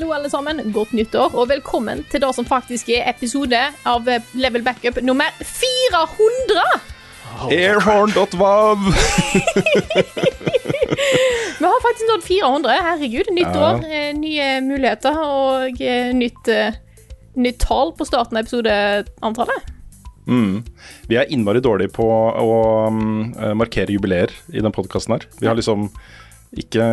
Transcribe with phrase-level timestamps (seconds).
[0.00, 4.22] Hallo alle sammen, godt nyttår, og velkommen til det som faktisk er episode av eh,
[4.32, 6.62] Level Backup nummer 400!
[7.52, 8.80] Airhorn.vav!
[11.60, 13.28] Vi har faktisk nådd 400, herregud.
[13.36, 13.66] Nytt Ja.
[13.66, 16.48] år, eh, nye muligheter og eh, nytt,
[17.36, 19.68] nytt tall på starten av episodeantallet.
[20.24, 20.62] Mm.
[21.12, 22.56] Vi er innmari dårlige på å
[22.88, 25.28] eh, markere jubileer i den podkasten her.
[25.44, 25.90] Vi har liksom
[26.58, 26.84] ikke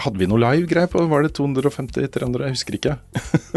[0.00, 2.46] Hadde vi noe live-greier på Var det 250-300?
[2.46, 2.96] Jeg husker ikke.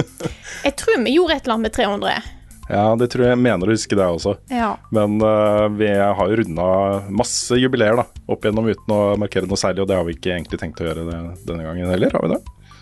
[0.68, 2.30] Jeg tror vi gjorde et eller annet med 300.
[2.72, 4.36] Ja, det tror jeg jeg mener å huske det også.
[4.54, 4.70] Ja.
[4.96, 6.68] Men uh, vi har jo runda
[7.12, 10.32] masse jubileer da, opp igjennom uten å markere noe særlig, og det har vi ikke
[10.38, 12.40] egentlig tenkt å gjøre det, denne gangen heller, har vi det?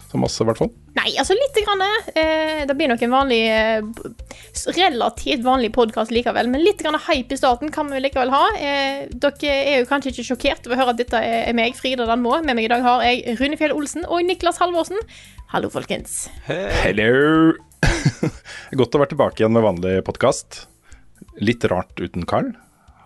[0.09, 0.71] Så masse, i hvert fall.
[0.97, 1.83] Nei, altså lite grann.
[2.17, 3.83] Eh, det blir nok en vanlig eh,
[4.73, 8.41] Relativt vanlig podkast likevel, men litt grann hype i starten kan vi likevel ha.
[8.57, 12.07] Eh, dere er jo kanskje ikke sjokkert over å høre at dette er meg, Frida
[12.09, 12.33] Danmo.
[12.41, 14.97] Med meg i dag har jeg Runefjell Olsen og Niklas Halvorsen.
[15.53, 16.23] Hallo, folkens.
[16.49, 17.53] Hello!
[18.81, 20.63] Godt å være tilbake igjen med vanlig podkast.
[21.37, 22.49] Litt rart uten Carl.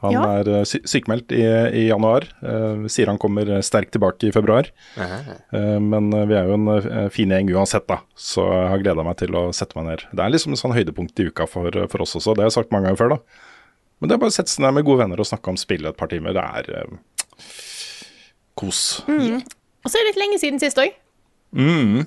[0.03, 0.23] Han Ja.
[0.41, 1.41] er eh, sy sykemeldt i,
[1.79, 2.25] i januar.
[2.43, 4.67] Uh, sier han kommer sterkt tilbake i februar.
[4.99, 8.01] Uh, men eh, vi er jo en eh, fin gjeng uansett, da.
[8.19, 10.05] Så jeg har gleda meg til å sette meg ned.
[10.11, 12.35] Det er liksom et sånn høydepunkt i uka for, for oss også.
[12.35, 13.50] Det har jeg sagt mange ganger før, da.
[14.01, 15.94] Men det er bare å sette seg ned med gode venner og snakke om spillet
[15.94, 16.35] et par timer.
[16.35, 16.97] Det er eh,
[18.59, 18.81] kos.
[19.07, 20.91] Og så er det litt lenge siden sist òg.
[21.55, 22.03] Mm.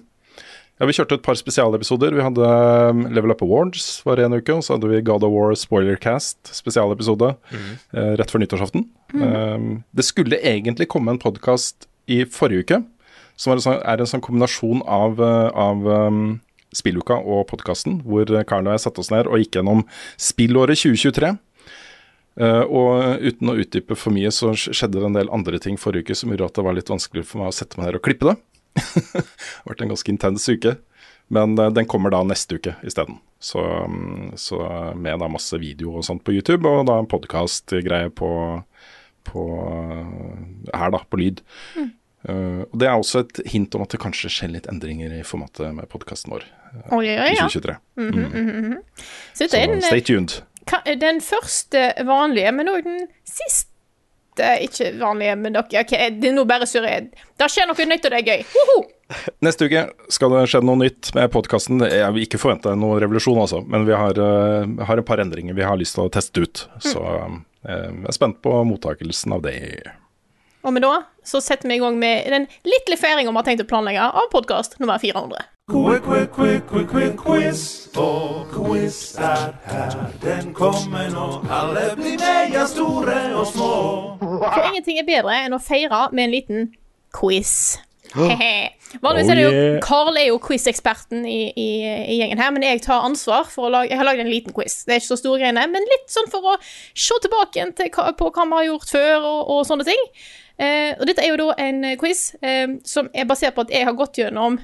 [0.77, 2.13] Ja, Vi kjørte et par spesialepisoder.
[2.13, 2.49] Vi hadde
[2.93, 6.51] um, Level Up Awards var en uke, og så hadde vi God of War Spoilercast,
[6.53, 7.31] spesialepisode,
[7.97, 8.85] eh, rett før nyttårsaften.
[9.17, 12.83] Um, det skulle egentlig komme en podkast i forrige uke,
[13.41, 16.21] som er en sånn, er en sånn kombinasjon av, eh, av um,
[16.77, 19.81] spilluka og podkasten, hvor Karl og jeg satte oss ned og gikk gjennom
[20.21, 21.39] spillåret 2023.
[22.37, 26.11] Uh, og uten å utdype for mye, så skjedde det en del andre ting forrige
[26.11, 28.05] uke som gjorde at det var litt vanskelig for meg å sette meg ned og
[28.05, 28.37] klippe det.
[29.15, 30.77] det har vært en ganske intens uke.
[31.29, 33.19] Men eh, den kommer da neste uke isteden.
[33.43, 34.61] Så, mm, så
[34.97, 38.31] med da masse video og sånt på YouTube, og da en podkast-greie på,
[39.29, 41.43] på eh, her, da, på lyd.
[41.77, 45.23] Eh, og Det er også et hint om at det kanskje skjer litt endringer i
[45.27, 46.47] formatet med podkasten vår
[46.93, 47.47] Oi, oi, oi, i ja.
[47.47, 47.75] 2023.
[47.97, 48.77] Så -hmm.
[49.35, 50.43] Så er den, stay tuned.
[50.67, 53.71] ka- den første vanlige, men òg den siste
[54.67, 56.99] ikke vanlige, men dere okay, Det er nå bare surre.
[57.37, 58.45] Det skjer noe nytt, og det er gøy.
[58.57, 58.79] Woho!
[59.47, 61.85] Neste uke skal det skje noe nytt med podkasten.
[61.87, 65.57] Jeg vil ikke forvente noen revolusjon, altså, men vi har, eh, har et par endringer
[65.57, 66.67] vi har lyst til å teste ut.
[66.83, 67.37] Så eh,
[67.67, 69.59] jeg er spent på mottakelsen av det.
[70.67, 73.63] Og med da så setter vi i gang med den lille feiringa vi har tenkt
[73.63, 75.45] å planlegge av podkast nummer 400.
[75.69, 77.89] Quick, quick, quick, quick, quick, quiz.
[78.53, 81.25] Quiz er her, den kommer nå.
[81.51, 83.71] Alle blir meia store og små.
[84.21, 86.69] For ingenting er bedre enn å feire med en liten
[87.19, 87.81] quiz.
[88.15, 88.53] Hehe.
[89.03, 89.81] Vanligvis er det jo Oh.
[89.83, 91.67] Carl er jo quiz-eksperten i, i,
[92.15, 94.55] i gjengen her, men jeg tar ansvar for å lage Jeg har lagd en liten
[94.55, 94.85] quiz.
[94.87, 98.31] Det er ikke så store greiene, men litt sånn for å se tilbake til på
[98.31, 100.07] hva vi har gjort før, og, og sånne ting.
[100.63, 103.91] Eh, og dette er jo da en quiz eh, som er basert på at jeg
[103.91, 104.63] har gått gjennom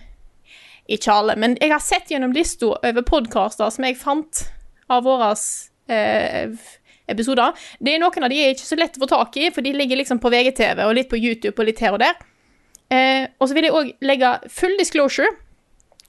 [0.91, 4.43] Ikke alle, men jeg har sett gjennom lista over podkaster som jeg fant
[4.91, 5.31] av våre
[5.93, 6.51] eh,
[7.13, 7.55] episoder.
[7.79, 9.75] Det er Noen av de er ikke så lett å få tak i, for de
[9.77, 12.19] ligger liksom på VGTV og litt på YouTube og litt her og der.
[12.93, 15.31] Eh, og så vil jeg òg legge full disclosure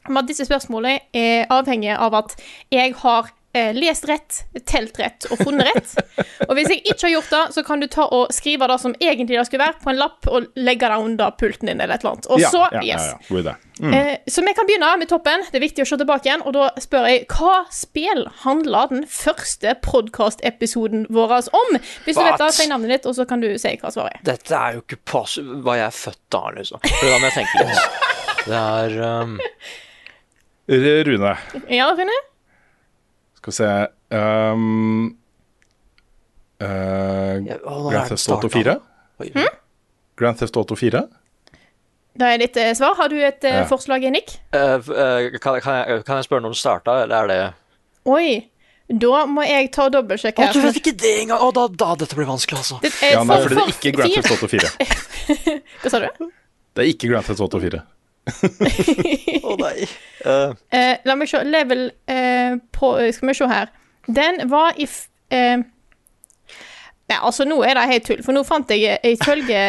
[0.09, 2.35] om at disse spørsmålene er avhengige av at
[2.73, 5.91] jeg har lest rett, telt rett og funnet rett.
[6.47, 8.95] Og hvis jeg ikke har gjort det, så kan du ta og skrive det som
[8.97, 12.03] egentlig det skulle være, på en lapp og legge det under pulten din eller et
[12.03, 12.27] eller annet.
[12.33, 13.45] Og ja, så, ja, ja, yes.
[13.45, 13.55] ja.
[13.79, 13.93] Mm.
[13.93, 15.45] Eh, så vi kan begynne med toppen.
[15.51, 16.43] Det er viktig å se tilbake igjen.
[16.45, 21.79] Og da spør jeg hva spill handla den første podkastepisoden vår om?
[22.05, 24.25] Hvis du vet det, si navnet ditt, og så kan du si hva svaret er.
[24.33, 25.37] Dette er jo ikke pass...
[25.39, 26.83] Var jeg er født da, liksom?
[26.89, 28.11] For da må jeg tenke litt.
[28.43, 29.37] Det er um,
[30.67, 31.35] Rune,
[31.71, 32.17] Ja, Rune?
[33.43, 33.69] Skal vi se
[34.15, 35.17] um,
[36.63, 38.77] uh, ja, å, er Grand Theft Auto 4?
[39.19, 39.49] Hmm?
[40.19, 41.01] Grand Theft Auto 4?
[42.13, 42.93] Da er ditt eh, svar.
[42.99, 43.65] Har du et eh, Ja.
[43.67, 44.35] forslag, Nick?
[44.53, 47.39] Uh, eh, kan, kan, jeg, kan jeg spørre når den starta, eller er det
[48.05, 48.27] Oi.
[48.93, 51.41] Da må jeg ta dobbeltsjekk Å, du vet ikke det engang!
[51.41, 52.77] Å, da, da, dette blir vanskelig, altså.
[52.83, 54.71] Det er Ja, nei, for- fordi det er ikke Grand Theft Auto 4.
[55.81, 56.29] Hva sa du?
[56.75, 57.81] Det er ikke Grand Theft Auto 4.
[59.47, 59.87] Å nei.
[60.23, 60.53] Uh.
[60.71, 61.43] Uh, la meg se.
[61.43, 63.71] Level uh, på Skal vi se her.
[64.07, 65.05] Den var i f...
[65.33, 65.61] Eh,
[67.03, 69.59] Nei, altså Nå er det helt tull, for nå fant jeg ifølge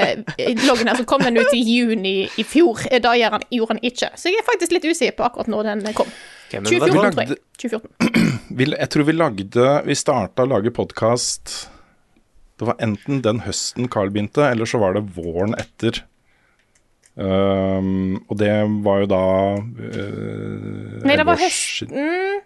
[0.69, 2.85] loggen her, så kom den ut i juni i fjor.
[3.03, 4.13] Da gjør han, gjorde han ikke.
[4.15, 6.13] Så jeg er faktisk litt usikker på akkurat når den kom.
[6.47, 7.83] Okay, 2014, lagde, tror jeg.
[7.99, 8.31] 2014.
[8.59, 11.55] Vi, jeg tror vi lagde Vi starta å lage podkast
[12.61, 16.05] Det var enten den høsten Carl begynte, eller så var det våren etter.
[17.17, 18.51] Um, og det
[18.83, 19.19] var jo da
[19.55, 22.09] uh, Nei, det var elleve år høst- siden.
[22.09, 22.41] Mm,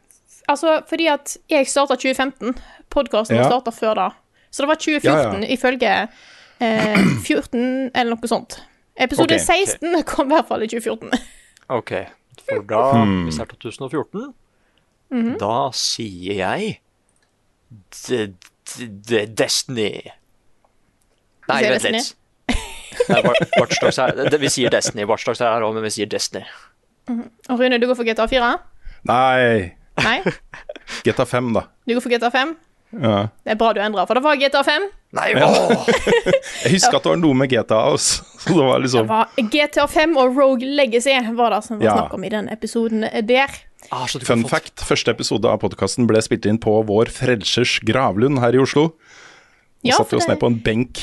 [0.53, 2.55] altså, fordi at jeg starta 2015.
[2.93, 3.47] Podkasten Ja.
[3.49, 4.09] starta før da.
[4.51, 5.55] Så det var 2014 Ja, ja.
[5.57, 6.09] ifølge
[6.61, 6.99] eh,
[7.29, 8.59] 14 eller noe sånt.
[8.97, 9.47] Episode Ok, ok.
[9.69, 11.11] 16 kom i hvert fall i 2014.
[11.69, 11.93] Ok,
[12.49, 13.25] for da, Hmm.
[13.25, 14.35] hvis det er 2014,
[15.11, 15.39] Mhm.
[15.41, 16.81] da sier jeg
[18.07, 18.27] D
[18.69, 20.11] D D Destiny.
[21.49, 22.15] Nei, vent litt.
[23.09, 25.05] Det- vi sier Destiny.
[25.09, 26.45] Watch Dogs er her òg, men vi sier Destiny.
[27.49, 28.53] Og Rune, du går for GTA 4?
[29.09, 30.19] Nei, Nei?
[31.07, 31.63] GTA 5, da.
[31.87, 32.57] Du går for GTA 5?
[33.03, 33.29] Ja.
[33.45, 34.87] Det er bra du endrer, for det var GTA 5.
[35.19, 35.49] Nei, ja.
[36.65, 38.25] Jeg husker at det var noe med GTA også.
[38.45, 41.85] Så det var Det liksom var GTA 5 og Rogue Legacy var det som var
[41.89, 41.97] Ja.
[41.99, 43.53] snakk om i den episoden der.
[43.95, 44.51] Ah, så du kan Fun fått...
[44.51, 48.89] fact, første episode av podkasten ble spilt inn på vår Frelsers gravlund her i Oslo.
[49.85, 50.99] Vi Ja, satt vi oss det- ned på en benk.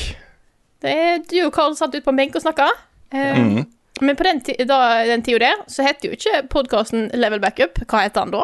[1.31, 2.69] Du og Karl satt ute på en benk og snakka.
[3.15, 3.41] Mm.
[3.41, 3.65] Mhm.
[4.03, 4.77] Men på den, da,
[5.07, 7.79] den tida der, så heter jo ikke podkasten Level Backup.
[7.87, 8.43] Hva heter den da?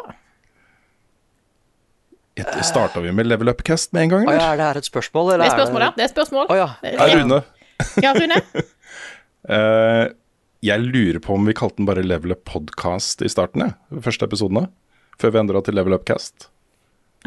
[2.63, 5.33] Starta vi med Level Upcast med en gang, Å ja, er det her et spørsmål,
[5.35, 5.91] Det er spørsmål, ja.
[5.97, 6.45] Det er spørsmål.
[6.47, 6.69] Oh, ja.
[6.87, 7.41] Ja, Rune.
[8.01, 8.39] Ja, Rune?
[9.51, 10.05] uh,
[10.71, 13.75] jeg lurer på om vi kalte den bare Level Up Podcast i starten, jeg.
[13.91, 14.69] de Første episodene.
[15.21, 16.47] Før vi endra til Level Upcast.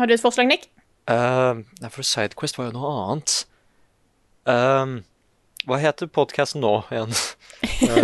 [0.00, 0.70] Har du et forslag, Nick?
[1.04, 3.42] Uh, Nei, for Sidequest var jo noe annet.
[4.44, 4.98] Um,
[5.64, 7.14] hva heter podkasten nå igjen?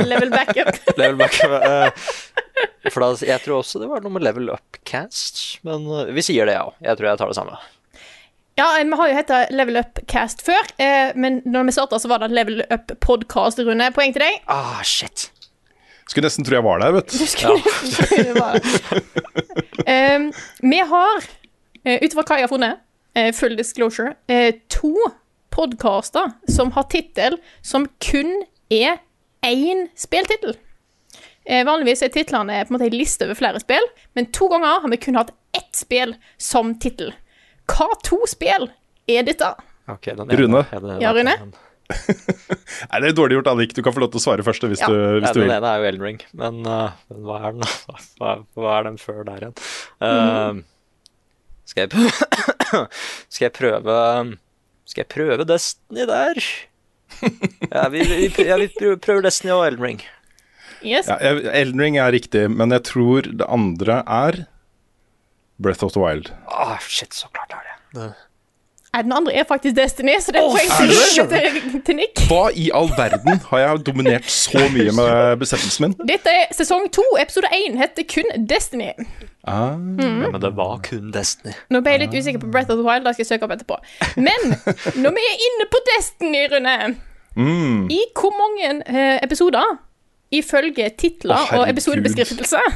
[0.08, 0.72] Level Backup.
[0.96, 1.36] Level Back.
[1.44, 1.90] eh,
[2.88, 6.48] for da, jeg tror også det var noe med Level Upcast, men eh, vi sier
[6.48, 6.70] det, ja.
[6.84, 7.58] Jeg tror jeg tar det samme.
[8.56, 12.00] Ja, eh, vi har jo heta Level Up Cast før, eh, men når vi starta,
[12.00, 13.92] så var det Level Up Podcast, Rune.
[13.96, 14.40] Poeng til deg.
[14.48, 15.28] Ah, shit.
[16.10, 17.20] Skulle nesten tro jeg var der, vet du.
[17.20, 17.52] Du tro
[18.10, 18.56] det var
[20.16, 20.24] um,
[20.72, 21.28] Vi har,
[21.86, 22.80] uh, ut fra hva jeg har funnet,
[23.14, 24.94] eh, full disclosure, eh, to
[25.50, 28.30] podkaster som har tittel som kun
[28.70, 28.98] er
[29.46, 30.54] én spilltittel.
[31.48, 34.82] Eh, vanligvis er titlene på en måte en liste over flere spill, men to ganger
[34.84, 37.12] har vi kun hatt ett spill som tittel.
[37.70, 38.68] Hva to spill
[39.10, 39.48] er dette?
[39.90, 40.64] Ok, den Rune?
[41.00, 41.34] Ja, Rune?
[41.40, 41.54] den-
[42.90, 43.72] Nei, det er dårlig gjort, Annik.
[43.74, 44.86] Du kan få lov til å svare først hvis Ja.
[44.86, 47.64] du, hvis Ja, du den ene er jo Elden Ring, men uh, hva er den?
[48.20, 49.56] Hva, hva er den før der igjen?
[50.06, 50.60] Eh,
[51.66, 51.90] skal, jeg
[53.32, 53.96] skal jeg prøve
[54.90, 56.40] Skal jeg prøve Destiny der?
[57.70, 60.00] Ja, vi, vi, ja, vi prøver- Destiny og Elden Ring.
[60.82, 61.06] Yes.
[61.10, 61.16] Ja,
[61.60, 64.40] Elden Ring er riktig, men jeg tror det andre er
[65.60, 66.30] Breath of the Wild.
[66.48, 68.00] Ah, shit, så klart er det.
[68.00, 68.12] det.
[68.90, 70.70] Nei, den andre er faktisk Destiny, så det er poeng
[71.30, 72.22] til, til, Nick.
[72.26, 75.94] Hva i all verden har jeg dominert så mye med bestemmelsen min?
[76.08, 78.90] Dette er sesong to, episode én heter kun Destiny.
[79.46, 81.54] Ah, Ja, men det var kun Destiny.
[81.70, 83.54] Nå ble jeg litt usikker på Breath of the Wild, da skal jeg søke opp
[83.54, 83.78] etterpå.
[84.18, 84.58] Men
[85.06, 86.76] når vi er inne på Destiny, Rune
[87.38, 87.88] mm.
[87.94, 89.78] I hvor mange eh, episoder,
[90.34, 91.76] ifølge titler Å, og herregud.
[91.76, 92.66] episodebeskrivelse,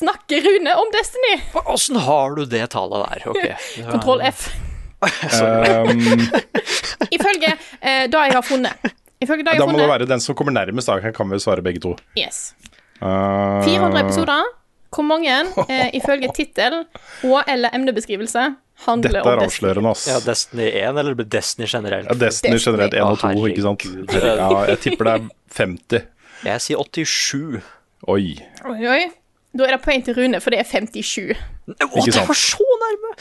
[0.00, 1.36] snakker Rune om Destiny?
[1.68, 3.28] Åssen har du det tallet der?
[3.28, 3.66] Ok.
[3.92, 4.48] Kontroll F.
[5.40, 6.26] um,
[7.12, 8.92] Ifølge eh, det jeg har funnet.
[9.22, 10.88] Ifølge det jeg Da har må det funnet være den som kommer nærmest.
[10.90, 11.94] Da kan vi svare begge to.
[12.18, 12.54] Yes.
[13.02, 14.44] Uh, 400 episoder.
[14.94, 15.32] Hvor mange,
[15.66, 16.84] eh, ifølge tittel
[17.26, 18.44] og eller emnebeskrivelse,
[18.86, 19.70] handler Dette om er Destiny?
[19.70, 20.04] avslørende, ass.
[20.06, 22.06] Ja, Destiny 1 eller Destiny generelt?
[22.06, 22.72] Ja, Destiny Destiny.
[22.72, 23.82] generelt 1 og 2, Å, ikke sant?
[23.82, 24.54] herregud.
[24.54, 25.26] Ja, jeg tipper det er
[25.58, 26.06] 50.
[26.44, 27.60] Jeg sier 87.
[28.06, 28.38] Oi.
[28.70, 29.02] Oi, oi.
[29.54, 31.34] Da er det poeng til Rune, for det er 57.
[31.34, 32.28] Å, det sant?
[32.30, 33.12] var så nærme!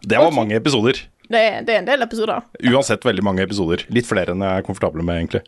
[0.00, 0.96] Det var mange episoder.
[1.30, 2.42] Det det er en del episoder.
[2.72, 3.84] Uansett veldig mange episoder.
[3.94, 5.42] Litt flere enn jeg er komfortabel med, egentlig.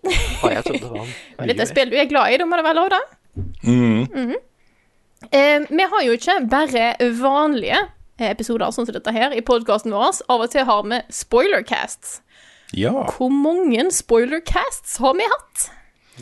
[0.44, 1.08] Å, jeg trodde det var
[1.40, 3.00] Og dette er spill du er glad i, da må det være lov, da.
[3.64, 4.06] Mm.
[4.06, 4.36] Mhm.
[5.32, 6.86] eh, vi har jo ikke bare
[7.18, 7.80] vanlige
[8.22, 10.20] episoder sånn som dette her i podkasten vår.
[10.30, 12.20] Av og til har vi spoilercasts.
[12.76, 12.92] Ja.
[13.16, 15.70] Hvor mange spoilercasts har vi hatt?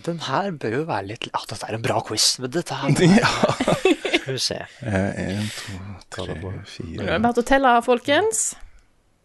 [0.06, 2.94] Den her bør jo være litt Ja, dette er en bra quiz, men dette her
[3.20, 3.30] ja.
[4.20, 4.58] Skal vi se.
[4.86, 5.78] Eh, En, to,
[6.14, 8.42] tre, er fire det bare å telle, folkens.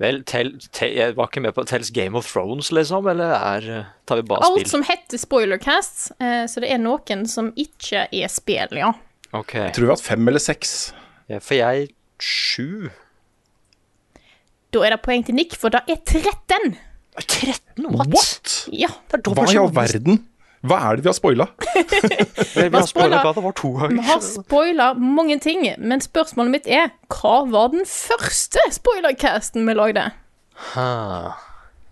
[0.02, 3.68] Vel, tell, tell, jeg var ikke med på Tells Game of Thrones, liksom, eller er,
[3.78, 4.64] eh, tar vi bare spill?
[4.66, 8.90] Alt som heter spoilercast, eh, så det er noen som ikke er spill, ja.
[9.36, 10.76] Ok, Jeg tror vi har hatt fem eller seks.
[11.32, 12.90] ja, for jeg sju.
[14.76, 16.76] Da er det poeng til Nick, for det er 13.
[17.16, 17.88] 13?
[17.96, 18.12] What?
[18.12, 18.56] What?
[18.76, 18.90] Ja.
[19.12, 20.26] Det er Hva i all verden?
[20.66, 21.46] Hva er det vi har spoila?
[22.56, 26.70] Vi har spoilet hva det var to Vi har spoila mange ting, men spørsmålet mitt
[26.72, 30.06] er hva var den første spoilercasten vi lagde?
[30.72, 30.92] Ha.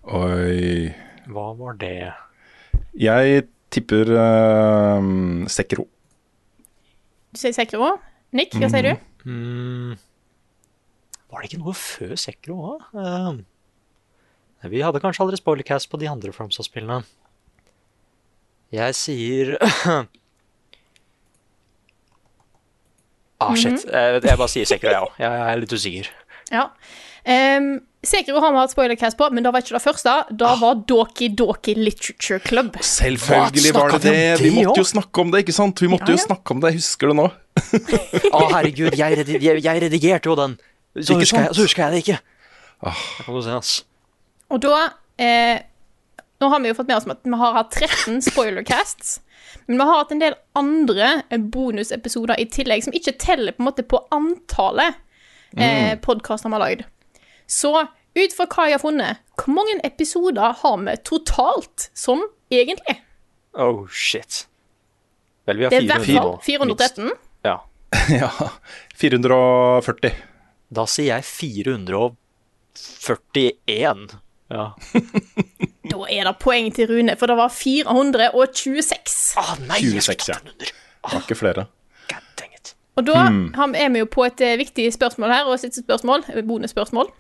[0.03, 0.93] Oi
[1.31, 2.13] Hva var det?
[2.99, 5.87] Jeg tipper uh, Sekro.
[7.33, 7.95] Du sier Sekro?
[8.33, 9.09] Nick, hva sier du?
[9.29, 9.97] Mm,
[11.29, 12.87] var det ikke noe før Sekro òg?
[12.97, 17.03] Uh, vi hadde kanskje aldri spoilercast på de andre Fromsa-spillene.
[18.73, 19.53] Jeg sier
[23.43, 23.81] Ah, shit.
[23.91, 25.15] jeg, jeg bare sier Sekiro, jeg òg.
[25.19, 26.05] Jeg, jeg er litt usikker.
[26.53, 26.61] Ja.
[27.27, 27.65] Um,
[28.03, 30.13] Sekiro har vi hatt spoilercast på, men det var ikke det første.
[30.39, 32.77] Da var Doki Doki Literature Club.
[32.83, 34.15] Selvfølgelig var det det!
[34.39, 35.83] Vi Vi måtte jo snakke om det, ikke sant?
[35.83, 37.27] Vi måtte Ja, jo snakke om det, jeg husker det nå.
[38.31, 40.55] Å, herregud, jeg, redi jeg, jeg redigerte jo den.
[40.99, 42.19] Så husker, jeg, så husker jeg det ikke.
[42.83, 42.95] Det
[43.27, 43.75] kan du se, ass.
[44.53, 44.79] Og da
[45.19, 45.59] eh,
[46.43, 49.21] Nå har vi jo fått med oss at vi har hatt 13 spoilercasts.
[49.65, 53.61] Men vi har hatt en del andre eh, bonusepisoder i tillegg, som ikke teller på
[53.63, 54.93] en måte på antallet
[55.55, 56.81] eh, podkaster vi har lagd.
[57.47, 57.71] Så
[58.13, 62.21] ut fra hva jeg har funnet, hvor mange episoder har vi totalt sånn
[62.53, 62.97] egentlig?
[63.53, 64.47] Oh, shit.
[65.47, 66.45] Vel, vi har Det er i hvert fall minst.
[66.49, 67.11] 413.
[67.47, 67.57] Ja.
[68.09, 68.29] Ja.
[68.97, 70.11] 440.
[70.73, 74.17] Da sier jeg 441.
[74.53, 74.65] Ja.
[75.91, 79.15] Da er det poeng til Rune, for det var 426.
[79.41, 80.37] Ah, nei, 26, ja.
[80.43, 80.71] Det
[81.03, 81.65] var ikke flere.
[82.11, 82.75] God dang it.
[82.95, 83.75] Og da hmm.
[83.75, 87.11] er vi jo på et eh, viktig spørsmål her, og siste spørsmål, eh, bonusspørsmål.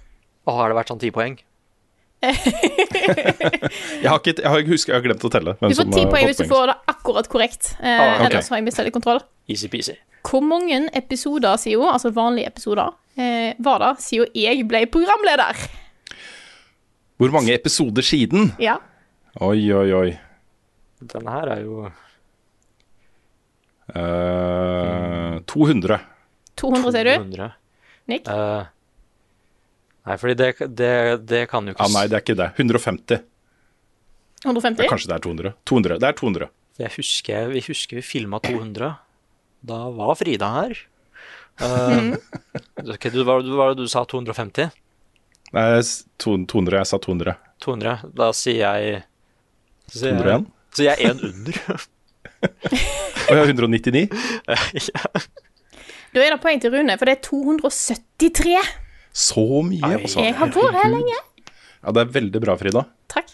[0.47, 1.35] Å, har det vært sånn 10 poeng?
[2.23, 5.53] Jeg har, ikke, jeg har, husker, jeg har glemt å telle.
[5.59, 7.73] hvem Du får ti poeng hvis du får det akkurat korrekt.
[7.81, 8.29] Eh, Ah, okay.
[8.29, 9.19] Ellers har jeg mista litt kontroll.
[9.51, 9.97] Easy-peasy.
[10.23, 15.65] Hvor mange episoder, sier hun, altså vanlige episoder, eh, var det siden jeg ble programleder?
[17.21, 18.51] Hvor mange episoder siden?
[18.61, 18.77] Ja.
[19.41, 20.09] Oi, oi, oi.
[21.03, 21.83] Den her er jo
[23.93, 25.99] uh, 200.
[26.59, 27.13] 200, ser du?
[27.25, 27.49] 200.
[28.11, 28.27] Nick?
[28.27, 28.63] Uh,
[30.07, 30.93] nei, fordi det, det,
[31.29, 32.49] det kan jo ikke ah, nei, det er ikke det.
[32.57, 33.23] 150.
[34.43, 34.89] 150?
[34.91, 35.53] Kanskje det er 200.
[35.69, 35.99] 200.
[36.03, 36.49] Det er 200.
[36.83, 38.93] Jeg husker, vi husker vi filma 200.
[39.63, 40.73] Da var Frida her.
[41.61, 42.17] Uh,
[42.95, 44.03] okay, du, var det du sa?
[44.09, 44.73] 250?
[45.53, 45.81] Nei,
[46.23, 46.79] 200.
[46.81, 47.35] Jeg sa 200.
[47.63, 48.11] 200?
[48.17, 49.03] Da sier jeg
[49.91, 50.47] så sier jeg- 201?
[50.73, 51.57] Så jeg er én under.
[52.43, 54.07] Å ja, 199?
[54.89, 55.03] ja.
[56.13, 58.57] Da er det poeng til Rune, for det er 273.
[59.13, 60.21] Så mye, altså.
[60.25, 61.19] Jeg har vært her lenge.
[61.83, 62.83] Ja, det er veldig bra, Frida.
[63.13, 63.31] Takk.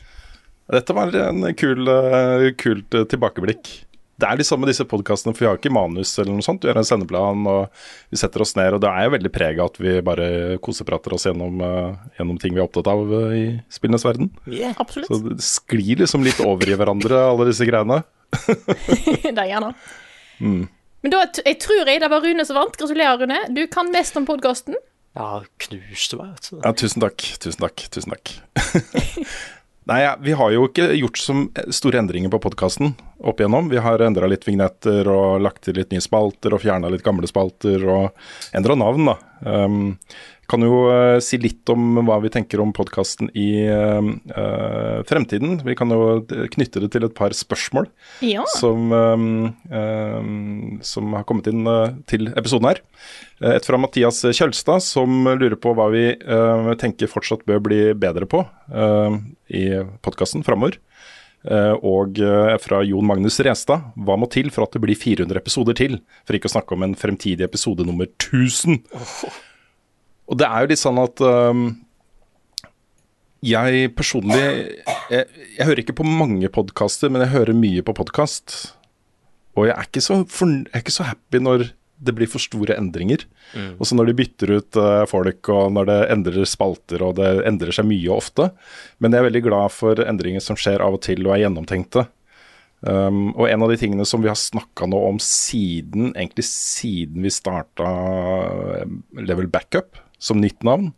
[0.69, 3.71] Dette var en kul, eh, kult tilbakeblikk.
[4.19, 6.65] Det er de med disse podkastene, for vi har ikke manus eller noe sånt.
[6.65, 8.75] Vi har en sendeplan, og vi setter oss ned.
[8.75, 10.27] Og det er jo veldig preg av at vi bare
[10.65, 14.31] koseprater oss gjennom, uh, gjennom ting vi er opptatt av uh, i spillenes verden.
[14.51, 14.75] Yeah.
[14.83, 15.07] Absolutt.
[15.07, 18.01] Så det sklir liksom litt over i hverandre, alle disse greiene.
[19.23, 19.71] det er gjerne.
[20.43, 20.67] Mm.
[20.99, 22.75] Men da jeg tror jeg det var Rune som vant.
[22.75, 23.39] Gratulerer, Rune.
[23.55, 24.75] Du kan mest om podkasten.
[25.17, 26.59] Ja, knuste meg, vet du.
[26.59, 27.23] Ja, tusen takk.
[27.41, 27.87] Tusen takk.
[27.95, 28.35] Tusen takk.
[29.89, 31.33] Nei, ja, vi har jo ikke gjort så
[31.73, 32.91] store endringer på podkasten
[33.25, 33.71] opp igjennom.
[33.71, 37.25] Vi har endra litt vignetter og lagt til litt nye spalter og fjerna litt gamle
[37.25, 39.15] spalter og endra navn, da.
[39.45, 39.97] Um,
[40.49, 44.01] kan jo uh, si litt om hva vi tenker om podkasten i uh,
[45.09, 45.59] fremtiden.
[45.65, 47.89] Vi kan jo eh, knytte det til et par spørsmål
[48.25, 48.45] Ja.
[48.57, 49.27] som, um,
[49.69, 52.81] um, som har kommet inn uh, til episoden her.
[53.53, 56.09] Et fra Mathias Kjølstad, som lurer på hva vi
[56.81, 58.41] tenker fortsatt bør bli bedre på
[59.55, 59.61] i
[60.03, 60.75] podkasten framover.
[61.47, 65.39] Uh, og uh, fra Jon Magnus Restad, hva må til for at det blir 400
[65.39, 65.99] episoder til?
[66.27, 68.81] For ikke å snakke om en fremtidig episode nummer 1000.
[70.29, 71.69] Og det er jo litt sånn at um,
[73.39, 75.23] jeg personlig jeg,
[75.55, 78.57] jeg hører ikke på mange podkaster, men jeg hører mye på podkast.
[79.55, 81.69] Og jeg er, så jeg er ikke så happy når
[81.99, 83.25] det blir for store endringer.
[83.77, 87.31] og så når de bytter ut uh, folk, og når det endrer spalter, og det
[87.49, 88.49] endrer seg mye og ofte.
[88.99, 92.07] Men jeg er veldig glad for endringer som skjer av og til og er gjennomtenkte.
[92.79, 97.25] Um, og en av de tingene som vi har snakka nå om siden, egentlig siden
[97.25, 97.89] vi starta
[99.19, 100.93] Level Backup som nytt navn,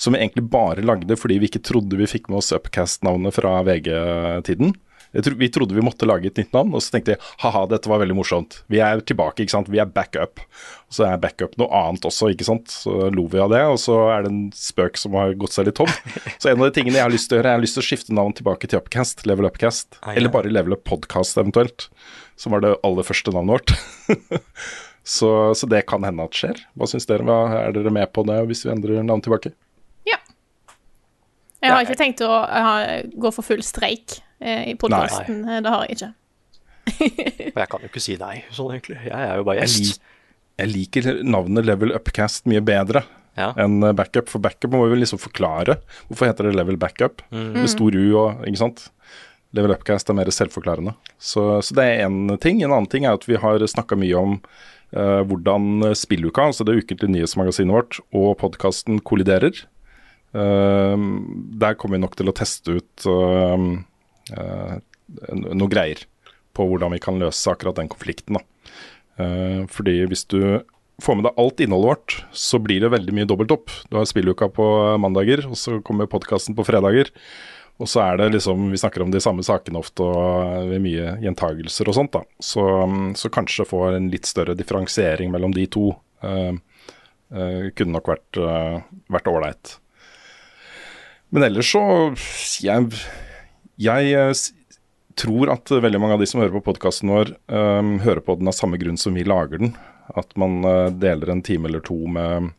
[0.00, 3.58] som vi egentlig bare lagde fordi vi ikke trodde vi fikk med oss Upcast-navnet fra
[3.66, 4.72] VG-tiden.
[5.12, 8.02] Vi trodde vi måtte lage et nytt navn, og så tenkte jeg ha-ha, dette var
[8.02, 8.60] veldig morsomt.
[8.68, 9.70] Vi er tilbake, ikke sant.
[9.72, 10.42] Vi er backup.
[10.88, 12.72] Og så er backup noe annet også, ikke sant.
[12.72, 15.68] Så lo vi av det, og så er det en spøk som har gått seg
[15.68, 15.90] litt tom.
[16.36, 17.84] Så en av de tingene jeg har lyst til å gjøre, jeg har lyst til
[17.84, 20.00] å skifte navn tilbake til Upcast, Level Upcast.
[20.02, 20.20] Ah, ja.
[20.20, 21.88] Eller bare Level Up Podcast eventuelt,
[22.36, 24.36] som var det aller første navnet vårt.
[25.16, 26.60] så, så det kan hende at skjer.
[26.76, 27.24] Hva syns dere?
[27.28, 29.56] Hva, er dere med på det hvis vi endrer navn tilbake?
[31.58, 31.66] Ja.
[31.66, 35.40] Jeg har ikke tenkt å eh, gå for full streik eh, i podkasten.
[35.64, 36.10] Det har jeg ikke.
[37.52, 38.98] Og jeg kan jo ikke si nei, sånn egentlig.
[39.08, 39.88] Jeg er jo bare Jeg, gjest.
[39.98, 40.12] lik,
[40.62, 43.02] jeg liker navnet Level Upcast mye bedre
[43.38, 43.50] Ja.
[43.60, 45.80] enn eh, Backup, for Backup må vi vel liksom forklare.
[46.08, 47.22] Hvorfor heter det Level Backup?
[47.34, 48.86] Med stor U og Ikke sant?
[49.56, 50.92] Level Upcast er mer selvforklarende.
[51.18, 52.58] Så, så det er én ting.
[52.62, 54.34] En annen ting er at vi har snakka mye om
[54.92, 59.62] uh, hvordan spilluka, altså det ukentlige nyhetsmagasinet vårt, og podkasten kolliderer.
[60.36, 60.96] Eh,
[61.62, 63.66] der kommer vi nok til å teste ut eh,
[64.36, 64.76] eh,
[65.32, 66.04] noe greier
[66.56, 68.38] på hvordan vi kan løse akkurat den konflikten.
[68.38, 68.74] Da.
[69.22, 70.40] Eh, fordi hvis du
[71.02, 73.70] får med deg alt innholdet vårt, så blir det veldig mye dobbelt opp.
[73.90, 74.66] Du har spilluka på
[74.98, 77.12] mandager, og så kommer podkasten på fredager.
[77.78, 81.90] Og så er det liksom, vi snakker om de samme sakene ofte, og mye gjentagelser
[81.90, 82.16] og sånt.
[82.16, 82.24] da.
[82.42, 82.64] Så,
[83.18, 85.92] så kanskje få en litt større differensiering mellom de to
[86.26, 86.58] eh,
[87.30, 89.78] eh, kunne nok vært eh, ålreit.
[91.34, 91.82] Men ellers så
[92.64, 93.02] Jeg,
[93.80, 94.44] jeg eh,
[95.18, 98.50] tror at veldig mange av de som hører på podkasten vår, um, hører på den
[98.50, 99.74] av samme grunn som vi lager den.
[100.14, 102.52] At man uh, deler en time eller to med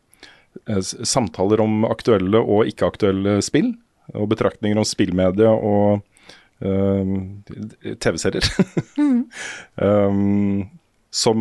[0.70, 3.74] uh, samtaler om aktuelle og ikke-aktuelle spill.
[4.12, 6.04] Og betraktninger om spillmedie og
[6.66, 7.16] uh,
[7.96, 8.52] TV-serier.
[9.80, 10.68] um,
[11.24, 11.40] som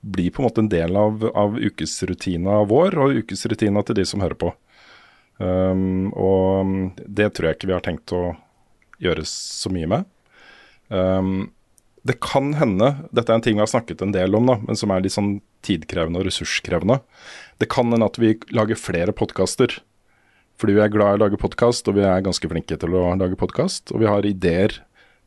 [0.00, 4.22] blir på en måte en del av, av ukesrutina vår og ukesrutina til de som
[4.22, 4.52] hører på.
[5.38, 8.32] Um, og det tror jeg ikke vi har tenkt å
[9.02, 10.08] gjøre så mye med.
[10.90, 11.50] Um,
[12.08, 14.78] det kan hende, dette er en ting vi har snakket en del om, da, men
[14.78, 17.00] som er litt sånn tidkrevende og ressurskrevende.
[17.60, 19.80] Det kan hende at vi lager flere podkaster.
[20.58, 23.12] Fordi vi er glad i å lage podkast, og vi er ganske flinke til å
[23.18, 23.92] lage podkast.
[23.94, 24.80] Og vi har ideer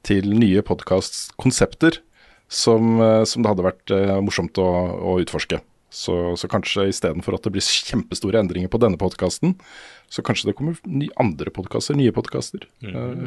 [0.07, 2.01] til nye podkastkonsepter
[2.51, 4.67] som, eh, som det hadde vært eh, morsomt å,
[5.13, 5.61] å utforske.
[5.91, 9.57] Så, så kanskje istedenfor at det blir kjempestore endringer på denne podkasten,
[10.07, 12.63] så kanskje det kommer ny, andre podkaster, nye podkaster.
[12.79, 13.25] Eh,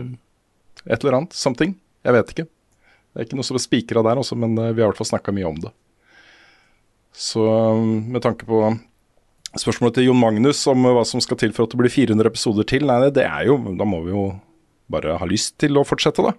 [0.89, 1.37] et eller annet.
[1.37, 1.77] Something.
[2.05, 2.47] Jeg vet ikke.
[2.49, 5.03] Det er ikke noe som er spikra der også, men eh, vi har i hvert
[5.03, 5.75] fall snakka mye om det.
[7.15, 8.65] Så mm, med tanke på
[9.61, 12.67] spørsmålet til Jon Magnus om hva som skal til for at det blir 400 episoder
[12.67, 14.27] til, nei, det er jo Da må vi jo
[14.91, 16.33] bare ha lyst til å fortsette, da.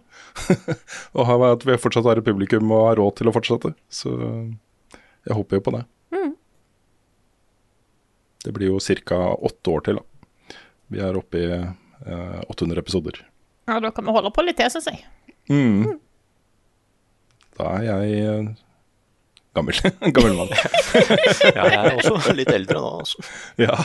[1.18, 3.72] og ha, at vi fortsatt har et publikum og har råd til å fortsette.
[3.90, 5.86] Så jeg håper jo på det.
[8.46, 9.22] Det blir jo ca.
[9.34, 10.60] åtte år til, da.
[10.94, 13.24] Vi er oppe i eh, 800 episoder.
[13.66, 15.02] Ja, da kan vi holde på litt til, syns jeg.
[15.50, 15.98] Mm.
[17.58, 18.50] Da er jeg eh,
[19.58, 19.82] gammel.
[20.16, 20.54] gammel mann.
[20.54, 23.26] Ja, jeg er også litt eldre nå, altså.
[23.58, 23.80] Ja.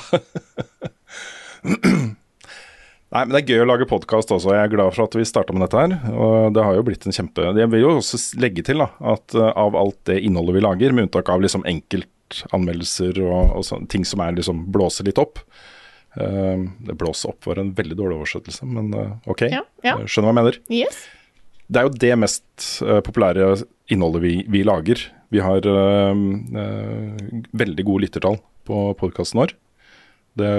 [3.11, 4.53] Nei, men det er gøy å lage podkast også.
[4.55, 5.97] Jeg er glad for at vi starta med dette her.
[6.13, 9.35] Og det har jo blitt en kjempe Jeg vil jo også legge til da, at
[9.35, 11.65] eh, av alt det innholdet vi lager, med unntak av liksom
[12.31, 15.43] enkeltanmeldelser og, og sånne ting som er liksom blåser litt opp
[16.19, 19.45] Uh, Det blåser opp var en veldig dårlig oversettelse, men uh, ok.
[19.47, 19.93] Ja, ja.
[20.11, 20.57] Skjønner hva jeg mener.
[20.75, 21.05] Yes.
[21.71, 23.45] Det er jo det mest eh, populære
[23.95, 25.05] innholdet vi, vi lager.
[25.31, 26.23] Vi har eh,
[26.65, 27.21] eh,
[27.63, 29.55] veldig gode lyttertall på podkasten vår.
[30.43, 30.51] Det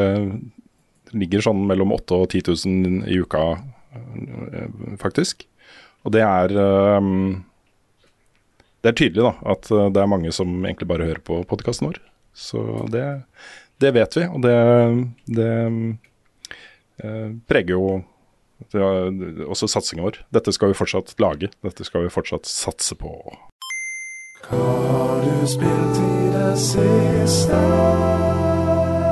[1.12, 2.56] ligger sånn mellom 8000 og 10
[3.04, 3.44] 000 i uka,
[4.00, 4.72] eh,
[5.04, 5.44] faktisk.
[6.08, 7.12] Og det er eh,
[8.82, 11.92] Det er tydelig da, at eh, det er mange som egentlig bare hører på podkasten
[11.92, 12.00] vår.
[12.34, 13.06] Så det,
[13.84, 14.56] det vet vi, og det,
[15.30, 15.52] det
[17.04, 18.02] eh, preger jo
[18.72, 20.20] det er også satsingen vår.
[20.34, 21.50] Dette skal vi fortsatt lage.
[21.66, 23.10] Dette skal vi fortsatt satse på.
[24.46, 27.62] Hva har du spilt i det siste?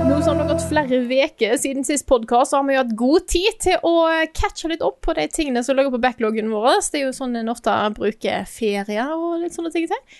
[0.09, 3.59] Noe som har gått flere uker siden sist podkast, har vi jo hatt god tid
[3.63, 3.93] til å
[4.35, 6.81] catche litt opp på de tingene som ligger på backloggen vår.
[6.91, 10.17] Det er jo sånn en ofte bruker ferier og litt sånne ting til.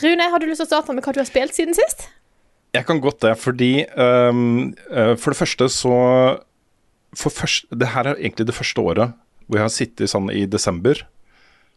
[0.00, 2.06] Rune, har du lyst til å starte med hva du har spilt siden sist?
[2.74, 4.72] Jeg kan godt det, fordi um,
[5.20, 5.98] For det første så
[7.14, 10.46] for først, Det her er egentlig det første året hvor jeg har sittet sånn i
[10.48, 11.04] desember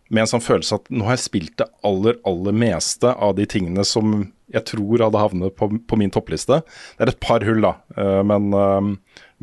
[0.07, 3.43] med en sånn følelse at nå har jeg spilt det aller, aller meste av de
[3.49, 4.21] tingene som
[4.53, 6.61] jeg tror hadde havnet på, på min toppliste.
[6.97, 8.93] Det er et par hull, da, øh, men, øhm,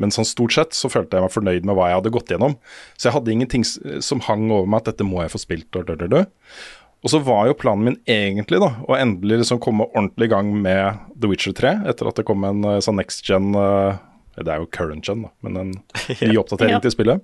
[0.01, 2.55] men sånn stort sett så følte jeg meg fornøyd med hva jeg hadde gått gjennom.
[2.97, 5.77] Så jeg hadde ingenting som hang over meg at dette må jeg få spilt.
[5.77, 10.49] Og, så var jo planen min egentlig da, å endelig liksom komme ordentlig i gang
[10.63, 13.99] med The Witcher 3, etter at det kom en eh, sånn next gen eh,
[14.41, 15.75] Det er jo current gen, da, men en
[16.25, 16.81] ny oppdatering Ja.
[16.83, 17.21] til spillet.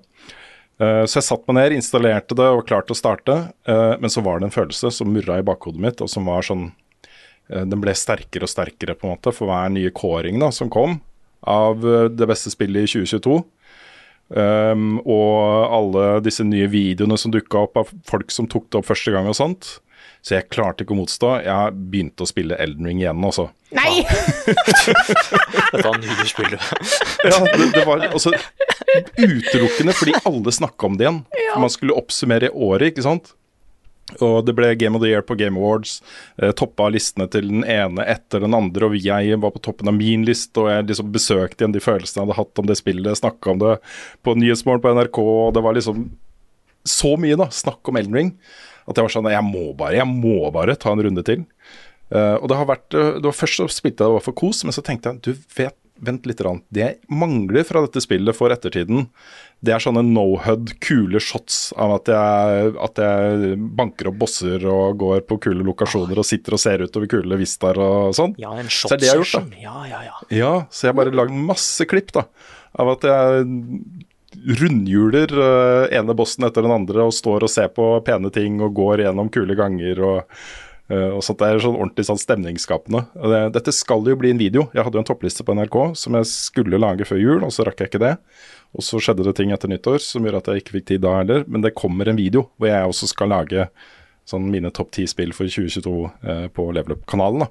[0.80, 3.36] Eh, så jeg satte meg ned, installerte det og var klar til å starte.
[3.68, 6.46] eh, men så var det en følelse som murra i bakhodet mitt, og som var
[6.46, 6.81] sånn eh,
[7.50, 11.00] Den ble sterkere og sterkere på en måte for hver nye kåring da, som kom
[11.42, 13.42] av eh, det beste spillet i 2022.
[14.32, 18.88] Um, og alle disse nye videoene som dukka opp av folk som tok det opp
[18.88, 19.74] første gang og sånt.
[20.22, 21.32] Så jeg klarte ikke å motstå.
[21.44, 23.48] Jeg begynte å spille Elden Ring igjen, altså.
[23.74, 24.04] Nei!
[24.46, 26.54] Dette var nye spill,
[27.26, 28.30] Ja, det, det var altså
[29.18, 31.22] utelukkende fordi alle snakka om det igjen.
[31.34, 33.34] For man skulle oppsummere året, ikke sant.
[34.20, 36.00] Og det ble Game of the Year på Game Awards.
[36.36, 39.96] Eh, toppa listene til den ene etter den andre, og jeg var på toppen av
[39.96, 43.20] min liste, og jeg liksom besøkte igjen de følelsene jeg hadde hatt om det spillet,
[43.20, 43.76] snakka om det
[44.26, 46.10] på Nyhetsmorgen på NRK, og det var liksom
[46.88, 48.34] så mye, da, snakk om Elden Ring,
[48.90, 51.44] at jeg var sånn Jeg må bare, jeg må bare ta en runde til.
[52.12, 54.58] Uh, og det har vært eh, det var Først så spilte jeg det for kos,
[54.66, 56.42] men så tenkte jeg du vet, vent litt.
[56.42, 56.62] Rann.
[56.72, 59.06] Det jeg mangler fra dette spillet for ettertiden,
[59.62, 64.96] det er sånne no-hud, kule shots av at jeg, at jeg banker opp bosser og
[65.02, 68.34] går på kule lokasjoner og sitter og ser utover kule vistaer og sånn.
[68.42, 69.62] Ja, en Så er det jeg har gjort, da.
[69.62, 70.16] Ja, ja, ja.
[70.34, 72.26] Ja, så jeg bare lagd masse klipp da,
[72.82, 73.46] av at jeg
[74.58, 78.74] rundhjuler uh, ene bossen etter den andre og står og ser på pene ting og
[78.74, 80.38] går gjennom kule ganger og,
[80.92, 81.40] eh, og sånt.
[81.40, 83.04] Det er sånn ordentlig sånn stemningsskapende.
[83.32, 84.66] Det, dette skal jo bli en video.
[84.76, 87.66] Jeg hadde jo en toppliste på NRK som jeg skulle lage før jul, og så
[87.68, 88.14] rakk jeg ikke det.
[88.76, 91.18] Og så skjedde det ting etter nyttår som gjør at jeg ikke fikk tid da
[91.18, 91.48] heller.
[91.48, 93.68] Men det kommer en video hvor jeg også skal lage
[94.28, 95.92] sånn mine topp ti spill for 2022
[96.30, 97.48] eh, på Level Up-kanalen.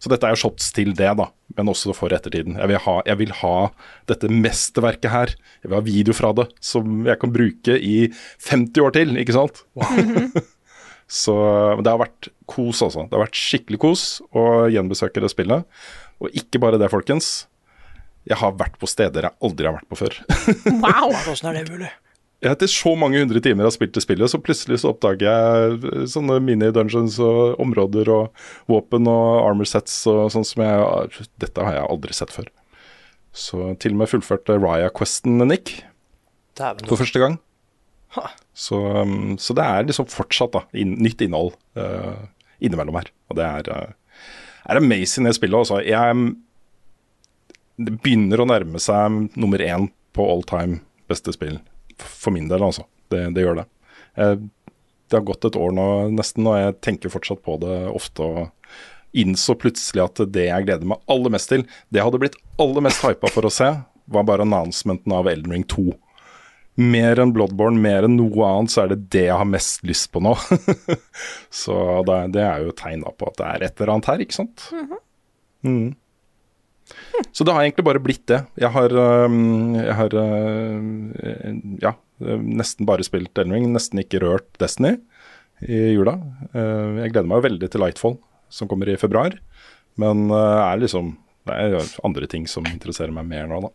[0.00, 1.28] Så dette er shots til det, da,
[1.58, 2.56] men også for ettertiden.
[2.60, 3.54] Jeg vil, ha, jeg vil ha
[4.08, 5.34] dette mesterverket her.
[5.62, 7.96] Jeg vil ha video fra det som jeg kan bruke i
[8.48, 9.64] 50 år til, ikke sant?
[11.14, 11.34] Så
[11.84, 13.04] det har vært kos, altså.
[13.06, 15.66] Det har vært skikkelig kos å gjenbesøke det spillet.
[16.22, 17.44] Og ikke bare det, folkens.
[18.26, 20.16] Jeg har vært på steder jeg aldri har vært på før.
[20.82, 21.12] Wow!
[21.26, 21.92] Hvordan er det mulig?
[22.44, 26.08] Etter så mange hundre timer jeg har spilt det spillet, så plutselig så oppdager jeg
[26.12, 31.78] sånne mini-dungeons og områder og våpen og armor sets og sånn som jeg Dette har
[31.78, 32.50] jeg aldri sett før.
[33.34, 35.78] Så til og med fullførte Raya-questen, Nick,
[36.58, 37.38] for første gang.
[38.54, 42.26] Så, um, så det er liksom fortsatt da, inn, nytt innhold uh,
[42.62, 43.10] innimellom her.
[43.30, 44.24] Og det er, uh,
[44.70, 45.58] er amazing, det spillet.
[45.64, 45.80] Også.
[45.86, 46.26] Jeg,
[47.82, 51.58] det begynner å nærme seg nummer én på all time beste spill.
[51.98, 52.86] For min del, altså.
[53.12, 53.68] Det, det gjør det.
[54.18, 54.36] Uh,
[55.10, 58.24] det har gått et år nå nesten, og jeg tenker fortsatt på det ofte.
[58.24, 58.52] og
[59.14, 62.82] innså plutselig at det jeg gleder meg aller mest til, det jeg hadde blitt aller
[62.82, 63.68] mest hypa for å se,
[64.10, 65.84] var bare announcementen av Elden Ring 2.
[66.80, 70.08] Mer enn Bloodborne, mer enn noe annet, så er det det jeg har mest lyst
[70.14, 70.32] på nå.
[71.62, 71.76] så
[72.08, 74.38] det, det er jo et tegn på at det er et eller annet her, ikke
[74.40, 74.66] sant.
[75.62, 75.92] mm.
[77.32, 78.42] Så det har egentlig bare blitt det.
[78.60, 84.50] Jeg har, øhm, jeg har øh, ja, nesten bare spilt Elden Ring, nesten ikke rørt
[84.60, 84.96] Destiny
[85.62, 86.16] i jula.
[86.52, 88.18] Eh, jeg gleder meg veldig til Lightfall,
[88.52, 89.36] som kommer i februar.
[90.00, 91.14] Men øh, er liksom,
[91.48, 93.72] det er andre ting som interesserer meg mer nå, da.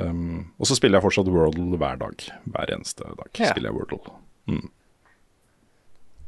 [0.00, 2.22] Um, og så spiller jeg fortsatt Wordle hver dag.
[2.48, 3.50] Hver eneste dag Ja.
[3.52, 4.14] spiller jeg Wordle.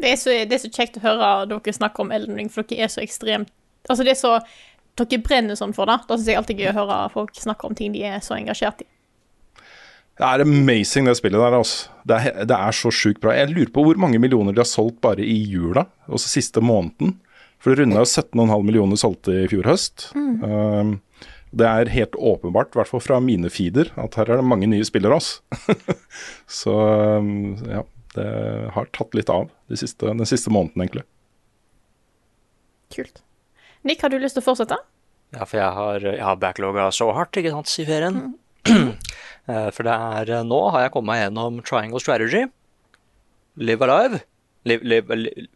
[0.00, 2.66] Det er, så, det er så kjekt å høre dere snakke om Elden Ring, for
[2.66, 3.52] dere er så ekstremt
[3.84, 4.38] Altså, det er så
[4.96, 5.96] Dere brenner sånn for det.
[6.08, 8.84] Da syns jeg alltid gøy å høre folk snakke om ting de er så engasjert
[8.84, 8.86] i.
[10.14, 11.56] Det er amazing, det spillet der.
[11.58, 11.90] Altså.
[12.06, 13.34] Det, er, det er så sjukt bra.
[13.34, 17.16] Jeg lurer på hvor mange millioner de har solgt bare i jula, altså siste måneden.
[17.58, 20.06] For det runda jo 17,5 millioner solgte i fjor høst.
[20.14, 20.94] Um,
[21.54, 24.66] det er helt åpenbart, i hvert fall fra mine feeder, at her er det mange
[24.70, 25.18] nye spillere.
[25.20, 25.74] også.
[26.60, 26.74] så
[27.20, 27.82] um, ja,
[28.16, 28.26] det
[28.74, 31.04] har tatt litt av de siste, den siste måneden, egentlig.
[32.94, 33.22] Kult.
[33.84, 34.78] Nick, har du lyst til å fortsette?
[35.34, 38.20] Ja, for jeg har, jeg har backlogga så hardt ikke sant, i ferien.
[38.68, 38.92] Mm.
[39.76, 42.46] for det er eh, Nå har jeg kommet meg gjennom Triangle Strategy.
[43.60, 44.22] Live Alive.
[44.64, 45.50] Live, live, li, live,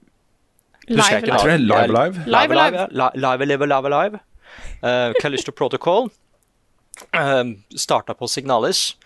[0.98, 2.26] live, ikke Jeg live, det live, Live live, Live.
[2.34, 2.82] Live Alive.
[2.82, 2.88] ja.
[2.90, 4.20] Li- Live Live Live Alive.
[4.82, 6.08] Uh, Callisto Protocol.
[7.14, 8.96] Uh, starta på Signalis.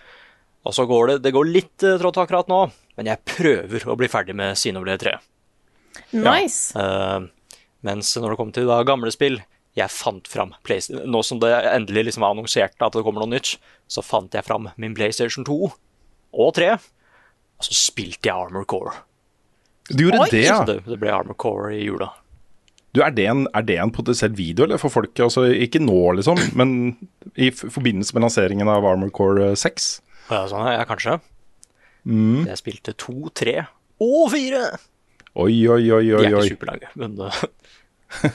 [0.62, 2.64] Og så går det, det går litt uh, trått akkurat nå,
[2.98, 5.14] men jeg prøver å bli ferdig med Xenoblade 3.
[6.12, 6.78] Nice.
[6.78, 7.20] Eh,
[7.85, 9.40] mens når det kommer til da gamle spill
[9.76, 13.33] Jeg fant fram PlayStation Nå som det endelig liksom er annonsert at det kommer noe
[13.35, 13.55] nytt,
[13.88, 15.57] så fant jeg fram min PlayStation 2
[16.33, 16.70] og 3.
[16.72, 18.94] Og så spilte jeg Armor Core.
[19.90, 20.62] Du gjorde det, ja.
[20.68, 22.09] Det, det ble Armor Core i jula.
[22.92, 25.16] Du, er, det en, er det en potensiell video eller for folk?
[25.24, 26.74] Altså, ikke nå, liksom, men
[27.40, 29.87] i forbindelse med lanseringen av Armor Core 6?
[30.28, 31.18] Ja, sånn, ja, kanskje.
[32.05, 32.42] Mm.
[32.50, 33.57] Jeg spilte 2, 3
[34.02, 34.64] og fire!
[35.33, 36.20] Oi, oi, oi, oi.
[36.20, 37.42] De er ikke superlange, men uh,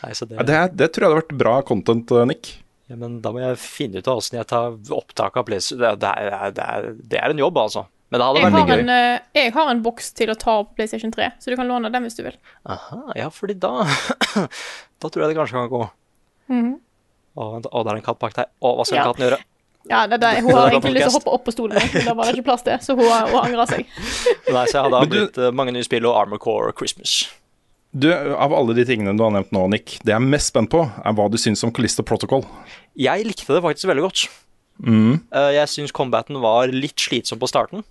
[0.00, 2.54] Nei, så det, Ja, det, er- det tror jeg hadde vært bra content, eh, Nick.
[2.88, 5.76] Ja, men da må jeg finne ut av åssen jeg tar opptak av place.
[5.78, 7.84] Det, det er en jobb, altså.
[8.10, 8.80] Men det hadde Jeg vært har, litt gøy.
[8.80, 11.68] en, eh, jeg har en boks til å ta på PlayStation 3, så du kan
[11.70, 12.36] låne den hvis du vil.
[12.66, 13.84] Aha, ja, fordi da
[15.00, 15.84] Da tror jeg det kanskje kan gå.
[15.86, 15.92] Å,
[16.50, 16.74] -hmm.
[17.70, 18.50] å, det er en katt bak deg.
[18.60, 19.04] Å, hva skal Ja.
[19.04, 19.38] katten gjøre?
[19.88, 22.14] Ja, det, det, Hun har egentlig lyst til å hoppe opp på stolen, men da
[22.14, 23.86] var det ikke plass til, så hun, hun angra seg.
[24.54, 27.30] Nei, så jeg hadde blitt uh, mange nye spill og Armor Core Christmas.
[27.92, 30.70] Du, Av alle de tingene du har nevnt nå, Nick, det jeg er mest spent
[30.70, 32.44] på, er hva du syns om Calista Protocol.
[32.94, 34.28] Jeg likte det faktisk veldig godt.
[34.86, 37.82] Eh, jeg syns combaten var litt slitsom på starten.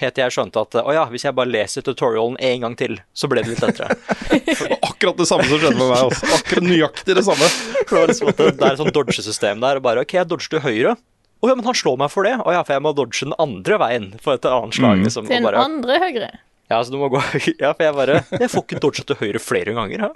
[0.00, 2.94] Helt til jeg skjønte at å ja, hvis jeg bare leser tutorialen en gang til,
[3.12, 3.96] så ble det litt lettere.
[4.88, 6.04] Akkurat det samme som skjedde med meg.
[6.08, 6.30] også.
[6.38, 7.48] Akkurat nøyaktig det samme.
[7.84, 9.80] For det, var liksom at det, det er et sånt dodgesystem der.
[9.80, 10.94] Og bare OK, jeg dodger til høyre.
[11.40, 12.32] Å ja, men han slår meg for det.
[12.40, 15.04] Å ja, for jeg må dodge den andre veien for et annet slag.
[15.04, 15.28] liksom.
[15.28, 16.30] Til den bare, andre høyre.
[16.72, 17.20] ja, så du må gå
[17.62, 20.12] Ja, for jeg bare Jeg får ikke dodge til høyre flere ganger, Ja.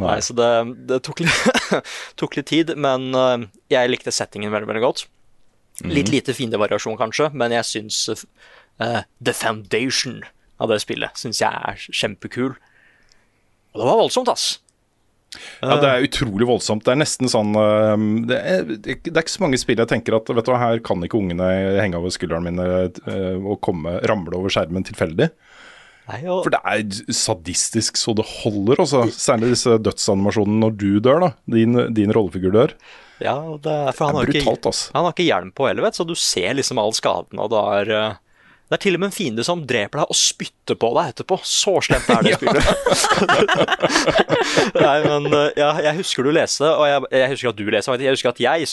[0.00, 0.46] Nei, så det,
[0.88, 1.72] det tok, litt,
[2.20, 5.02] tok litt tid, men øh, jeg likte settingen veldig, veldig godt.
[5.84, 7.98] Litt lite fiendevariasjon, kanskje, men jeg syns
[8.82, 10.22] øh, The Foundation
[10.60, 12.56] av det spillet syns jeg er kjempekul.
[13.70, 14.58] Og det var voldsomt, ass.
[15.62, 16.82] Ja, Det er utrolig voldsomt.
[16.84, 17.52] Det er nesten sånn
[18.26, 20.80] det er, det er ikke så mange spill jeg tenker at vet du hva, her
[20.82, 21.46] kan ikke ungene
[21.78, 25.30] henge over skulderen min øh, og komme, ramle over skjermen tilfeldig.
[26.10, 28.82] Nei, og, For det er sadistisk så det holder.
[28.82, 29.04] Også.
[29.14, 31.30] Særlig disse dødsanimasjonene når du dør, da.
[31.54, 32.74] Din, din rollefigur dør.
[33.22, 34.90] ja, det er, for han Det er brutalt, ikke, altså.
[34.96, 37.62] han har ikke hjelm på heller, vet så du ser liksom all skaden, og det
[37.78, 38.18] er
[38.70, 41.40] det er til og med en fiende som dreper deg og spytter på deg etterpå.
[41.42, 42.62] Så slemt er det spillet.
[44.84, 47.96] Nei, men øh, ja, jeg husker du leste, og jeg, jeg husker at du leste,
[47.98, 48.06] det.
[48.06, 48.70] jeg husker at jeg,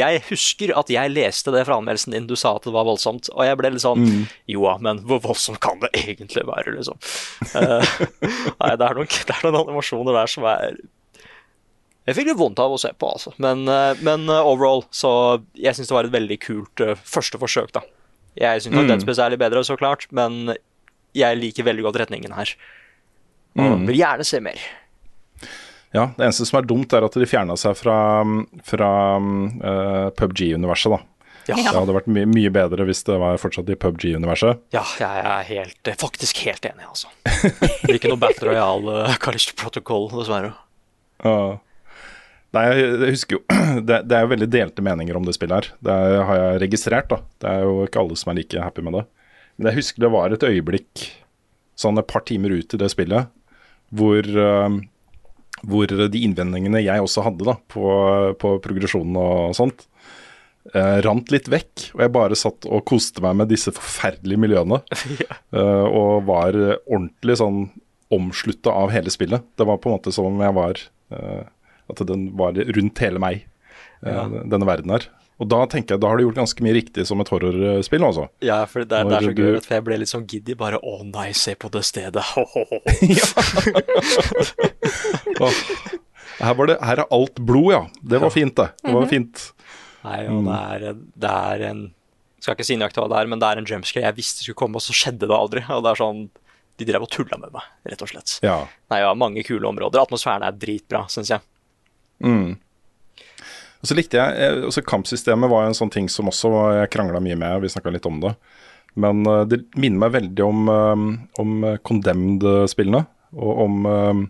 [0.00, 2.26] jeg husker at jeg leste det fra anmeldelsen din.
[2.26, 4.06] Du sa at det var voldsomt, og jeg ble litt sånn
[4.50, 6.98] Jo ja, men hvor voldsomt kan det egentlig være, liksom?
[7.54, 7.98] Eh,
[8.60, 10.80] nei, det er, noen, det er noen animasjoner der som er
[12.08, 13.34] jeg fikk litt vondt av å se på, altså.
[13.36, 15.10] Men, eh, men eh, overall, så
[15.52, 17.82] jeg syns det var et veldig kult eh, første forsøk, da.
[18.38, 20.54] Jeg syns nok Dead Space er litt bedre, så klart, men
[21.16, 22.52] jeg liker veldig godt retningen her.
[23.58, 24.60] Og vil gjerne se mer.
[25.94, 27.96] Ja, Det eneste som er dumt, er at de fjerna seg fra,
[28.66, 31.00] fra uh, PubG-universet, da.
[31.48, 34.60] Ja, Det hadde vært my mye bedre hvis det var fortsatt i PubG-universet.
[34.74, 37.08] ja jeg er helt, eh, faktisk helt enig, altså.
[37.24, 40.52] Det blir ikke noe Battle Royale, uh, Callisto Protocol, dessverre.
[41.24, 41.58] Ja.
[42.56, 43.40] Nei, jeg husker jo
[43.88, 45.72] det, det er jo veldig delte meninger om det spillet her.
[45.84, 47.20] Det er, har jeg registrert, da.
[47.42, 49.04] Det er jo ikke alle som er like happy med det.
[49.58, 51.08] Men jeg husker det var et øyeblikk,
[51.78, 53.28] sånn et par timer ut i det spillet,
[53.94, 54.78] hvor, eh,
[55.66, 57.84] hvor de innvendingene jeg også hadde da, på,
[58.40, 59.88] på progresjonen og sånt,
[60.68, 61.86] Uh, rant litt vekk.
[61.96, 64.82] Og jeg bare satt og koste meg med disse forferdelige miljøene.
[65.48, 66.52] Uh, og var
[66.84, 67.62] ordentlig sånn
[68.12, 69.46] omslutta av hele spillet.
[69.56, 70.80] Det var på en måte som om jeg var
[71.14, 71.46] eh,
[71.90, 73.46] At den var rundt hele meg,
[74.04, 75.06] eh, denne verden her.
[75.38, 78.24] Og da tenker jeg, da har du gjort ganske mye riktig som et horrorspill, altså.
[78.42, 80.56] Ja, for det, er- det er så gøy, for jeg ble litt sånn giddy.
[80.58, 82.24] Bare å nei, se på det stedet.
[82.34, 82.80] Ho, ho, ho.
[86.38, 87.80] Her, var det, her er alt blod, ja.
[88.02, 88.68] Det var fint, det.
[88.84, 89.44] Det var fint.
[90.06, 91.80] Nei, og det er, det er en
[92.38, 94.58] Skal ikke si nøyaktig hva det er, men det er en jumpscare jeg visste skulle
[94.60, 95.64] komme, og så skjedde det aldri.
[95.74, 96.20] Og det er sånn
[96.78, 98.36] De drev og tulla med meg, rett og slett.
[98.46, 98.60] Ja.
[98.92, 100.04] Nei, ja, mange kule områder.
[100.06, 101.42] Atmosfæren er dritbra, syns jeg.
[103.78, 106.50] Og så likte jeg eh, også Kampsystemet var jo en sånn ting som også
[106.80, 108.34] jeg krangla mye med, vi snakka litt om det.
[108.98, 111.04] Men eh, det minner meg veldig om, eh,
[111.42, 113.04] om Condemned-spillene.
[113.38, 114.22] Og om eh,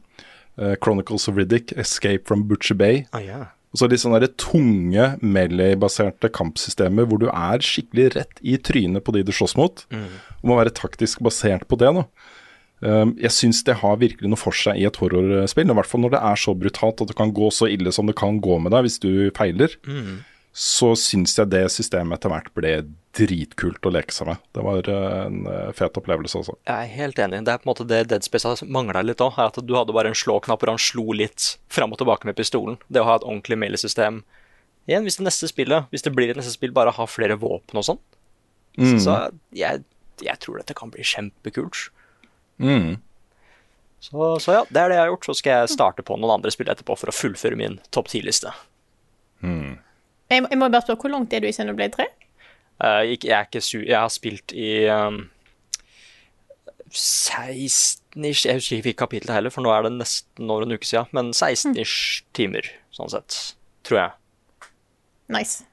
[0.61, 3.07] eh, Chronicles of Riddick, Escape from Butcher Bay.
[3.16, 3.40] Ah, ja.
[3.72, 9.05] Og så litt sånne der tunge melee-baserte kampsystemer hvor du er skikkelig rett i trynet
[9.05, 9.83] på de du slåss mot.
[9.92, 11.90] Og må være taktisk basert på det.
[11.92, 12.07] da.
[12.81, 15.71] Um, jeg syns det har virkelig noe for seg i et horrorspill.
[15.71, 18.07] I hvert fall når det er så brutalt at det kan gå så ille som
[18.07, 19.75] det kan gå med deg hvis du feiler.
[20.59, 22.73] Så syns jeg det systemet etter hvert ble
[23.19, 24.41] dritkult å leke seg med.
[24.55, 26.55] Det var uh, en uh, fet opplevelse altså.
[26.69, 27.43] Jeg er helt enig.
[27.47, 29.38] Det er på en måte det Dead Space mangla litt òg.
[29.43, 32.79] At du hadde bare en slåknapp hvor han slo litt fram og tilbake med pistolen.
[32.87, 34.23] Det å ha et ordentlig melee-system.
[34.88, 37.83] Igjen, hvis det neste spillet Hvis det blir et neste spill, bare ha flere våpen
[37.83, 38.03] og sånn.
[38.79, 39.14] Så
[39.59, 39.83] jeg,
[40.23, 41.88] jeg tror dette kan bli kjempekult.
[44.01, 45.27] Så, så ja, det er det jeg har gjort.
[45.27, 48.53] Så skal jeg starte på noen andre spill etterpå for å fullføre min topp ti-liste.
[49.42, 52.07] Jeg, må- jeg må bare spørre, hvor langt er du i Xenoblade 3?
[52.79, 55.25] Uh, ikke- jeg, er ikke su jeg har spilt i um,
[56.94, 60.87] 16-ish Jeg husker ikke hvilket kapittel heller, for nå er det nesten over en uke
[60.88, 61.09] siden.
[61.16, 63.38] Men 16-ish timer, sånn sett.
[63.87, 64.68] Tror jeg.
[65.35, 65.64] Nice.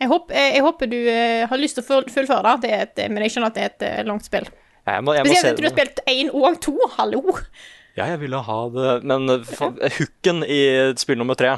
[0.00, 2.82] Jeg, håper- jeg, jeg håper du eh, har lyst til å fullføre det, det er
[2.86, 4.46] et, men jeg skjønner at det er et eh, langt spill.
[4.88, 7.22] Jeg må, jeg må Spesielt se etter du har spilt én og to, hallo!
[7.98, 10.60] Ja, jeg ville ha det Men eh, hooken i
[11.00, 11.56] spill nummer tre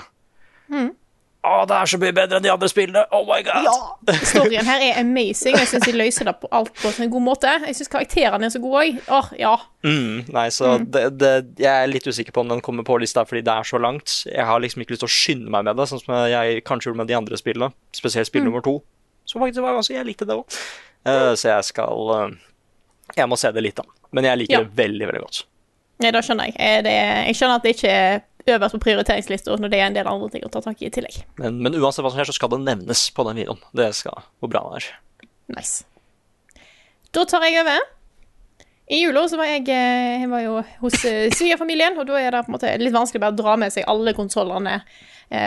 [1.41, 3.03] Å, det er så mye bedre enn de andre spillene!
[3.17, 3.65] Oh my god!
[3.65, 4.17] Ja!
[4.29, 5.57] Storyen her er amazing.
[5.57, 7.55] Jeg syns de løser det på alt på en god måte.
[7.65, 8.99] Jeg syns karakterene er så gode òg.
[9.09, 9.55] Åh, ja.
[9.87, 11.31] Mm, nei, så Det, det,
[11.63, 14.19] jeg er litt usikker på om den kommer på lista fordi det er så langt.
[14.29, 16.91] Jeg har liksom ikke lyst til å skynde meg med det, sånn som jeg kanskje
[16.91, 17.73] gjorde med de andre spillene.
[17.97, 18.77] Spesielt spill nummer to,
[19.25, 20.61] Så faktisk var ganske Jeg likte det òg.
[21.41, 22.39] så jeg skal eh,
[23.17, 23.85] Jeg må se det litt, da.
[24.13, 24.61] Men jeg liker Ja.
[24.65, 25.45] det veldig, veldig godt.
[26.01, 26.55] Nei, da skjønner jeg.
[26.59, 26.93] Eh, Det,
[27.27, 28.21] jeg skjønner at det ikke er
[28.57, 30.91] øverst på prioriteringslista når det er en del andre ting å ta tak i i
[30.91, 31.19] tillegg.
[31.39, 33.61] Men, men uansett hva som skjer, så skal det nevnes på den videoen.
[33.77, 35.29] Det skal hvor bra det er.
[35.57, 35.85] Nice.
[37.13, 37.81] Da tar jeg over.
[38.91, 42.31] I jula så var jeg, eh, jeg var jo hos eh, svigerfamilien, og da er
[42.35, 44.81] det på en måte litt vanskelig bare å dra med seg alle konsollene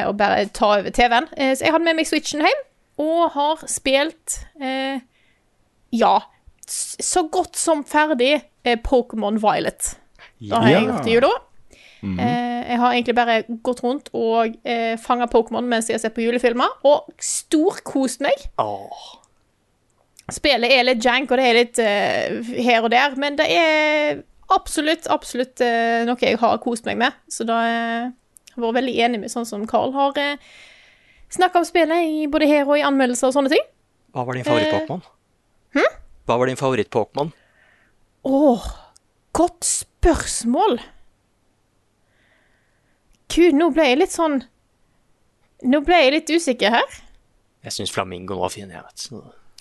[0.07, 1.25] og bare ta over TV-en.
[1.35, 2.61] Så jeg hadde med meg Switchen hjem,
[3.03, 5.01] og har spilt eh,
[5.91, 6.21] Ja,
[6.69, 9.95] så godt som ferdig eh, Pokémon Violet.
[10.43, 11.33] Da har jeg gjort i jula.
[12.03, 16.15] Eh, jeg har egentlig bare gått rundt og eh, fanga Pokémon mens jeg har sett
[16.15, 18.47] på julefilmer, og storkost meg.
[18.59, 19.05] Åh.
[20.31, 24.21] Spillet er litt jank, og det er litt uh, her og der, men det er
[24.55, 27.17] absolutt, absolutt uh, noe jeg har kost meg med.
[27.27, 30.53] Så da har jeg vært veldig enig med sånn som Carl har uh,
[31.33, 33.67] snakka om spillet i både her og i anmeldelser og sånne ting.
[34.15, 35.03] Hva var din favoritt-Pokémon?
[36.25, 37.31] Hva var din favoritt-Pokémon?
[38.23, 38.65] Åh,
[39.35, 40.79] godt spørsmål.
[43.33, 44.41] Gud, nå ble jeg litt sånn
[45.63, 46.95] Nå ble jeg litt usikker her.
[47.63, 48.67] Jeg syns Flamingoen var fin.
[48.69, 49.05] jeg vet.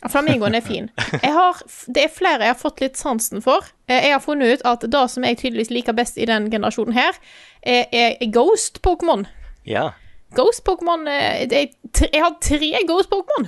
[0.03, 0.89] Ja, Flamingoen er fin.
[1.23, 1.61] Jeg har,
[1.95, 3.63] det er flere jeg har fått litt sansen for.
[3.87, 6.97] Eh, Jeg har funnet ut at det som jeg tydeligvis liker best i den generasjonen
[6.97, 7.15] her,
[7.63, 9.29] er, er Ghost-Pokémon.
[9.65, 9.93] Ja,
[10.35, 13.47] Ghost-Pokémon eh, det er tre- Jeg har tre Ghost-Pokémon.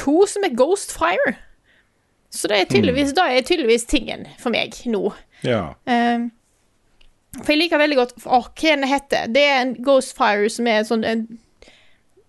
[0.00, 1.36] To som er Ghost Fire.
[2.30, 5.10] Så det er tydeligvis, da er tydeligvis tingen for meg nå.
[5.42, 5.72] Ja.
[5.90, 6.28] Eh,
[7.40, 10.80] for jeg liker veldig godt Åh, hva den heter Det er en Ghostfire som er
[10.80, 11.20] en sånn en,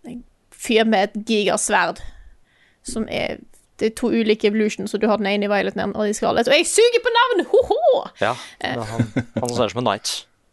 [0.05, 0.19] en
[0.53, 2.01] fyr med et gigasverd.
[2.85, 3.39] Som er
[3.81, 6.49] Det er to ulike evolutions, og du har den ene i Violet og i Scarlet.
[6.49, 7.45] Og jeg suger på navn!
[7.49, 8.01] Ho-ho!
[8.21, 9.07] Ja, det er han,
[9.41, 10.11] han ser ut som en knight.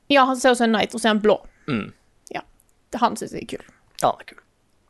[0.09, 1.37] Ja, han ser ut som en knight, og så er han blå.
[1.69, 1.91] Mm.
[2.33, 2.41] Ja.
[3.03, 3.67] Han syns jeg er kul.
[4.01, 4.41] Ja, han er kul.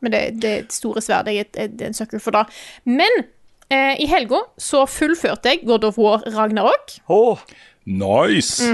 [0.07, 1.27] Men det, det er et store sverd.
[1.35, 2.45] Jeg er, er en sucker for det.
[2.87, 3.27] Men
[3.71, 6.99] eh, i helga så fullførte jeg God of War Ragnarok.
[7.09, 7.45] Åh,
[7.89, 8.65] Nice!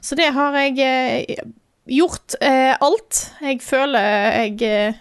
[0.00, 1.40] Så det har jeg eh,
[1.88, 3.20] gjort eh, alt.
[3.40, 4.06] Jeg føler
[4.44, 5.00] jeg eh,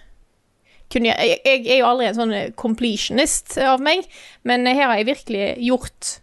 [0.91, 4.07] kunne jeg, jeg er jo aldri en sånn eh, completionist av meg,
[4.47, 6.13] men her har jeg virkelig gjort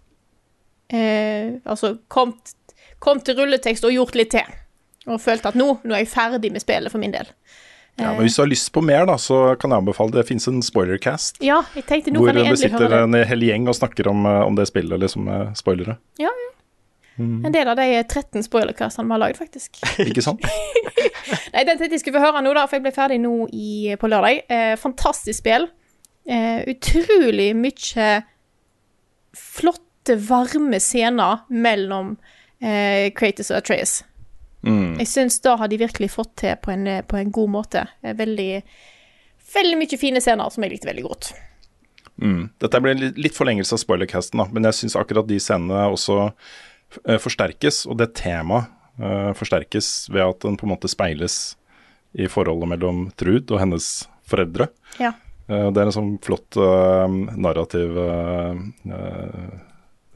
[0.93, 2.53] eh, Altså kommet
[2.99, 4.55] kom til rulletekst og gjort litt til.
[5.07, 7.29] Og følt at nå, nå er jeg ferdig med spillet for min del.
[7.97, 10.45] Ja, men Hvis du har lyst på mer, da, så kan jeg anbefale Det fins
[10.51, 13.23] en spoilercast Ja, jeg tenkte nå hvor kan jeg det sitter høre det.
[13.23, 15.97] en hel gjeng og snakker om, eh, om det spillet, liksom med spoilere.
[16.21, 16.53] Ja, ja.
[17.17, 19.79] En del av de 13 spoilercastene vi har lagd, faktisk.
[20.05, 20.45] Ikke sant?
[21.55, 23.95] Nei, den tenkte jeg skulle få høre nå, da, for jeg ble ferdig nå i,
[23.97, 24.43] på lørdag.
[24.53, 25.65] Eh, fantastisk spill.
[26.29, 28.11] Eh, utrolig mye
[29.37, 32.13] flotte, varme scener mellom
[32.61, 34.03] eh, Kratos og Atreas.
[34.65, 37.83] Jeg syns da har de virkelig fått til på en, på en god måte.
[38.03, 38.63] Eh, Veldig,
[39.55, 41.33] veldig mye fine scener som jeg likte veldig godt.
[42.17, 42.49] Mm.
[42.65, 47.19] Dette ble litt forlengelse av spoilercasten, da, men jeg syns akkurat de scenene også eh,
[47.21, 51.57] forsterkes, og det temaet uh, forsterkes ved at den på en måte speiles
[52.17, 53.91] i forholdet mellom Trud og hennes
[54.27, 54.71] foreldre.
[54.97, 55.13] Ja.
[55.51, 57.05] Uh, det er en sånn flott uh,
[57.37, 59.53] narrativ eh, eh,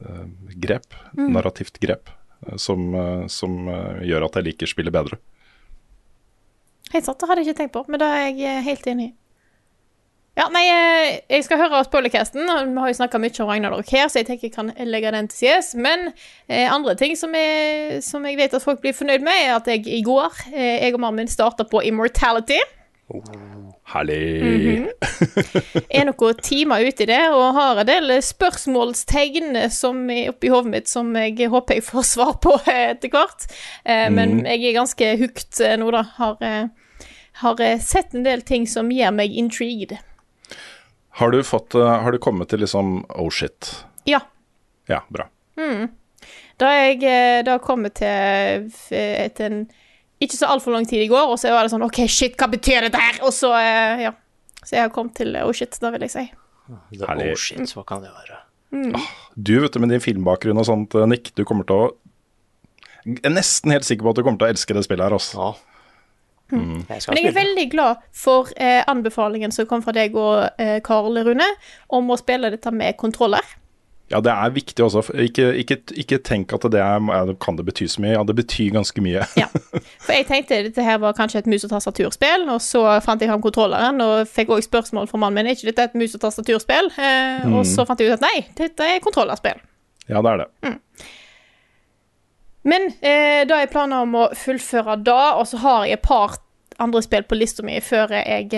[0.01, 0.25] eh,
[0.65, 2.20] grep, narrativt grep, eh,
[2.57, 5.19] som, eh, som eh, gjør at jeg liker spillet bedre.
[6.91, 9.11] Helt sant, det hadde jeg ikke tenkt på, men det er jeg eh, helt enig
[9.11, 9.15] i.
[10.39, 12.47] Ja, nei, eh, jeg skal høre spoilercasten.
[12.47, 15.11] og Vi har jo snakka mye om Ragnarok her, så jeg tenker jeg kan legge
[15.11, 15.73] den til sides.
[15.75, 16.13] Men
[16.47, 19.67] eh, andre ting som, jeg, som jeg vet at folk blir fornøyd med, er at
[19.67, 22.61] jeg i går, eh, jeg og mannen min, starta på Immortality.
[23.91, 24.87] Herlig!
[25.91, 30.71] Er noen timer ute i det, og har en del spørsmålstegn som er oppi hodet
[30.71, 33.47] mitt som jeg håper jeg får svar på eh, etter hvert.
[33.83, 36.05] Eh, Men jeg er ganske hooked eh, nå, da.
[36.17, 36.39] Har,
[37.43, 39.97] har sett en del ting som gjør meg intrigued.
[41.19, 43.73] Har du fått Har du kommet til liksom oh shit?
[44.07, 44.21] Ja.
[44.87, 45.27] Ja, bra.
[46.61, 49.63] Da er jeg da kommet til etter en
[50.21, 52.49] ikke så altfor lang tid i går, og så var det sånn OK, shit, hva
[52.51, 53.21] betyr dette her?
[53.25, 54.13] Og så, eh, ja.
[54.61, 56.27] Så jeg har kommet til eh, oh shit, da vil jeg si.
[56.93, 58.41] det, er oh shit, hva kan det være?
[59.35, 61.89] Du, vet du, med din filmbakgrunn og sånt, eh, Nick, du kommer til å
[63.01, 65.17] Jeg er nesten helt sikker på at du kommer til å elske det spillet her,
[65.17, 65.41] altså.
[65.41, 65.51] Ja.
[66.51, 66.83] Mm.
[66.83, 71.15] Men jeg er veldig glad for eh, anbefalingen som kom fra deg og eh, Karl
[71.25, 71.47] Rune,
[71.95, 73.45] om å spille dette med kontroller.
[74.11, 75.01] Ja, det er viktig også.
[75.23, 78.11] Ikke, ikke, ikke tenk at det er, kan det bety så mye.
[78.17, 79.23] Ja, det betyr ganske mye.
[79.39, 79.47] Ja.
[80.03, 83.31] For jeg tenkte dette her var kanskje et mus- og tastaturspill, og så fant jeg
[83.31, 86.21] fram kontrolleren og fikk også spørsmål fra mannen min er ikke dette et mus- og
[86.25, 86.91] tastaturspill.
[86.99, 89.61] Eh, Og så fant jeg ut at nei, dette er kontrollerspill.
[90.11, 90.75] Ja, det er det.
[92.67, 96.35] Men eh, da jeg planer om å fullføre da, og så har jeg et par
[96.81, 98.51] andre spill på lista mi før jeg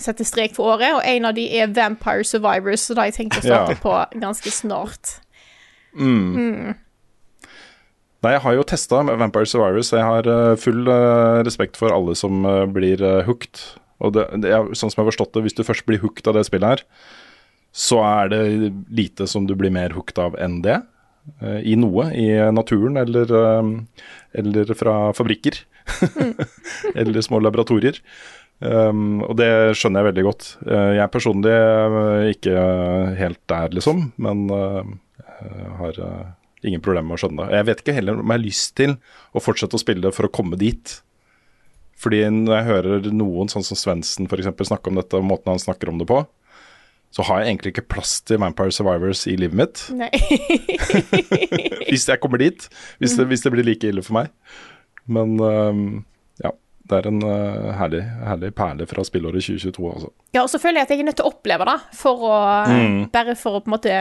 [0.00, 3.18] setter strek for året, og en av de er Vampire Survivors, så da har jeg
[3.20, 3.82] tenkt å starte Ja.
[3.82, 5.18] på ganske snart.
[8.22, 9.90] Nei, jeg har jo testa Vampire Survivors.
[9.92, 13.58] Jeg har eh, full uh, respekt for alle som uh, blir uh, hooked.
[14.02, 16.30] Og det, det er, sånn som jeg har forstått det, hvis du først blir hooked
[16.30, 16.84] av det spillet her,
[17.72, 18.42] så er det
[18.92, 20.80] lite som du blir mer hooked av enn det.
[21.40, 22.08] I noe.
[22.18, 23.30] I naturen eller,
[24.34, 25.60] eller fra fabrikker.
[26.98, 28.00] eller små laboratorier.
[28.62, 29.48] Um, og det
[29.78, 30.48] skjønner jeg veldig godt.
[30.62, 32.66] Uh, jeg personlig er ikke
[33.18, 34.82] helt der, liksom, men uh,
[35.80, 35.98] har
[36.62, 37.56] ingen problemer med å skjønne det.
[37.58, 38.94] Jeg vet ikke heller om jeg har lyst til
[39.34, 41.00] å fortsette å spille for å komme dit.
[42.02, 45.62] Fordi når jeg hører noen, sånn som Svendsen f.eks., snakke om dette, og måten han
[45.62, 46.22] snakker om det på,
[47.12, 49.82] så har jeg egentlig ikke plass til Vampire Survivors i livet mitt.
[51.90, 52.64] Hvis jeg kommer dit.
[53.02, 54.32] Hvis det, hvis det blir like ille for meg.
[55.10, 55.84] Men um.
[56.92, 60.10] Det er en uh, herlig, herlig perle fra spillåret 2022, altså.
[60.36, 62.34] Ja, og så føler jeg at jeg er nødt til å oppleve det, for å
[63.14, 63.94] Bare for å på en måte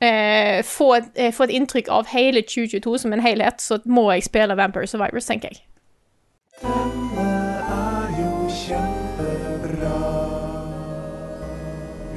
[0.00, 4.26] eh, få, eh, få et inntrykk av hele 2022 som en helhet, så må jeg
[4.28, 5.62] spille Vampire Survivors, tenker jeg.
[6.64, 9.94] er jo kjempebra.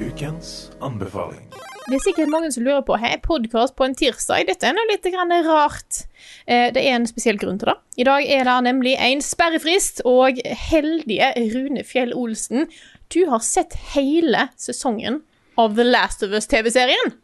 [0.01, 1.47] Ukens anbefaling.
[1.87, 4.43] Det er sikkert mange som lurer på Hei, podkast på en tirsdag.
[4.49, 6.03] Dette er nå litt grann rart.
[6.47, 7.77] Eh, det er en spesiell grunn til det.
[7.99, 10.39] I dag er det nemlig en sperrefrist, og
[10.71, 12.69] heldige Rune Fjell Olsen,
[13.11, 15.21] du har sett hele sesongen
[15.59, 17.17] av The Last of Us-TV-serien.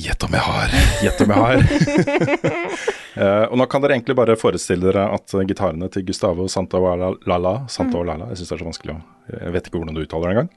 [0.00, 0.74] Gjett om jeg har!
[1.02, 1.62] Gjett om jeg har.
[3.18, 6.78] uh, og nå kan dere egentlig bare forestille dere at uh, gitarene til Gustavo Santa
[6.78, 8.04] Lala Santa mm.
[8.06, 9.00] Lala, jeg syns det er så vanskelig å
[9.34, 10.52] Jeg vet ikke hvordan du uttaler det engang.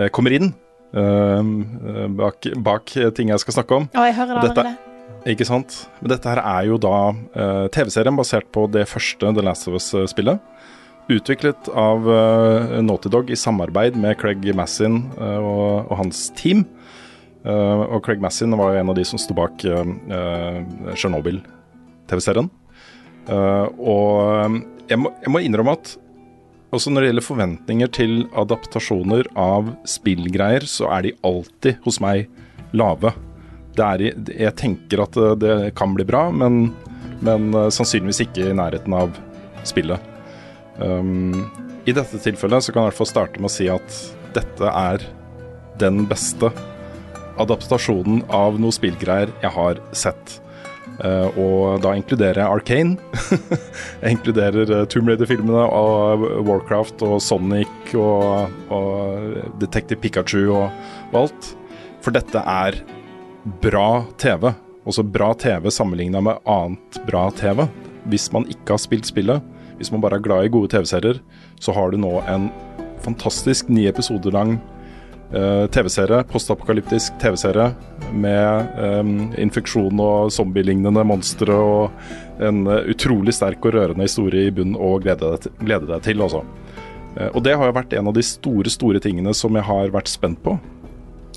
[0.00, 0.54] Uh, kommer inn
[0.96, 3.90] uh, bak, bak ting jeg skal snakke om.
[3.92, 4.89] Å, jeg hører det allerede.
[5.28, 5.74] Ikke sant?
[6.00, 9.76] Men dette her er jo da eh, TV-serien basert på det første The Last of
[9.76, 10.40] Us-spillet.
[11.10, 16.62] Utviklet av uh, Naughty Dog i samarbeid med Craig Massin eh, og, og hans team.
[17.42, 19.82] Eh, og Craig Massin var jo en av de som sto bak uh,
[20.94, 22.52] Chernobyl-TV-serien.
[23.28, 24.60] Eh, og eh,
[24.90, 25.96] jeg må, jeg må innrømme at
[26.74, 32.30] også når det gjelder forventninger til adaptasjoner av spillgreier, så er de alltid hos meg
[32.76, 33.10] lave.
[33.78, 36.72] Er, jeg tenker at eh, det kan bli bra, men,
[37.22, 39.14] men eh, sannsynligvis ikke i nærheten av
[39.68, 40.02] spillet.
[40.80, 41.46] Um,
[41.86, 44.02] I dette tilfellet så kan jeg i hvert fall starte med å si at
[44.34, 45.04] dette er
[45.80, 46.50] den beste
[47.40, 50.38] adaptasjonen av noe spillgreier jeg har sett.
[51.00, 53.20] Uh, og da inkluderer jeg Arcane.
[54.02, 60.68] jeg inkluderer Tomb Raider-filmene og Warcraft og Sonic og, og Detective Pikachu og,
[61.12, 61.52] og alt.
[62.04, 62.80] For dette er
[63.44, 64.52] bra TV.
[64.84, 67.66] Også bra TV sammenligna med annet bra TV.
[68.10, 69.44] Hvis man ikke har spilt spillet,
[69.78, 71.20] hvis man bare er glad i gode TV-serier,
[71.60, 72.50] så har du nå en
[73.00, 74.58] fantastisk ni episoder lang
[75.32, 77.70] uh, TV-serie, postapokalyptisk TV-serie
[78.12, 84.54] med um, infeksjon og zombielignende monstre og en uh, utrolig sterk og rørende historie i
[84.54, 86.44] bunnen å glede deg til altså.
[87.16, 89.96] Uh, og det har jo vært en av de store, store tingene som jeg har
[89.96, 90.58] vært spent på.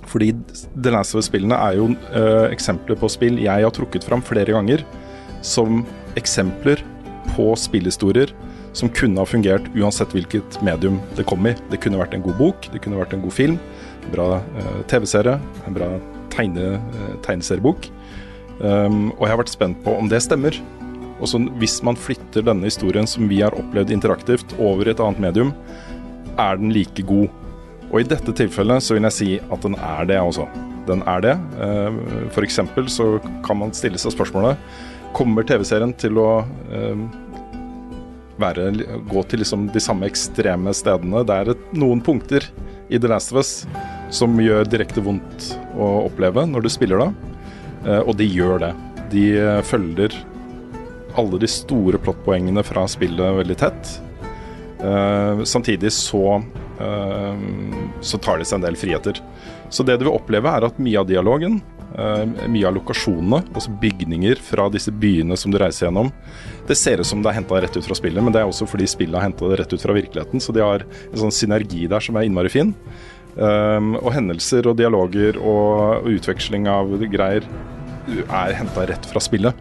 [0.09, 0.31] Fordi
[0.75, 4.55] The Last of Us-spillene er jo uh, eksempler på spill jeg har trukket fram flere
[4.55, 4.83] ganger
[5.43, 5.83] som
[6.19, 6.81] eksempler
[7.33, 8.33] på spillhistorier
[8.73, 11.53] som kunne ha fungert uansett hvilket medium det kom i.
[11.69, 13.59] Det kunne vært en god bok, det kunne vært en god film,
[14.01, 15.37] en bra uh, TV-serie,
[15.67, 15.89] en bra
[16.33, 17.89] tegne, uh, tegneseriebok.
[18.59, 20.57] Um, og jeg har vært spent på om det stemmer.
[21.21, 25.03] Og så hvis man flytter denne historien som vi har opplevd interaktivt, over i et
[25.03, 25.53] annet medium,
[26.41, 27.29] er den like god?
[27.93, 30.47] Og i dette tilfellet så vil jeg si at den er det, altså.
[30.87, 31.33] Den er det.
[31.53, 32.33] F.eks.
[32.33, 33.05] For eksempel så
[33.45, 34.57] kan man stille seg spørsmålet
[35.13, 36.41] Kommer TV-serien til å
[36.73, 37.03] eh,
[38.41, 38.71] være,
[39.11, 41.21] gå til liksom de samme ekstreme stedene?
[41.21, 42.47] Det er et, noen punkter
[42.89, 43.51] i The Last of Us
[44.13, 47.09] som gjør direkte vondt å oppleve når du spiller det,
[47.85, 48.71] eh, og de gjør det.
[49.13, 50.17] De eh, følger
[51.21, 53.93] alle de store plottpoengene fra spillet veldig tett.
[54.81, 59.19] Eh, samtidig så eh, så tar de seg en del friheter.
[59.73, 61.55] Så det du vil oppleve, er at mye av dialogen,
[61.97, 66.11] eh, mye av lokasjonene, altså bygninger fra disse byene som du reiser gjennom,
[66.67, 68.67] det ser ut som det er henta rett ut fra spillet, men det er også
[68.69, 71.87] fordi spillet har henta det rett ut fra virkeligheten, så de har en sånn synergi
[71.89, 72.75] der som er innmari fin.
[73.33, 77.47] Um, og hendelser og dialoger og, utveksling av greier
[78.21, 79.57] er henta rett fra spillet.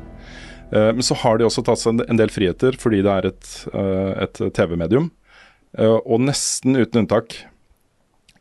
[0.72, 4.12] Men så har de også tatt seg en, del friheter fordi det er et, uh,
[4.24, 5.10] et TV-medium.
[5.79, 7.39] Uh, og nesten uten unntak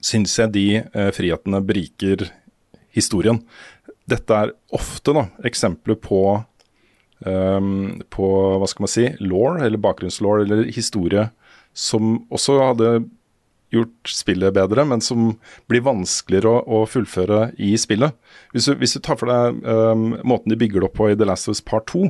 [0.02, 0.66] syns jeg de
[1.14, 2.26] frihetene beriker
[2.96, 3.38] historien.
[4.10, 6.22] Dette er ofte da, eksempler på
[7.26, 8.28] um, på
[8.60, 11.28] hva skal man si, law, eller bakgrunnslaw, eller historie,
[11.74, 12.94] som også hadde
[13.72, 15.36] gjort spillet bedre, men som
[15.72, 18.18] blir vanskeligere å, å fullføre i spillet.
[18.52, 21.16] Hvis du, hvis du tar for deg um, måten de bygger det opp på i
[21.16, 22.10] The Last of Us Part 2,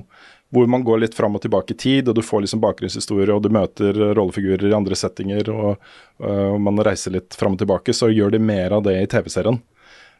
[0.51, 3.43] hvor man går litt fram og tilbake i tid, og du får liksom bakgrunnshistorier, og
[3.45, 5.91] du møter rollefigurer i andre settinger, og,
[6.23, 9.61] uh, man reiser litt fram og tilbake, så gjør de mer av det i TV-serien.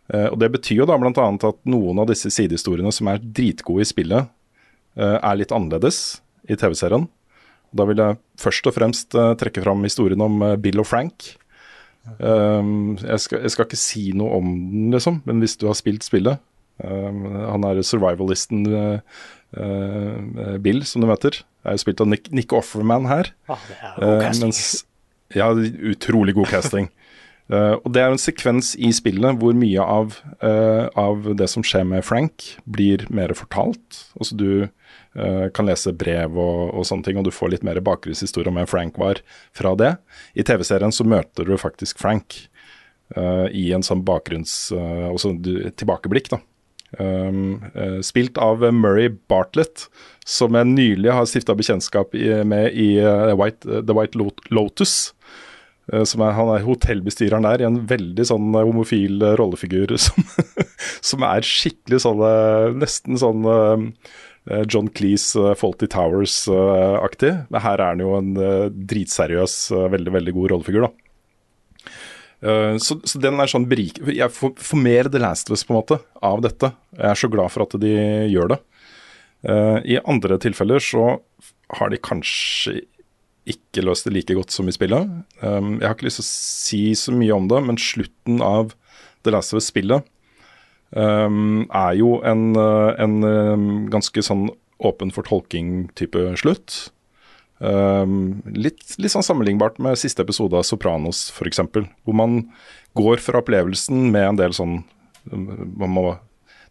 [0.07, 1.27] Uh, og Det betyr jo da bl.a.
[1.35, 4.31] at noen av disse sidehistoriene som er dritgode i spillet,
[4.95, 7.09] uh, er litt annerledes i TV-serien.
[7.75, 11.29] Da vil jeg først og fremst trekke fram historien om Bill og Frank.
[12.19, 15.77] Um, jeg, skal, jeg, skal, ikke si noe om den, liksom, men hvis du har
[15.77, 16.39] spilt spillet
[16.81, 18.65] um, Han er survivalisten
[19.51, 21.41] Bill, som du møter.
[21.67, 23.33] Er jo spilt av Nick, Nick Offerman her.
[23.51, 24.47] Ah, det er god casting.
[24.47, 24.61] Mens,
[25.35, 25.49] ja,
[25.91, 26.87] utrolig god casting.
[27.51, 30.15] Uh, og Det er en sekvens i spillet hvor mye av,
[30.95, 34.05] av det som skjer med Frank, blir mer fortalt.
[34.19, 34.53] Altså Du
[35.11, 38.69] kan lese brev og, og, sånne ting, og du får litt mer bakgrunnshistorie om hvem
[38.71, 39.19] Frank var
[39.51, 39.89] fra det.
[40.39, 42.37] I TV-serien så møter du faktisk Frank
[43.17, 44.71] uh, i en sånn bakgrunns...
[44.71, 45.11] Uh,
[45.75, 46.39] tilbakeblikk, da.
[46.99, 47.61] Um,
[48.03, 49.85] spilt av Murray Bartlett,
[50.27, 52.11] som jeg nylig har stifta bekjentskap
[52.47, 52.89] med i
[53.39, 54.19] White, The White
[54.51, 55.13] Lotus.
[55.91, 56.03] Er,
[56.35, 60.27] han er hotellbestyreren der i en veldig sånn homofil rollefigur som,
[61.03, 62.21] som er skikkelig sånn
[62.79, 63.47] Nesten sånn
[64.49, 67.33] Eh, John Cleese, uh, Faulty Towers-aktig.
[67.49, 71.10] Men her er han jo en uh, dritseriøs, uh, veldig veldig god rollefigur, da.
[72.41, 73.99] Så, så, den er sånn berik...
[74.09, 76.71] Jeg får, får, mer The Last of Us på en måte av dette.
[76.95, 77.91] Jeg er så glad for at de
[78.31, 78.57] gjør det.
[79.93, 81.03] I andre tilfeller så
[81.77, 82.79] har de kanskje
[83.49, 85.09] ikke løst det like godt som i spillet.
[85.41, 88.75] Um, jeg har ikke lyst til å si så mye om det, men slutten av
[89.25, 90.05] The Last of Us-spillet
[90.93, 94.49] um, er jo en, eh, en, eh, ganske sånn
[94.81, 96.91] åpen for tolking-type slutt.
[97.61, 101.61] Um, litt, litt, sånn sammenlignbart med siste episode av Sopranos f.eks.,
[102.01, 102.39] hvor man
[102.97, 104.79] går fra opplevelsen med en del sånn
[105.29, 106.05] Man må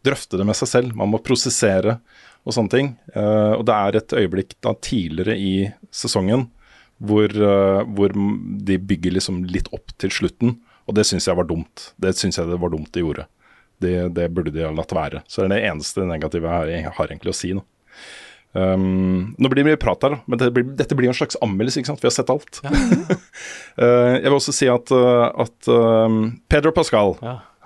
[0.02, 2.00] drøfte det med seg selv, man må prosessere
[2.42, 2.88] og sånne ting.
[3.14, 5.52] Uh, og det er et øyeblikk da tidligere i
[5.94, 6.48] sesongen
[6.98, 8.16] hvor, uh, hvor
[8.66, 10.56] de bygger liksom litt opp til slutten,
[10.88, 11.92] og det syns jeg var dumt.
[12.00, 13.28] Det syns jeg det var dumt de gjorde.
[13.80, 15.22] Det, det burde de ha latt være.
[15.30, 17.62] Så det er det eneste negative jeg har egentlig å si nå.
[18.52, 21.80] Um, nå blir det mye prat her, men dette blir, dette blir en slags anmeldelse,
[21.80, 22.02] ikke sant.
[22.02, 22.62] Vi har sett alt.
[22.64, 23.18] Ja, ja,
[23.82, 26.16] uh, jeg vil også si at, uh, at uh,
[26.50, 27.14] Pedro Pascal,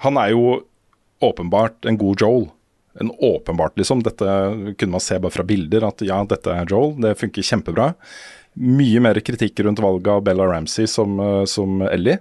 [0.04, 0.58] han er jo
[1.24, 2.46] åpenbart en god Joel.
[3.00, 4.04] En åpenbart, liksom.
[4.06, 4.28] Dette
[4.78, 6.92] kunne man se bare fra bilder, at ja, dette er Joel.
[7.02, 7.88] Det funker kjempebra.
[8.54, 12.20] Mye mer kritikk rundt valget av Bella Ramsey som, uh, som Ellie.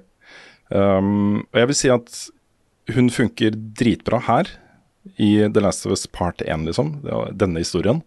[0.73, 2.23] Um, og jeg vil si at
[2.95, 4.49] hun funker dritbra her,
[5.19, 6.93] i The Last of Us Part 1, liksom.
[7.35, 7.99] Denne historien.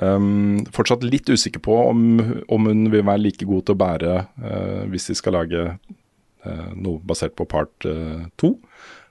[0.00, 2.04] Um, fortsatt litt usikker på om,
[2.48, 6.70] om, hun vil være like god til å bære uh, hvis de skal lage uh,
[6.72, 7.92] noe basert på part 2
[8.40, 8.54] to,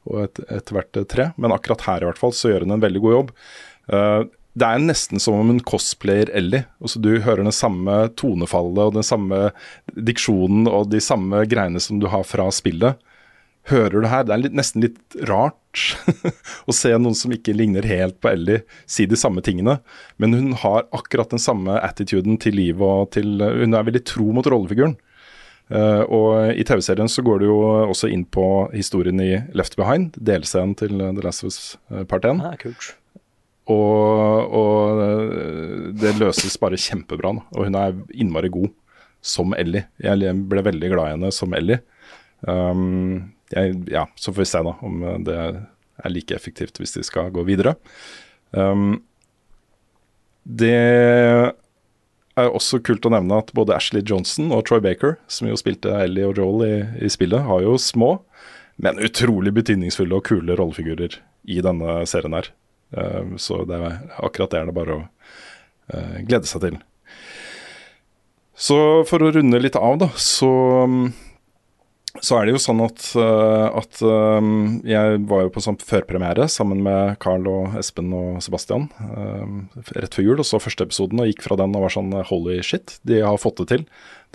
[0.10, 1.28] og et, etter hvert 3.
[1.38, 3.32] Men akkurat her i hvert fall så gjør hun en veldig god jobb.
[4.60, 6.64] det er nesten som om hun cosplayer Ellie.
[6.82, 9.52] Også du hører det samme tonefallet og den samme
[9.94, 12.98] diksjonen og de samme greiene som du har fra spillet
[13.70, 14.24] hører du her.
[14.26, 15.84] Det er litt, nesten litt rart
[16.70, 19.80] å se noen som ikke ligner helt på Ellie, si de samme tingene.
[20.18, 24.32] Men hun har akkurat den samme attituden til livet og til Hun er veldig tro
[24.36, 24.98] mot rollefiguren.
[25.70, 27.60] Uh, og i TV-serien så går du jo
[27.92, 28.44] også inn på
[28.74, 31.60] historien i Left Behind, delscenen til The Last of Us
[31.94, 32.42] eh, Part 1.
[32.42, 32.96] Ah, kult.
[33.70, 37.44] Og, og, eh, det løses bare kjempebra nå.
[37.54, 38.72] Og hun er innmari god
[39.22, 39.86] som Ellie.
[40.02, 41.84] Jeg ble veldig glad i henne som Ellie.
[42.48, 46.96] Um, jeg, ja, så får vi se da om eh, det er like effektivt hvis
[46.96, 47.76] de skal gå videre.
[48.52, 49.02] Um,
[50.44, 50.76] det
[52.40, 55.94] er også kult å nevne at både Ashley Johnson og Troy Baker, som jo spilte
[56.06, 56.76] Ellie og Joel i,
[57.06, 58.16] i spillet, har jo små,
[58.80, 61.20] men utrolig betydningsfulle og kule rollefigurer
[61.50, 62.52] i denne serien her.
[62.96, 66.80] Uh, så det er, akkurat det er det bare å uh, glede seg til.
[68.60, 68.78] Så
[69.08, 70.50] for å runde litt av, da, så
[70.84, 71.12] um,
[72.18, 76.48] så er det jo sånn at, eh, at um, jeg var jo på sånn førpremiere
[76.50, 79.62] sammen med Carl og Espen og Sebastian um,
[79.94, 82.58] rett før jul, og så første episoden og gikk fra den og var sånn holy
[82.66, 83.86] shit, de har fått det til.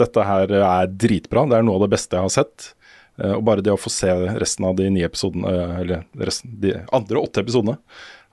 [0.01, 2.72] Dette her er dritbra, det er noe av det beste jeg har sett.
[3.16, 4.11] Eh, og bare det å få se
[4.41, 7.79] resten av de ni episodene, eh, eller resten, de andre åtte episodene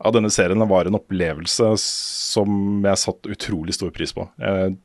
[0.02, 4.26] av denne serien var en opplevelse som jeg satte utrolig stor pris på.
[4.42, 4.78] Jeg,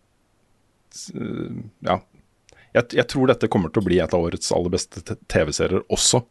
[1.14, 1.56] eh,
[1.88, 2.00] ja.
[2.76, 5.02] Jeg, jeg tror dette kommer til å bli et av årets aller beste
[5.32, 6.22] TV-serier også.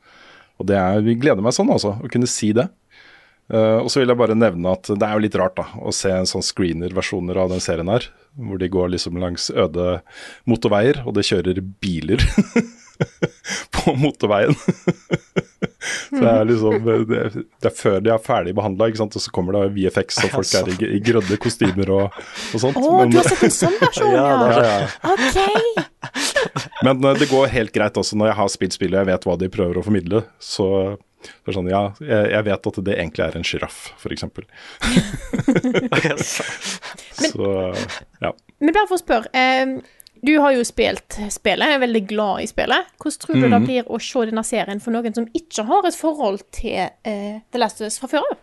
[0.61, 2.69] Og det er, vi gleder meg sånn, altså, å kunne si det.
[3.45, 5.91] Uh, og så vil jeg bare nevne at det er jo litt rart da, å
[5.93, 8.07] se en sånn screener-versjoner av den serien her,
[8.41, 9.99] hvor de går liksom langs øde
[10.49, 12.25] motorveier, og det kjører biler
[13.75, 14.55] på motorveien.
[16.09, 19.59] så det er liksom det, det er før de er ferdig behandla, og så kommer
[19.59, 22.81] det VFX, og folk er i, i grønne kostymer og, og sånt.
[22.81, 24.25] Å, du har sett en sånn versjon, ja?
[24.57, 25.13] ja, ja.
[25.13, 25.91] OK.
[26.83, 29.27] Men eh, det går helt greit også når jeg har spilt spillet og jeg vet
[29.29, 30.23] hva de prøver å formidle.
[30.39, 30.67] Så
[31.25, 34.25] det er sånn, ja, jeg, jeg vet at det egentlig er en sjiraff, f.eks.
[37.31, 37.75] så
[38.21, 38.31] ja.
[38.59, 39.31] Men bare for å spørre.
[39.35, 39.77] Eh,
[40.25, 42.87] du har jo spilt spillet, er veldig glad i spillet.
[43.01, 43.65] Hvordan tror du det Mhm.
[43.67, 47.59] blir å se denne serien for noen som ikke har et forhold til uh, The
[47.61, 48.37] Last of Us fra før av?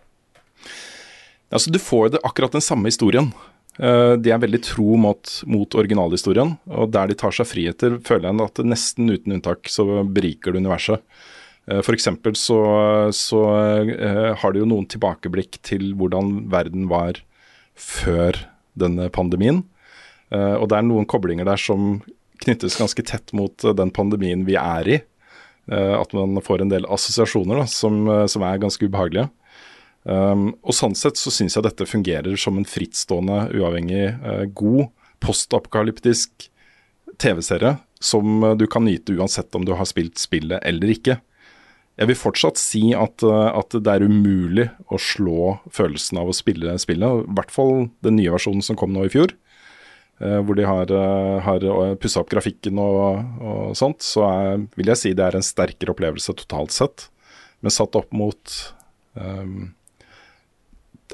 [1.51, 3.33] Altså, du får jo det akkurat den samme historien.
[3.79, 8.29] Eh, de er veldig tro mot, mot originalhistorien, og der de tar seg friheter, føler
[8.29, 11.05] jeg at nesten uten unntak så beriker det universet.
[11.63, 12.57] Uh, for eksempel så,
[13.15, 13.39] så
[13.87, 17.21] eh, har de jo noen tilbakeblikk til hvordan verden var
[17.79, 18.35] før
[18.75, 19.61] denne pandemien.
[20.33, 22.01] Eh, og det er noen koblinger der som
[22.43, 24.99] knyttes ganske tett mot eh, den pandemien vi er i.
[25.71, 29.29] Eh, at man får en del assosiasjoner da, som, eh, som er ganske ubehagelige.
[30.03, 34.89] Um, og sånn sett så syns jeg dette fungerer som en frittstående, uavhengig, uh, god
[35.23, 36.49] postapokalyptisk
[37.17, 41.19] TV-serie som eh, du kan nyte uansett om du har spilt spillet eller ikke.
[41.99, 46.35] Jeg vil fortsatt si at, eh, at det er umulig å slå følelsen av å
[46.35, 47.23] spille spillet.
[47.23, 49.37] I hvert fall den nye versjonen som kom nå i fjor.
[50.23, 50.87] hvor de har,
[51.43, 51.63] har
[51.99, 54.05] pussa opp grafikken og, og sånt.
[54.05, 57.07] Så er, vil jeg si det er en sterkere opplevelse totalt sett.
[57.65, 58.53] Men satt opp mot
[59.17, 59.73] um,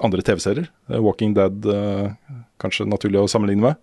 [0.03, 2.11] andre TV-serier, eh, Walking Dead eh,
[2.61, 3.79] kanskje naturlig å sammenligne med,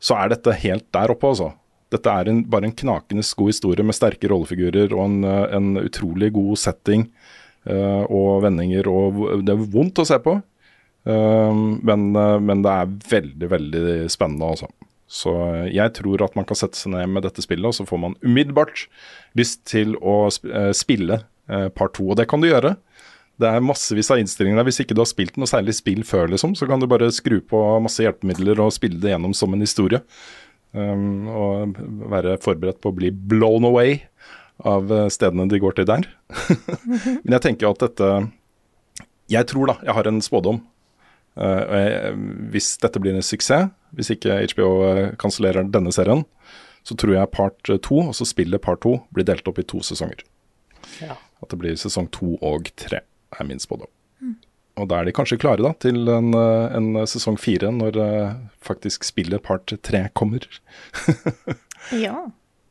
[0.00, 1.52] så er dette helt der oppe, altså.
[1.90, 5.72] Dette er en, bare en knakende god historie med sterke rollefigurer og en, eh, en
[5.82, 7.10] utrolig god setting
[7.60, 8.86] og vendinger.
[8.88, 10.32] og Det er vondt å se på,
[11.04, 14.70] men, men det er veldig, veldig spennende, altså.
[15.04, 15.34] Så
[15.68, 18.16] jeg tror at man kan sette seg ned med dette spillet, og så får man
[18.24, 18.86] umiddelbart
[19.36, 21.20] lyst til å spille
[21.76, 22.08] part to.
[22.08, 22.78] Og det kan du gjøre.
[23.40, 24.68] Det er massevis av innstillinger der.
[24.68, 27.38] Hvis ikke du har spilt noe særlig spill før, liksom, så kan du bare skru
[27.40, 30.02] på masse hjelpemidler og spille det gjennom som en historie.
[30.76, 31.78] Um, og
[32.12, 33.96] være forberedt på å bli blown away
[34.68, 36.04] av eh, stedene de går til der.
[37.24, 38.10] Men jeg tenker jo at dette
[39.32, 40.60] Jeg tror da, jeg har en spådom.
[41.38, 42.14] Uh, jeg,
[42.52, 46.24] hvis dette blir en suksess, hvis ikke HBO eh, kansellerer denne serien,
[46.86, 50.22] så tror jeg part to, altså spillet part to, blir delt opp i to sesonger.
[51.00, 51.16] Ja.
[51.40, 53.02] At det blir sesong to og tre,
[53.38, 53.90] er min spådom.
[54.80, 58.34] Og da er de kanskje klare da til en, eh, en sesong fire, når eh,
[58.64, 60.46] faktisk spillet part tre kommer.
[61.96, 62.14] Ja.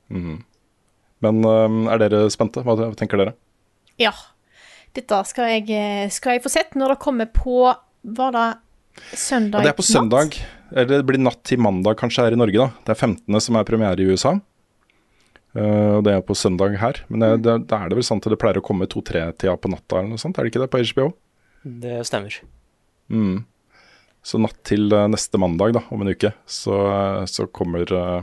[0.10, 2.64] Men eh, er dere spente?
[2.66, 3.36] Hva tenker dere?
[4.02, 4.14] ja.
[4.98, 7.60] Dette skal jeg, skal jeg få sett når det kommer på
[8.10, 8.46] Var det
[9.14, 9.92] søndag Ja, det er på natt?
[9.92, 10.38] søndag.
[10.74, 12.72] Eller det blir natt til mandag kanskje her i Norge, da.
[12.88, 13.38] Det er 15.
[13.46, 14.32] som er premiere i USA.
[15.58, 17.02] Eh, og det er på søndag her.
[17.10, 19.72] Men det, det, da er det vel sant at det pleier å komme to-tre-tida på
[19.74, 21.10] natta eller noe sånt, er det ikke det på HBO?
[21.86, 22.40] Det stemmer.
[23.10, 23.44] Mm.
[24.26, 26.80] Så natt til eh, neste mandag, da, om en uke, så,
[27.30, 28.22] så kommer uh,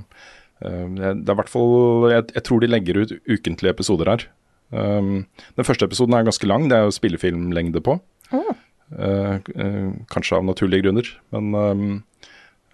[0.62, 4.28] eh, Det er i hvert fall jeg, jeg tror de legger ut ukentlige episoder her.
[4.70, 7.98] Um, den første episoden er ganske lang, det er jo spillefilmlengde på.
[8.34, 8.42] Å.
[8.86, 11.86] Uh, uh, kanskje av naturlige grunner, men um,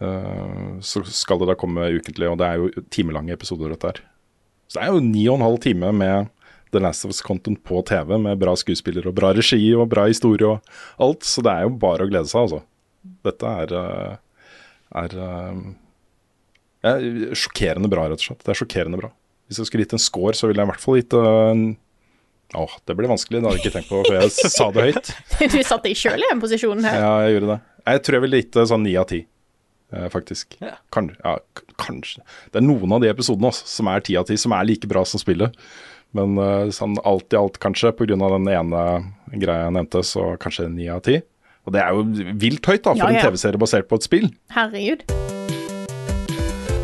[0.02, 4.02] eh, så skal det da komme ukentlig, og det er jo timelange episoder, dette her.
[4.72, 6.30] Så det er jo ni og en halv time med
[6.72, 10.06] The Last of Us Content på TV, med bra skuespillere og bra regi og bra
[10.08, 10.72] historie og
[11.04, 12.62] alt, så det er jo bare å glede seg, altså.
[13.26, 14.14] Dette er, eh,
[15.02, 15.58] er eh,
[16.86, 16.94] ja,
[17.36, 18.40] sjokkerende bra, rett og slett.
[18.46, 19.12] Det er sjokkerende bra.
[19.50, 21.64] Hvis jeg skulle gitt en score, så ville jeg i hvert fall gitt eh, en
[22.52, 25.06] Åh, det ble vanskelig, det hadde jeg ikke tenkt på før jeg sa det høyt.
[25.54, 26.98] Du satte deg sjøl i den posisjonen her.
[27.00, 27.60] Ja, jeg gjorde det.
[27.88, 29.20] Jeg tror jeg ville gitt det sånn ni av ti,
[30.12, 30.56] faktisk.
[30.62, 30.74] Ja.
[30.94, 31.38] Kan, ja,
[31.82, 32.22] kanskje.
[32.52, 34.88] Det er noen av de episodene også, som er ti av ti, som er like
[34.90, 35.56] bra som spillet.
[36.12, 38.16] Men eh, sånn alt i alt, kanskje, pga.
[38.16, 38.80] den ene
[39.32, 41.20] greia jeg nevnte, så kanskje ni av ti.
[41.64, 42.02] Og det er jo
[42.42, 43.20] vilt høyt da, for Ja, ja.
[43.20, 44.26] en TV-serie basert på et spill.
[44.52, 45.04] Herregud.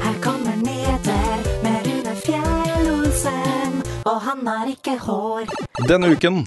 [0.04, 5.50] Her kommer nyheter med Rune Fjell-Olsen, og han har ikke hår.
[5.90, 6.44] Denne uken,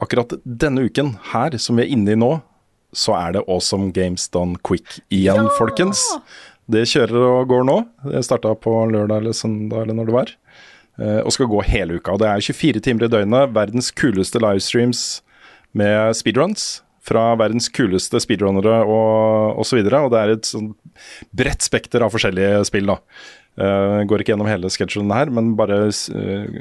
[0.00, 2.34] akkurat denne uken her som vi er inne i nå,
[2.96, 5.54] så er det Awesome Games Done Quick igjen, Ja!
[5.58, 6.00] folkens.
[6.70, 7.78] Det kjører og går nå.
[8.12, 10.30] Det starta på lørdag eller søndag eller når det var.
[11.00, 12.12] eh, og skal gå hele uka.
[12.12, 15.22] Og Det er 24 timer i døgnet, verdens kuleste livestreams
[15.74, 16.82] med speedruns.
[17.02, 19.78] Fra verdens kuleste speedrunnere og osv.
[19.80, 20.74] Og, og det er et sånn
[21.34, 22.86] bredt spekter av forskjellige spill.
[22.92, 22.98] da.
[23.60, 26.60] Uh, går ikke gjennom hele schedulen her, men bare uh,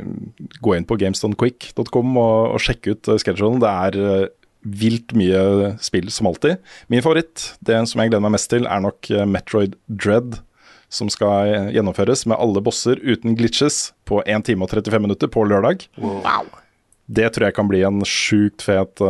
[0.64, 3.60] gå inn på gamestonquick.com og, og sjekke ut uh, schedulen.
[3.62, 4.26] Det er
[4.62, 6.60] vilt mye spill, som alltid.
[6.88, 10.42] Min favoritt, det som jeg gleder meg mest til, er nok uh, Metroid Dread.
[10.90, 15.32] Som skal uh, gjennomføres med alle bosser uten glitches på 1 time og 35 minutter
[15.32, 15.86] på lørdag.
[16.02, 16.50] Wow.
[17.10, 19.02] Det tror jeg kan bli en sjukt fet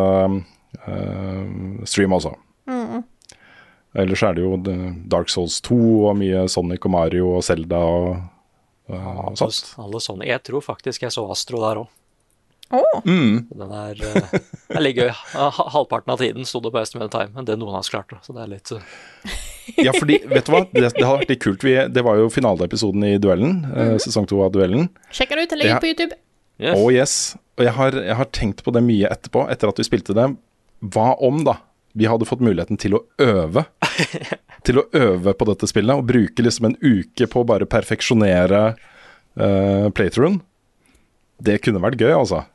[1.89, 2.32] stream også.
[2.70, 3.02] Mm.
[3.97, 5.78] Ellers er det jo eh, Dark Souls 2
[6.10, 8.20] og mye Sonic og Mario og Zelda og,
[8.93, 9.74] og sånt.
[9.82, 10.28] Alle sånne.
[10.30, 11.89] Jeg tror faktisk jeg så Astro der òg.
[12.70, 13.01] Oh.
[13.05, 13.47] Mm.
[13.49, 14.34] Den er uh,
[14.70, 17.82] Den ligger ha- halvparten av tiden sto det på Estimate Time, men det noen av
[17.82, 18.20] oss klarte.
[18.22, 18.84] Så det er litt uh,
[19.80, 21.65] Ja, fordi, vet du hva, det, det har vært litt kult.
[21.65, 24.88] Vi, det var jo finaleepisoden i Duellen, eh, sesong to av Duellen.
[25.13, 25.49] Sjekk den ut.
[25.53, 26.17] Den ligger på YouTube.
[26.61, 26.76] yes.
[26.78, 27.15] Oh yes.
[27.59, 30.28] Og jeg har, jeg har tenkt på det mye etterpå, etter at vi spilte det.
[30.93, 31.57] Hva om, da,
[31.97, 33.65] vi hadde fått muligheten til å øve?
[34.67, 38.61] til å øve på dette spillet, og bruke liksom en uke på å bare perfeksjonere
[38.74, 40.39] uh, playthroughen.
[41.39, 42.45] Det kunne vært gøy, altså.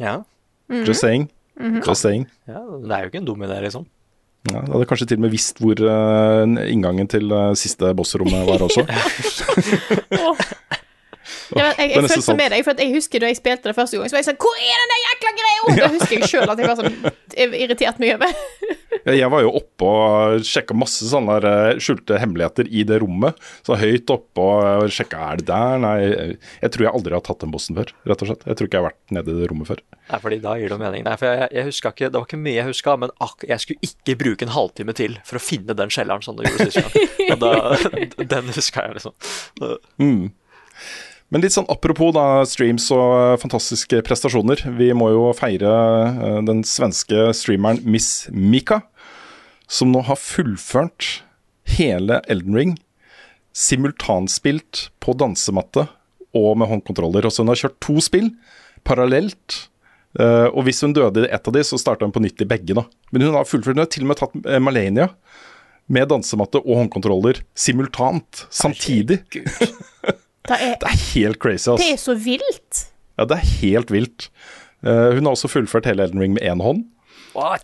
[0.00, 0.22] Ja.
[0.72, 1.28] Just saying.
[1.60, 2.28] Just saying.
[2.48, 2.62] ja.
[2.80, 3.84] Det er jo ikke en dum idé, liksom.
[4.50, 8.46] Ja, jeg hadde kanskje til og med visst hvor uh, inngangen til uh, siste bossrommet
[8.48, 8.82] var også.
[11.58, 12.38] Ja, jeg, jeg følte sant.
[12.40, 14.40] med deg, for jeg husker da jeg spilte det første gang, så var jeg sånn
[14.42, 15.74] Hvor er den der jækla greia?!
[15.78, 18.38] Det husker jeg sjøl at jeg var sånn irritert mye over.
[19.02, 23.38] Ja, Jeg var jo oppe og sjekka masse sånne eh, skjulte hemmeligheter i det rommet.
[23.66, 25.80] Så høyt oppe og sjekka er det der.
[25.82, 25.96] Nei,
[26.62, 28.44] jeg tror jeg aldri har tatt den bossen før, rett og slett.
[28.46, 29.82] Jeg tror ikke jeg har vært nede i det rommet før.
[30.12, 31.06] Nei, fordi da gir det mening.
[31.08, 33.64] Nei, for jeg, jeg huska ikke, Det var ikke mye jeg huska, men ak jeg
[33.64, 36.78] skulle ikke bruke en halvtime til for å finne den skjelleren som du gjorde sist
[36.78, 38.22] gang.
[38.36, 39.18] Den huska jeg, liksom.
[39.98, 40.30] Mm.
[41.32, 44.66] Men litt sånn apropos da streams og eh, fantastiske prestasjoner.
[44.76, 45.70] Vi må jo feire
[46.10, 48.82] eh, den svenske streameren Miss Mika,
[49.64, 51.22] som nå har fullført
[51.78, 52.74] hele Elden Ring
[53.56, 55.86] simultanspilt på dansematte
[56.36, 57.24] og med håndkontroller.
[57.24, 58.28] Og så hun har kjørt to spill
[58.84, 59.56] parallelt.
[60.20, 62.48] Eh, og hvis hun døde i ett av de, så starta hun på nytt i
[62.48, 62.76] begge.
[62.76, 62.84] da.
[63.08, 65.08] Men hun har fullført, hun har til og med tatt Malenia
[65.92, 69.22] med dansematte og håndkontroller simultant, samtidig.
[70.48, 71.78] Det er, Det er helt crazy, altså.
[71.82, 72.86] det er så vilt.
[73.18, 74.28] Ja, det er helt vilt.
[74.82, 76.84] Uh, hun har også fullført hele Elden Ring med én hånd.
[77.36, 77.62] What?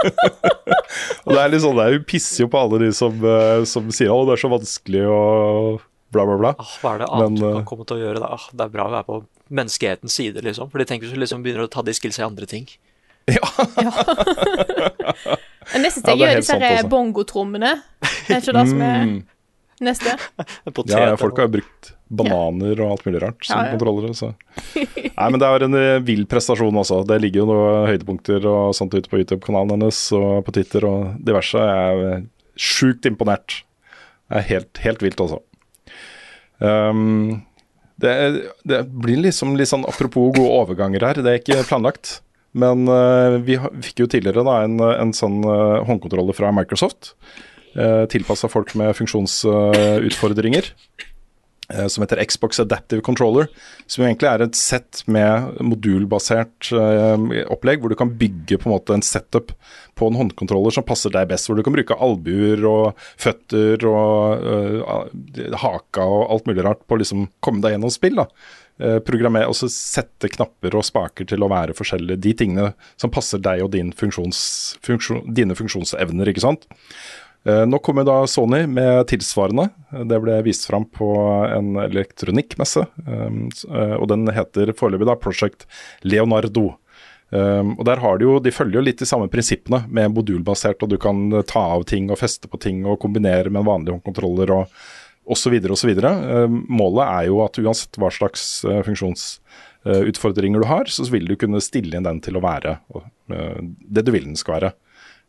[1.24, 3.88] Og det er litt sånn der, Hun pisser jo på alle de som, uh, som
[3.94, 5.80] sier at det er så vanskelig og
[6.14, 6.52] bla, bla, bla.
[6.58, 8.22] Ah, hva er det annet Men, du eh, kan komme til å gjøre?
[8.22, 8.30] Da?
[8.36, 9.18] Ah, det er bra å være på
[9.60, 10.70] menneskehetens side, liksom.
[10.70, 12.66] For de tenker hvis du liksom begynner å ta de skillsa i andre ting.
[13.30, 13.46] Ja.
[13.46, 13.90] neste Ja,
[15.74, 16.90] jeg det er gjør helt disse altså.
[16.90, 17.72] bongotrommene.
[18.28, 19.20] Er ikke det som er Mm.
[19.84, 20.16] Neste?
[20.90, 23.76] Ja, ja, folk har jo brukt bananer og alt mulig rart som Ja, ja.
[23.76, 24.14] kontrollere.
[24.16, 24.32] Så.
[25.20, 27.02] Nei, men det er en eh, vill prestasjon også.
[27.08, 31.20] Det ligger jo noen høydepunkter og sånt ute på YouTube-kanalen hennes og på Twitter og
[31.26, 31.60] diverse.
[31.70, 32.24] Jeg er
[32.60, 33.62] sjukt imponert.
[34.30, 35.40] Det er helt, helt vilt, altså.
[36.60, 37.42] Um,
[38.00, 38.14] det,
[38.68, 42.20] det blir liksom litt sånn apropos gode overganger her, det er ikke planlagt.
[42.56, 43.56] Men uh, vi,
[43.86, 47.14] fikk jo tidligere da en, en sånn uh, håndkontroller fra Microsoft.
[47.76, 50.72] Uh, Tilpassa folk med funksjonsutfordringer
[51.70, 53.46] eh, som heter Xbox Adaptive Controller.
[53.86, 58.74] Som egentlig er et sett med modulbasert eh, opplegg, hvor du kan bygge på en
[58.74, 59.54] måte en setup
[59.94, 61.46] på en håndkontroller som passer deg best.
[61.46, 66.98] Hvor du kan bruke albuer og føtter og eh, haka og alt mulig rart på
[66.98, 68.18] å liksom komme deg gjennom spill.
[68.24, 68.26] da.
[68.80, 72.22] Eh, programmer, og så sette knapper og spaker til å være forskjellige.
[72.24, 74.38] De tingene som passer deg og din funksjons,
[74.86, 76.64] funksjon, dine funksjonsevner, ikke sant.
[77.46, 79.70] Eh, Nå kommer da Sony med tilsvarende.
[80.10, 81.08] Det ble vist fram på
[81.56, 82.86] en elektronikkmesse.
[83.54, 85.66] s- eh, Og den heter foreløpig da Project
[86.02, 86.76] Leonardo.
[87.32, 90.82] Um, og der har de jo, de følger jo litt de samme prinsippene med modulbasert,
[90.82, 93.68] og du kan eh, ta av ting og feste på ting og kombinere med en
[93.68, 94.66] vanlig håndkontroller og
[95.30, 95.54] osv.
[95.70, 95.92] osv.
[96.02, 98.64] Um, målet er jo at uansett hva slags
[99.84, 102.78] funksjonsutfordringer du har, så vil du kunne stille inn den til å være
[103.30, 104.72] det du vil den skal være.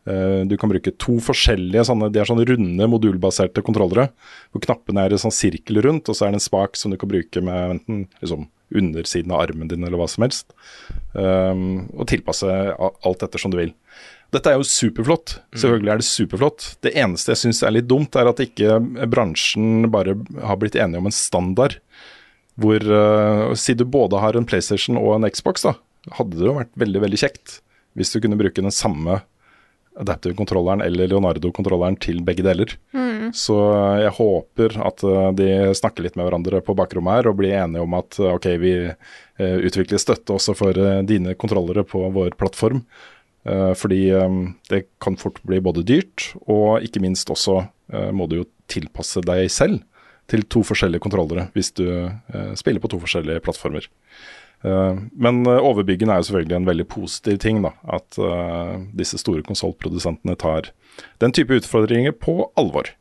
[0.06, 4.08] Eh, Du kan bruke to forskjellige sånne, de er sånne runde modulbaserte kontrollere.
[4.52, 6.98] Hvor knappene er i sånn sirkel rundt, og så er det en spak som du
[6.98, 10.52] kan bruke med enten liksom, undersiden av armen din eller hva som helst.
[11.12, 13.74] Um, og tilpasse alt etter som du vil.
[14.32, 15.36] Dette er jo superflott.
[15.52, 16.68] Selvfølgelig er det superflott.
[16.80, 18.78] Det eneste jeg syns er litt dumt, er at ikke
[19.12, 21.76] bransjen bare har blitt enige om en standard.
[22.60, 25.76] Hvor uh, Siden du både har en PlayStation og en Xbox, da,
[26.16, 27.60] hadde det jo vært veldig veldig kjekt
[27.92, 29.20] hvis du kunne bruke den samme
[30.00, 32.76] Adaptive-kontrolleren eller Leonardo-kontrolleren til begge deler.
[33.32, 33.56] Så
[34.02, 37.84] jeg håper at eh, de snakker litt med hverandre på bakrommet her og blir enige
[37.84, 42.84] om at eh, ok, vi eh, utvikler støtte også for dine kontrollere på vår plattform.
[43.42, 44.04] Fordi
[44.70, 47.56] det kan fort bli både dyrt, og ikke minst også
[48.14, 49.80] må du jo tilpasse deg selv
[50.30, 51.82] til to forskjellige kontrollere hvis du
[52.54, 53.88] spiller på to forskjellige plattformer.
[54.62, 57.74] Eh, men eh, overbyggen er jo selvfølgelig en veldig positiv ting, da.
[57.98, 60.72] At eh, disse store konsollprodusentene tar
[61.22, 62.94] den type utfordringer på alvor.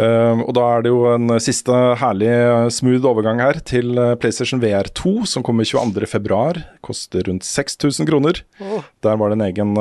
[0.00, 2.28] Og da er det jo en siste herlig
[2.70, 6.60] smooth overgang her til PlayStation VR2, som kommer 22.2.
[6.86, 8.38] Koster rundt 6000 kroner.
[9.02, 9.74] Der var det en egen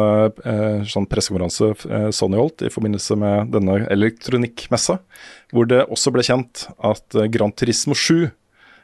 [0.89, 4.97] sånn pressekonferanse Sony holdt i forbindelse med denne elektronikkmessa,
[5.53, 8.31] hvor det også ble kjent at Grand Gran Turismo 7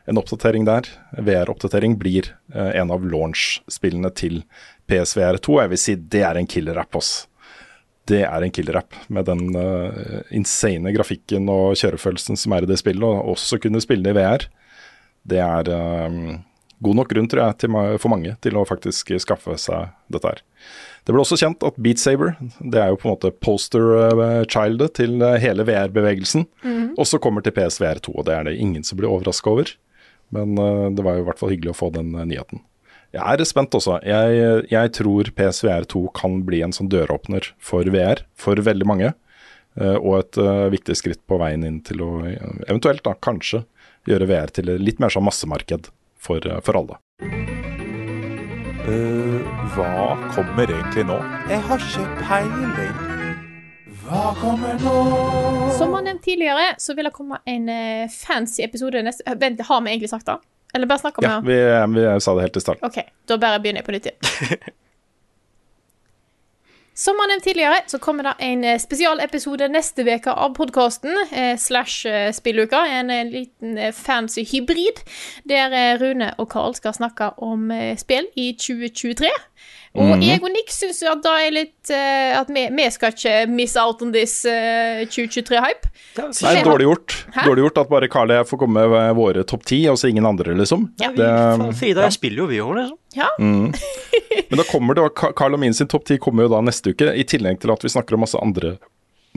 [0.05, 0.87] en oppdatering der,
[1.17, 4.43] VR-oppdatering, blir eh, en av launch-spillene til
[4.89, 5.61] PSVR2.
[5.63, 7.13] Jeg vil si det er en killer-app, ass.
[8.05, 12.77] Det er en killer-app med den eh, insane grafikken og kjørefølelsen som er i det
[12.81, 14.45] spillet, og også kunne spille det i VR.
[15.25, 16.19] Det er eh,
[16.85, 20.43] god nok grunn, tror jeg, til, for mange til å faktisk skaffe seg dette her.
[21.05, 25.17] Det ble også kjent at Beat Saber, det er jo på en måte poster-childet til
[25.25, 26.45] eh, hele VR-bevegelsen,
[27.01, 29.73] også kommer til PSVR2, og det er det ingen som blir overraska over.
[30.33, 32.63] Men eh, det var jo i hvert fall hyggelig å få den eh, nyheten.
[33.15, 33.99] Jeg er spent også.
[34.03, 39.13] Jeg, jeg tror PSVR2 kan bli en sånn døråpner for VR for veldig mange.
[39.79, 40.41] eh, og et
[40.75, 42.11] viktig skritt på veien inn til å
[42.67, 43.63] eventuelt da kanskje
[44.09, 47.01] gjøre VR til litt mer sånn massemarked for, for alle.
[49.73, 51.17] hva kommer egentlig nå?
[51.49, 53.14] Jeg har ikke peiling.
[54.05, 54.95] Hva kommer nå?
[55.77, 59.61] Som han nevnt tidligere, så vil det komme en eh, fancy episode neste eh, Vent,
[59.65, 60.37] har vi egentlig sagt det?
[60.75, 61.47] Eller bare snakke om Ja, det?
[61.49, 62.85] vi, vi sa det helt i starten.
[62.89, 62.97] OK,
[63.31, 64.73] da bare begynner jeg på nytt igjen.
[66.95, 71.57] Som han nevnt tidligere, så kommer det en eh, spesialepisode neste uke av podkasten eh,
[71.59, 72.85] slash eh, spilluka.
[72.87, 75.01] En eh, liten eh, fancy hybrid,
[75.43, 79.27] der eh, Rune og Carl skal snakke om eh, spill i 2023.
[79.95, 83.13] Og jeg og Nick syns jo at da er litt uh, At vi, vi skal
[83.13, 85.91] ikke miss out on this uh, 2023-hype.
[86.17, 87.15] Nei, dårlig gjort.
[87.31, 87.45] Hæ?
[87.47, 90.11] Dårlig gjort at bare Carl og jeg får komme med våre topp ti, og så
[90.11, 90.89] ingen andre, liksom.
[91.01, 91.23] Ja, vi,
[91.79, 92.09] Frida, ja.
[92.09, 92.99] jeg spiller jo vi òg, liksom.
[93.15, 93.29] Ja.
[93.39, 97.11] Men da kommer det, Carl og min sin topp ti kommer jo da neste uke,
[97.15, 98.75] i tillegg til at vi snakker om masse andre,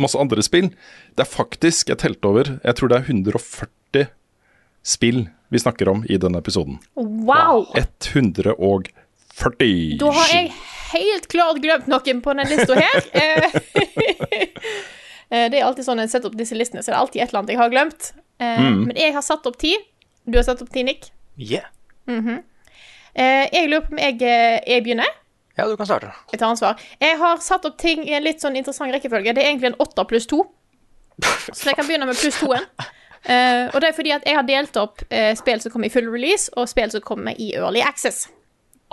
[0.01, 0.71] masse andre spill.
[1.19, 4.09] Det er faktisk, jeg telte over, jeg tror det er 140
[4.87, 6.79] spill vi snakker om i denne episoden.
[6.95, 7.67] Wow!
[7.75, 8.93] 140!
[10.01, 10.53] Da har jeg
[10.95, 12.99] helt klart glemt noen på denne lista her.
[15.29, 17.03] Eh, eh, det er alltid sånn når jeg setter opp disse listene, så det er
[17.03, 18.13] alltid et eller annet jeg har glemt.
[18.41, 18.85] Mm.
[18.89, 19.75] Men jeg har satt opp ti.
[20.25, 21.11] Du har satt opp ti, Nick.
[21.37, 21.69] Yeah.
[23.19, 25.11] Eh, jeg lurer på om jeg, eh, jeg begynner.
[25.59, 26.13] Ja, du kan starte.
[26.33, 26.79] Jeg tar ansvar.
[27.01, 29.35] Jeg har satt opp ting i en litt sånn interessant rekkefølge.
[29.35, 30.45] Det er egentlig en åtte pluss to.
[31.53, 32.69] Så jeg kan begynne med pluss toen.
[33.29, 35.93] Uh, og det er fordi at jeg har delt opp uh, spill som kommer i
[35.93, 38.29] full release, og spill som kommer i early access.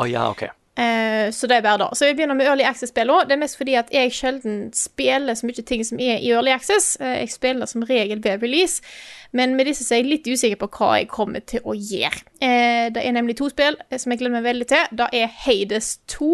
[0.01, 0.45] Å ja, OK.
[0.75, 1.87] Eh, så det er bare da.
[1.95, 3.29] Så vi begynner med Early Access-spill òg.
[3.29, 6.51] Det er mest fordi at jeg sjelden spiller så mye ting som er i Early
[6.51, 6.97] Access.
[6.99, 8.83] Eh, jeg spiller som regel ved release,
[9.31, 12.25] men med disse så er jeg litt usikker på hva jeg kommer til å gjøre.
[12.43, 14.97] Eh, det er nemlig to spill eh, som jeg gleder meg veldig til.
[14.99, 16.33] Det er Hades 2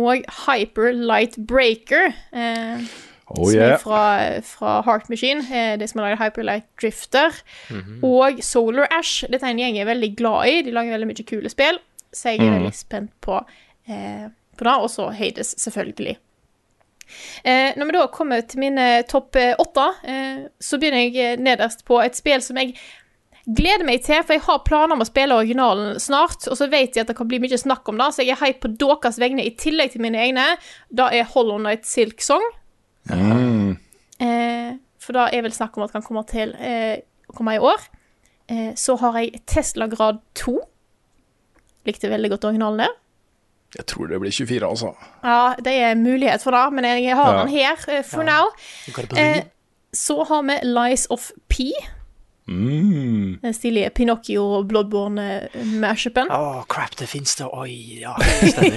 [0.00, 2.12] og Hyper Light Breaker.
[2.32, 2.90] Eh,
[3.30, 7.36] Oh som er fra, fra Heart Machine, eh, de som har laget Hyperlight Drifter.
[8.02, 9.22] Og Solar Ash.
[9.30, 10.56] Dette er en gjeng jeg er veldig glad i.
[10.66, 11.78] De lager veldig mye kule spill,
[12.12, 13.38] så jeg er veldig spent på,
[13.86, 14.26] eh,
[14.58, 14.76] på det.
[14.84, 16.16] Og så Hades, selvfølgelig.
[17.42, 21.42] Eh, når vi da kommer til mine topp eh, åtte, eh, så begynner jeg eh,
[21.42, 22.76] nederst på et spill som jeg
[23.50, 26.94] gleder meg til, for jeg har planer om å spille originalen snart, og så vet
[26.94, 29.18] jeg at det kan bli mye snakk om det, så jeg er hype på deres
[29.20, 30.46] vegne i tillegg til mine egne.
[30.92, 32.44] Da er Hollow Night Silk Song.
[34.20, 37.00] Eh, for da er vel snakk om at det kan komme til eh,
[37.34, 37.88] komme i år.
[38.50, 40.58] Eh, så har jeg Tesla Grad 2.
[41.86, 42.96] Likte veldig godt originalen der.
[43.76, 44.88] Jeg tror det blir 24, altså.
[45.22, 47.42] Ja, det er mulighet for det, men jeg har Ja.
[47.44, 48.50] den her eh, for now.
[49.16, 49.42] Eh,
[49.94, 51.70] så har vi Lies of P.
[52.50, 53.38] Mm.
[53.42, 56.30] Den stilige Pinocchio og Bloodborne-mashupen.
[56.34, 57.46] Å, crap, det fins det.
[57.46, 58.16] Oi, ja.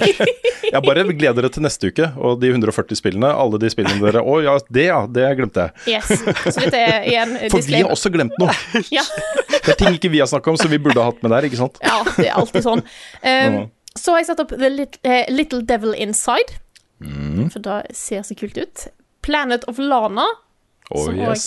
[0.74, 3.32] Jeg bare gleder dere til neste uke, og de 140 spillene.
[3.34, 5.98] Alle de spillene dere Å ja, det ja, det glemte jeg.
[5.98, 6.24] Yes.
[6.46, 8.54] Så dette er igjen For vi har også glemt noe.
[8.94, 9.02] Ja.
[9.50, 11.46] Det er ting ikke vi har snakka om, som vi burde ha hatt med der,
[11.48, 11.78] ikke sant?
[11.82, 12.84] Ja, det er alltid sånn.
[13.24, 13.56] Um.
[13.94, 16.58] Så har jeg satt opp The eh, Little Devil Inside.
[17.02, 17.48] Mm.
[17.54, 18.86] For det ser så kult ut.
[19.24, 20.26] Planet of Lana.
[20.90, 21.46] Oh, Som yes.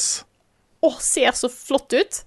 [0.86, 2.22] Å, ser så flott ut.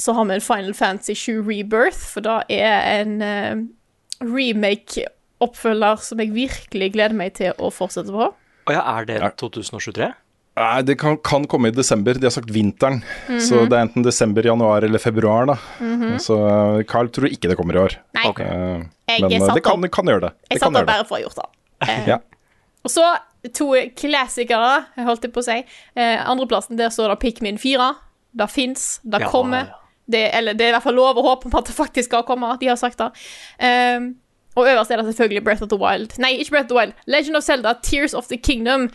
[0.00, 3.62] Så har vi en Final Fantasy 7 Rebirth, for det er en uh,
[4.24, 5.06] remake
[5.42, 8.30] oppfølger som jeg virkelig gleder meg til å fortsette på.
[8.62, 10.12] Og ja, er det 2023?
[10.52, 12.18] Nei, det kan, kan komme i desember.
[12.20, 13.00] De har sagt vinteren.
[13.26, 13.40] Mhm.
[13.40, 15.56] Så det er enten desember, januar eller februar, da.
[15.80, 16.18] Mhm.
[16.20, 17.96] Så eh, Carl tror ikke det kommer i år.
[18.18, 18.26] Nei.
[18.28, 18.50] Okay.
[19.08, 20.32] Men eh, satt det kan, kan gjøre det.
[20.50, 21.50] Jeg det satt der bare for å ha gjort det.
[22.12, 22.20] Ja.
[22.82, 23.02] Og så
[23.50, 25.58] to klassikere, jeg holdt jeg på å si.
[25.98, 27.88] Eh, andreplassen, der står det Pikmin 4.
[28.38, 29.66] Det fins, det Ja, kommer.
[29.66, 29.78] ja.
[30.12, 32.24] Det, eller det er i hvert fall lov å håpe på at det faktisk skal
[32.26, 32.56] komme.
[32.60, 33.10] De har sagt det.
[33.62, 34.16] Um,
[34.56, 36.18] og øverst er det selvfølgelig Breath of the Wild.
[36.18, 36.92] Nei, ikke Breath of the Wild.
[37.06, 38.90] Legend of Zelda, Tears of the Kingdom.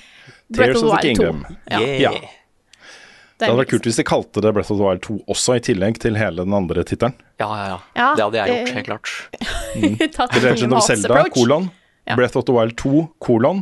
[0.54, 1.46] Breath Tears of the Kingdom.
[1.48, 1.56] 2.
[1.72, 1.80] Ja.
[1.80, 2.02] Yeah.
[2.02, 2.12] Ja.
[2.12, 5.56] Det Det hadde vært kult hvis de kalte det Breath of the Wild 2 også,
[5.58, 7.14] i tillegg til hele den andre tittelen.
[7.40, 7.80] Ja, ja, ja.
[7.96, 9.10] Ja, det hadde jeg gjort, helt klart.
[9.78, 9.98] Mm.
[10.42, 11.34] Legend of Zelda, approach.
[11.36, 11.70] kolon.
[12.08, 12.16] Ja.
[12.16, 13.60] Breath of the Wild 2, kolon.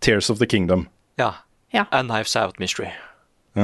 [0.00, 0.88] Tears of the Kingdom.
[1.20, 1.34] Ja.
[1.70, 1.86] Ja.
[1.90, 2.90] A Knives Out Mystery.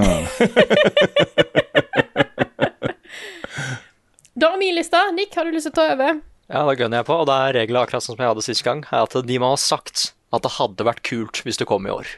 [4.36, 4.98] Da er min lista.
[5.16, 6.18] Nick, har du lyst til å ta over?
[6.52, 8.64] Ja, da gønner jeg på, og det er regelen akkurat sånn som jeg hadde sist
[8.66, 11.88] gang, er at de må ha sagt at det hadde vært kult hvis det kom
[11.88, 12.10] i år.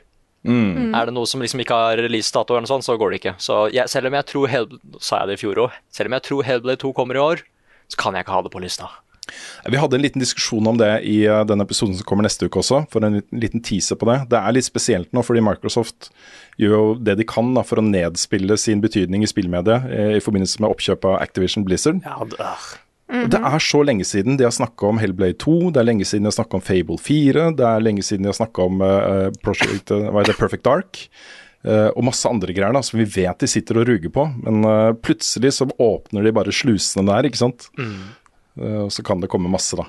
[0.48, 0.96] Mm.
[0.98, 3.34] Er det noe som liksom ikke har releasedato, eller noe sånt, så går det ikke.
[3.42, 4.66] Så jeg, selv om jeg tror Hell...
[4.98, 5.78] Sa jeg det i fjor òg?
[5.94, 7.44] Selv om jeg tror Hellblade 2 kommer i år,
[7.86, 8.90] så kan jeg ikke ha det på lista.
[9.68, 12.62] Vi hadde en liten diskusjon om det i denne den episoden som kommer neste uke
[12.62, 14.18] også, for en liten, teaser på det.
[14.30, 16.10] Det er litt spesielt nå, fordi Microsoft
[16.58, 20.22] gjør jo det de kan da, for å nedspille sin betydning i spillmediet eh, i
[20.22, 22.02] forbindelse med oppkjøp av Activision Blizzard.
[22.06, 22.52] Ja, det,
[23.10, 23.26] øh.
[23.32, 26.26] Det er så lenge siden de har snakka om Hellblade 2, det er lenge siden
[26.26, 29.28] de har snakka om Fable 4, det er lenge siden de har snakka om uh,
[29.44, 31.08] Project, uh, er det, Perfect Dark.
[31.66, 34.28] Uh, og masse andre greier da, som vi vet de sitter og ruger på.
[34.44, 37.66] Men uh, plutselig så åpner de bare slusene der, ikke sant.
[37.80, 37.96] Eh,
[38.58, 39.86] og så kan det komme masse, da.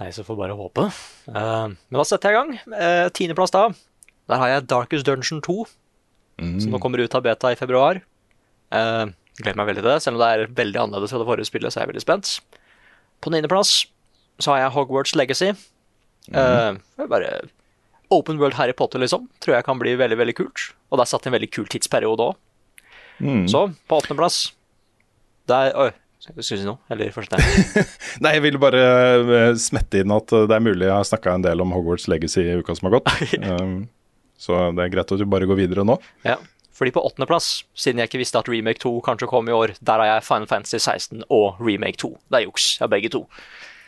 [0.00, 0.88] Nei, så får bare håpe.
[1.30, 2.52] Eh, men da setter jeg i gang.
[2.72, 3.68] Uh, Tiendeplass da.
[4.30, 5.56] Der har jeg Darkest Dungeon 2,
[6.62, 8.00] som nå kommer ut av beta i februar.
[8.72, 11.50] Uh, gleder meg veldig til det, selv om det er veldig annerledes fra det forrige
[11.50, 12.30] spillet, så er jeg veldig spent.
[13.22, 13.74] På niendeplass
[14.42, 15.50] så har jeg Hogwarts Legacy.
[16.32, 16.78] Mm.
[17.02, 17.32] er bare
[18.14, 19.26] Open World Harry Potter, liksom.
[19.42, 20.70] Tror jeg kan bli veldig, veldig kult.
[20.90, 22.38] Og det er satt en veldig kul tidsperiode òg.
[23.50, 24.36] Så, på åttendeplass
[25.46, 25.90] Der Oi,
[26.22, 26.78] skal du si noe?
[26.92, 27.38] Eller første
[28.22, 28.82] Nei, jeg ville bare
[29.18, 32.06] eh, smette inn at eh, det er mulig jeg har snakka en del om Hogwarts
[32.10, 33.10] Legacy i uka som har gått.
[33.50, 33.88] um,
[34.38, 35.96] så det er greit at du bare går videre nå.
[36.26, 36.36] Ja,
[36.78, 40.02] fordi på åttendeplass, siden jeg ikke visste at Remake 2 kanskje kom i år, der
[40.02, 42.12] har jeg Final Fantasy 16 og Remake 2.
[42.30, 42.68] Det er juks.
[42.78, 43.26] Jeg har begge to.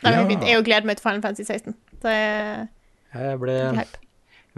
[0.03, 0.21] Ja.
[0.27, 1.75] men Jeg gleder meg til Final Fantasy 16.
[2.03, 2.67] Det er
[3.15, 4.03] Jeg ble hype.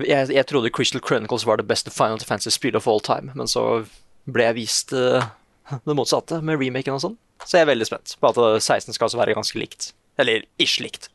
[0.01, 3.85] jeg, jeg trodde Crystal Chronicles var det beste Final Fantasy-spillet of all time, men så
[4.25, 5.29] ble jeg vist eh,
[5.87, 7.17] det motsatte med remaken og sånn.
[7.45, 9.91] Så jeg er veldig spent på at eh, 16 skal også være ganske likt.
[10.17, 11.09] Eller ish likt.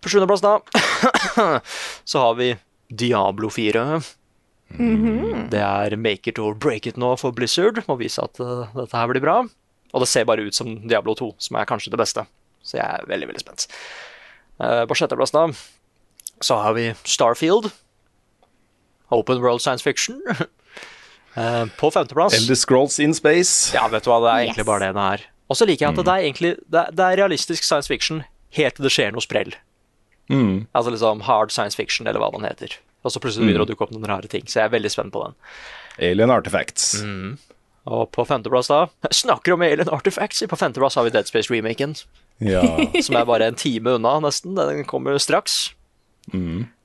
[0.00, 0.58] På sjuendeplass, da,
[2.10, 2.54] så har vi
[2.88, 3.84] Diablo 4.
[5.50, 7.82] Det er make it or break it nå for Blizzard.
[7.88, 9.40] Må vise at uh, dette her blir bra.
[9.90, 12.24] Og det ser bare ut som Diablo 2, som er kanskje det beste.
[12.62, 13.66] Så jeg er veldig, veldig spent.
[14.60, 15.48] Uh, på sjetteplass, da,
[16.44, 17.70] så har vi Starfield.
[19.10, 20.20] Open World Science Fiction.
[21.34, 23.74] Uh, på femteplass Elder Scrolls in Space.
[23.74, 24.70] Ja, vet du hva, det er egentlig Yes.
[24.70, 25.26] bare det det er.
[25.50, 28.22] Og så liker jeg at det er egentlig det er, det er realistisk science fiction
[28.56, 29.52] helt til det skjer noe sprell.
[30.30, 30.66] Mm.
[30.78, 32.76] Altså liksom hard science fiction, eller hva den heter.
[33.02, 34.46] Og så plutselig begynner det å dukke opp noen rare ting.
[34.46, 35.36] Så jeg er veldig spent på den.
[36.10, 36.92] Alien Artifacts.
[37.90, 38.84] Og på femteplass, da
[39.22, 40.44] Snakker om Alien Artifacts!
[40.50, 41.96] På femteplass har vi Dead Space-remaken.
[42.44, 42.62] Ja.
[43.06, 44.54] Som er bare en time unna, nesten.
[44.58, 45.72] Den kommer straks.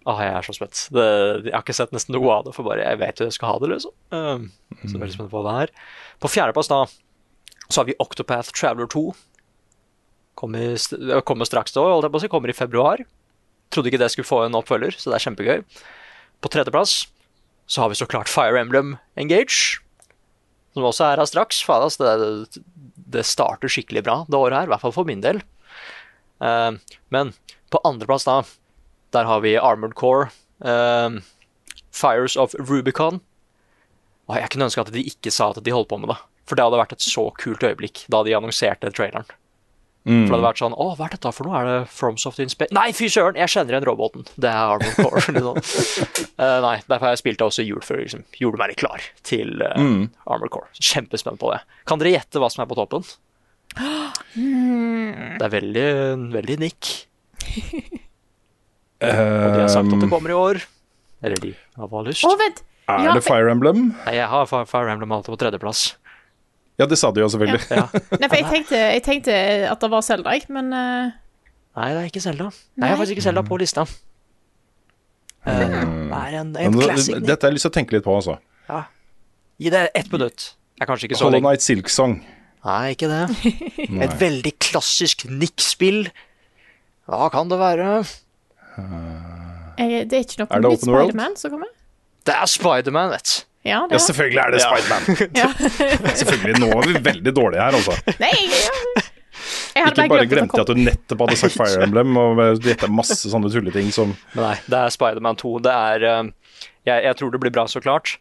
[0.06, 0.86] Åh, jeg er så spent.
[0.94, 1.06] Det,
[1.48, 3.56] jeg har ikke sett nesten noe av det, for bare jeg vet jo jeg skal
[3.56, 3.94] ha det, liksom.
[4.14, 4.48] Um,
[4.78, 5.74] Så jeg er veldig spent på det her.
[6.22, 6.84] På fjerdeplass, da,
[7.70, 9.08] så har vi Octopath Traveler 2.
[10.36, 10.76] Kommer,
[11.26, 12.32] kommer straks da, holdt jeg på å si.
[12.32, 13.04] Kommer i februar.
[13.74, 15.64] Trodde ikke det skulle få en oppfølger, så det er kjempegøy.
[16.44, 17.06] På tredjeplass
[17.66, 19.80] så har vi så klart Fire Emblem Engage.
[20.76, 21.62] Som også er her straks.
[21.66, 22.62] Faen, altså, det,
[23.16, 25.42] det starter skikkelig bra det året her, i hvert fall for min del.
[26.44, 26.76] Uh,
[27.16, 27.32] men
[27.72, 28.42] på andreplass da,
[29.16, 30.30] der har vi Armored Core,
[30.68, 31.16] uh,
[31.96, 33.22] Fires of Rubicon.
[34.28, 36.20] Og jeg kunne ønske at de ikke sa at de holdt på med det.
[36.46, 39.26] For det hadde vært et så kult øyeblikk da de annonserte traileren.
[40.06, 41.58] For det hadde vært sånn Å, hva er dette for noe?
[41.58, 42.70] Er det FromSoft in Space?
[42.78, 43.40] Nei, fy søren!
[43.42, 44.28] Jeg kjenner igjen roboten.
[44.38, 45.24] Det er Arnold Core.
[45.34, 45.58] liksom.
[46.38, 48.82] uh, nei, derfor har jeg spilt det også i jul, før liksom, gjorde meg litt
[48.84, 49.80] klar til uh,
[50.30, 50.70] Armored Core.
[50.78, 51.64] Kjempespent på det.
[51.90, 53.02] Kan dere gjette hva som er på toppen?
[54.36, 55.88] Det er veldig,
[56.38, 56.92] veldig nikk.
[59.06, 60.62] Og de har sagt at det kommer i år.
[61.26, 62.24] Eller de har bare lyst.
[62.30, 62.62] Oh, vent!
[62.86, 63.88] Er Ja, det Fire Emblem?
[64.06, 65.96] Nei, jeg har Fire Fire Emblem alltid på tredjeplass.
[66.80, 67.62] Ja, det sa de jo selvfølgelig.
[67.72, 67.86] Ja.
[68.22, 69.36] Nei, for jeg tenkte, jeg tenkte
[69.72, 71.14] at det var Zelda, jeg, men uh...
[71.76, 72.50] Nei, det er ikke Selda.
[72.76, 73.86] Jeg har faktisk ikke Selda på lista.
[75.46, 77.20] Uh, det er en, en Men classic.
[77.24, 78.38] Dette har jeg lyst til å tenke litt på, altså.
[79.62, 80.50] Gi det ett minutt.
[80.76, 81.54] Det er kanskje ikke så Hollow lenge.
[81.54, 82.18] Night Silk Song.
[82.66, 83.54] Nei, ikke det.
[84.04, 86.10] Et veldig klassisk Nick-spill.
[87.06, 87.90] Hva kan det være?
[89.78, 91.12] Jeg, det er ikke noe Er det Open World?
[91.14, 91.70] Spiderman som kommer?
[92.26, 93.36] Det er Spiderman, vet du.
[93.66, 94.70] Ja, Ja, det ja, selvfølgelig er det Ja.
[94.70, 95.04] Spiderman.
[95.42, 95.50] Ja.
[96.22, 96.60] selvfølgelig.
[96.62, 97.96] Nå er vi veldig dårlige her, altså.
[98.22, 99.06] Nei, jeg, jeg,
[99.76, 102.42] jeg hadde Ikke bare glemt glemte jeg at du nettopp hadde sagt Fire Emblem, og
[102.64, 105.56] gjetta masse sånne tulleting som nei, det er Spiderman 2.
[105.66, 106.30] Det er eh,
[106.86, 108.16] jeg, jeg tror det blir bra, så klart.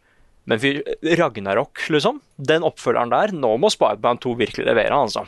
[0.45, 0.75] Men fy,
[1.17, 2.19] Ragnarok, liksom.
[2.37, 3.33] Den oppfølgeren der.
[3.37, 5.23] Nå må Spiderman 2 virkelig levere, altså.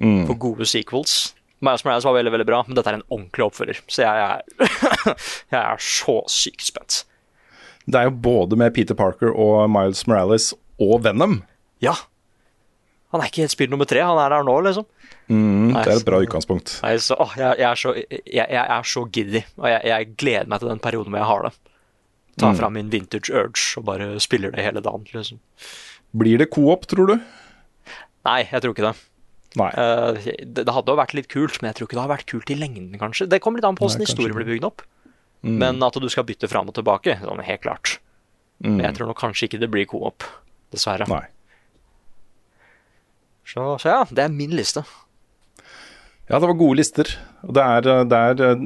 [0.00, 0.26] mm.
[0.28, 1.34] For gode sequels.
[1.64, 3.80] Miles Morales var veldig veldig bra, men dette er en ordentlig oppfølger.
[3.88, 4.40] Så jeg er,
[5.54, 7.02] jeg er så sykt spent.
[7.86, 11.42] Det er jo både med Peter Parker og Miles Morales og Venom.
[11.84, 11.92] Ja.
[13.12, 14.86] Han er ikke helt spill nummer tre, han er der nå, liksom.
[15.30, 16.72] Mm, det er et bra utgangspunkt.
[16.82, 20.08] Nei, så, å, jeg, jeg, er så, jeg, jeg er så giddy, og jeg, jeg
[20.20, 21.54] gleder meg til den perioden hvor jeg har det.
[22.42, 22.56] Ta Mm.
[22.58, 25.04] fram min vintage urge og bare spiller det hele dagen.
[25.14, 25.38] liksom.
[26.18, 27.20] Blir det co-op, tror du?
[28.26, 28.96] Nei, jeg tror ikke det.
[29.62, 32.26] Eh, det, det hadde jo vært litt kult, men jeg tror ikke det har vært
[32.32, 33.28] kult i lengden, kanskje.
[33.30, 34.82] Det kommer litt an på hvordan historien blir bygd opp.
[35.44, 35.58] Mm.
[35.60, 37.98] Men at du skal bytte fram og tilbake, sånn helt klart.
[38.64, 38.78] Mm.
[38.78, 40.24] Men jeg tror nok kanskje ikke det blir co-op,
[40.72, 41.08] dessverre.
[41.10, 41.26] Nei.
[43.44, 44.86] Så, så ja, det er min liste.
[46.24, 47.10] Ja, det var gode lister.
[47.44, 48.62] Og det er, det er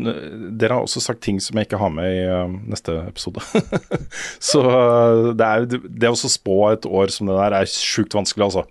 [0.55, 3.43] Dere har også sagt ting som jeg ikke har med i eh, neste episode.
[4.51, 8.47] Så eh, det er Det å spå et år som det der er sjukt vanskelig,
[8.47, 8.65] altså.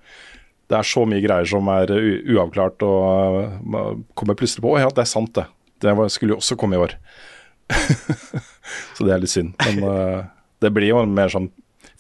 [0.67, 4.93] Det er så mye greier som er uavklart, og eh, kommer plutselig på Å ja,
[4.95, 5.49] det er sant, det.
[5.83, 6.95] Det skulle jo også komme i år.
[8.95, 9.53] Så det er litt synd.
[9.65, 10.19] Men uh,
[10.63, 11.49] det blir jo mer sånn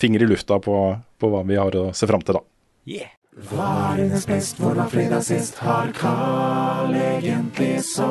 [0.01, 2.41] finger i lufta på, på hva vi har å se fram til, da.
[2.87, 3.11] Yeah.
[3.37, 5.55] er hennes best, hvor var fredag sist?
[5.61, 8.07] Har Carl egentlig sopp?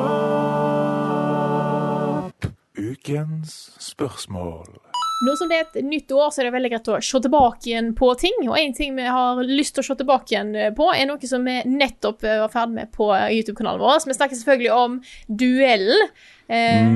[2.77, 4.86] Ukens spørsmål.
[5.25, 7.71] Nå som det er et nytt år, så er det veldig greit å se tilbake
[7.71, 8.35] igjen på ting.
[8.45, 11.47] Og en ting vi har lyst til å se tilbake igjen på, er noe som
[11.47, 14.03] vi nettopp eh, var ferdig med på YouTube-kanalen vår.
[14.03, 14.99] Så vi snakker selvfølgelig om
[15.41, 16.07] Duellen.
[16.47, 16.93] Eh,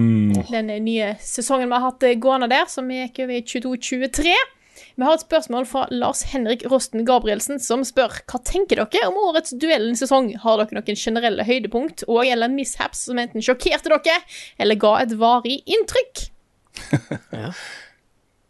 [0.51, 4.37] Den nye sesongen vi har hatt eh, gående der, som gikk over i 22-23.
[5.01, 9.17] Vi har et spørsmål fra Lars Henrik Rosten Gabrielsen, som spør hva tenker dere om
[9.31, 10.35] årets duellensesong.
[10.45, 14.21] Har dere noen generelle høydepunkt og eller mishaps som enten sjokkerte dere,
[14.61, 16.27] eller ga et varig inntrykk?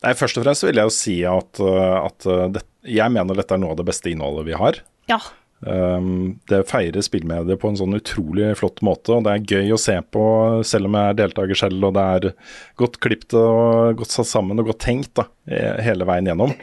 [0.02, 3.38] Nei, Først og fremst vil jeg jo si at, uh, at uh, det, jeg mener
[3.38, 4.82] dette er noe av det beste innholdet vi har.
[5.12, 5.20] Ja.
[5.62, 9.82] Um, det feirer spillmediet på en sånn utrolig flott måte, og det er gøy å
[9.82, 10.24] se på,
[10.66, 14.62] selv om jeg er deltaker selv, og det er godt klippet og godt satt sammen
[14.62, 16.56] og godt tenkt da, eh, hele veien gjennom.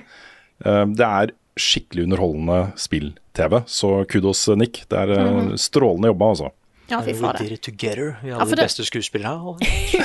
[0.67, 4.83] Um, det er skikkelig underholdende spill-TV, så kudos, Nick.
[4.91, 5.57] Det er mm -hmm.
[5.57, 6.51] strålende jobba, altså.
[6.89, 8.15] Ja, fy We did it together.
[8.23, 9.57] Vi hadde ja, de beste skuespillerne.
[9.93, 10.05] Ja,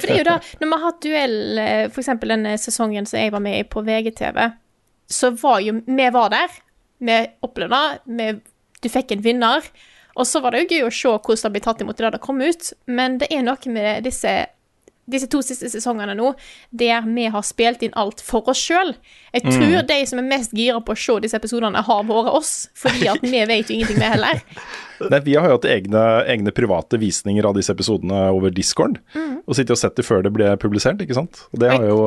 [0.00, 1.94] for det er jo da, når vi har hatt duell, f.eks.
[1.94, 4.38] for eksempel den eh, sesongen som jeg var med i på VGTV,
[5.10, 6.56] så var jo, vi var der,
[7.04, 8.30] vi opplevde, det.
[8.80, 9.68] du fikk en vinner,
[10.14, 12.22] og så var det jo gøy å se hvordan det ble tatt imot da det
[12.24, 14.32] kom ut, men det er noe med disse,
[15.10, 16.30] disse to siste sesongene nå,
[16.72, 18.96] der vi har spilt inn alt for oss selv.
[19.34, 19.86] Jeg tror Mm.
[19.86, 23.20] de som er mest gira på å se disse episodene har vært oss, fordi at
[23.22, 24.40] vi vet jo ingenting med heller.
[25.10, 29.42] Nei, vi har jo hatt egne, egne private visninger av disse episodene over Discord, mm.
[29.46, 31.44] og sittet og sett det før det ble publisert, ikke sant?
[31.52, 32.00] Og det har jo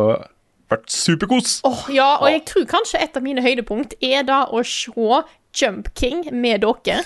[0.72, 1.60] vært superkos.
[1.68, 5.22] Åh, ja, og jeg tror kanskje et av mine høydepunkt er da å se
[5.58, 7.00] Jump King med dere.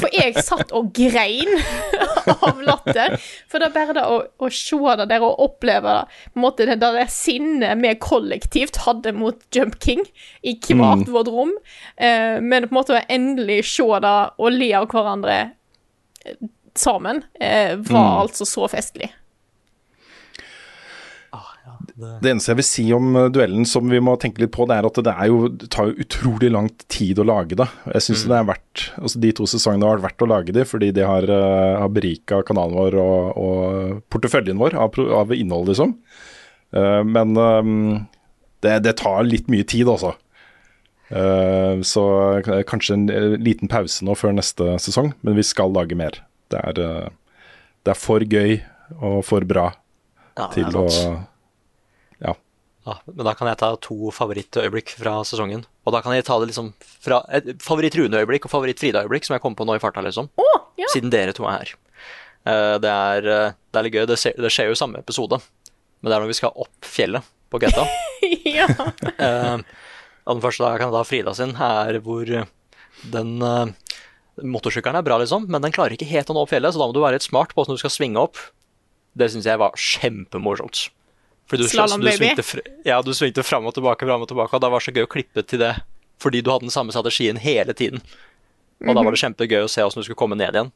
[0.00, 1.50] For jeg satt og grein
[2.48, 3.16] av latter.
[3.50, 6.44] For det er bare det å, å se det der og oppleve det, på en
[6.46, 10.04] måte det der sinnet vi kollektivt hadde mot Jump King
[10.42, 11.12] i hvert Mm.
[11.12, 11.52] vårt rom,
[11.96, 15.36] eh, men på en måte å endelig se det og le av hverandre
[16.24, 16.36] eh,
[16.74, 18.20] sammen, eh, var Mm.
[18.24, 19.10] altså så festlig.
[22.22, 24.78] Det eneste jeg vil si om uh, duellen som vi må tenke litt på, det
[24.78, 27.68] er at det, er jo, det tar jo utrolig lang tid å lage det.
[27.94, 30.64] Jeg syns det er verdt altså De to sesongene har vært verdt å lage de,
[30.68, 35.72] fordi de har, uh, har berika kanalen vår og, og porteføljen vår av, av innhold,
[35.72, 35.96] liksom.
[36.74, 37.72] Uh, men um,
[38.64, 40.14] det, det tar litt mye tid, altså.
[41.12, 42.04] Uh, så
[42.68, 43.08] kanskje en
[43.44, 46.22] liten pause nå før neste sesong, men vi skal lage mer.
[46.52, 47.10] Det er,
[47.84, 48.58] det er for gøy
[49.00, 49.70] og for bra
[50.36, 50.88] Ja, til å.
[52.86, 52.96] Ja.
[52.96, 55.60] Ja, men da kan jeg ta to favorittøyeblikk fra sesongen.
[55.86, 56.72] Og da kan jeg ta det liksom
[57.04, 60.28] fra et favoritt-Rune-øyeblikk og favoritt-Frida-øyeblikk som jeg kom på nå i farta, liksom.
[60.80, 60.88] ja.
[60.90, 61.72] Siden dere to er her.
[62.44, 64.06] Eh, Det er, eh, det er litt gøy.
[64.10, 65.38] Det, ser, det skjer jo samme episode,
[66.02, 67.22] men det er når vi skal opp fjellet
[67.52, 67.86] på Getta.
[68.58, 68.66] ja.
[69.22, 69.58] Eh,
[70.26, 72.26] og den første jeg kan ta Frida sin, er hvor
[73.10, 73.30] den
[74.42, 76.86] Motorsykkelen er bra, liksom, men den klarer ikke helt å nå opp fjellet, så da
[76.88, 78.38] må du være litt smart på hvordan du skal svinge opp.
[79.18, 80.86] Det syns jeg var kjempemorsomt.
[81.50, 84.56] Fordi du, Slalom, du svingte, fr- ja, du svingte fram og tilbake, fram og tilbake,
[84.56, 85.74] og da var det så gøy å klippe til det.
[86.22, 88.04] Fordi du hadde den samme strategien hele tiden.
[88.82, 90.72] Og da var det kjempegøy å se åssen du skulle komme ned igjen.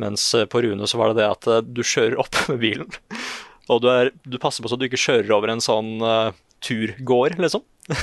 [0.00, 2.88] Mens eh, på Rune så var det det at eh, du kjører opp med bilen,
[3.70, 6.32] og du, er, du passer på så du ikke kjører over en sånn uh,
[6.64, 7.62] turgård, liksom.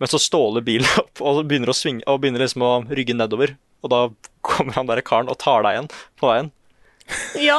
[0.00, 3.56] Men så ståler bilen opp og begynner å svinge og begynner liksom å rygge nedover.
[3.84, 4.00] Og da
[4.46, 5.90] kommer han der karen og tar deg igjen
[6.20, 6.52] på veien.
[7.38, 7.58] Ja.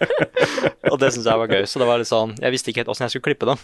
[0.92, 1.64] Og det syns jeg var gøy.
[1.68, 3.56] Så det var litt sånn Jeg visste ikke helt åssen jeg skulle klippe det.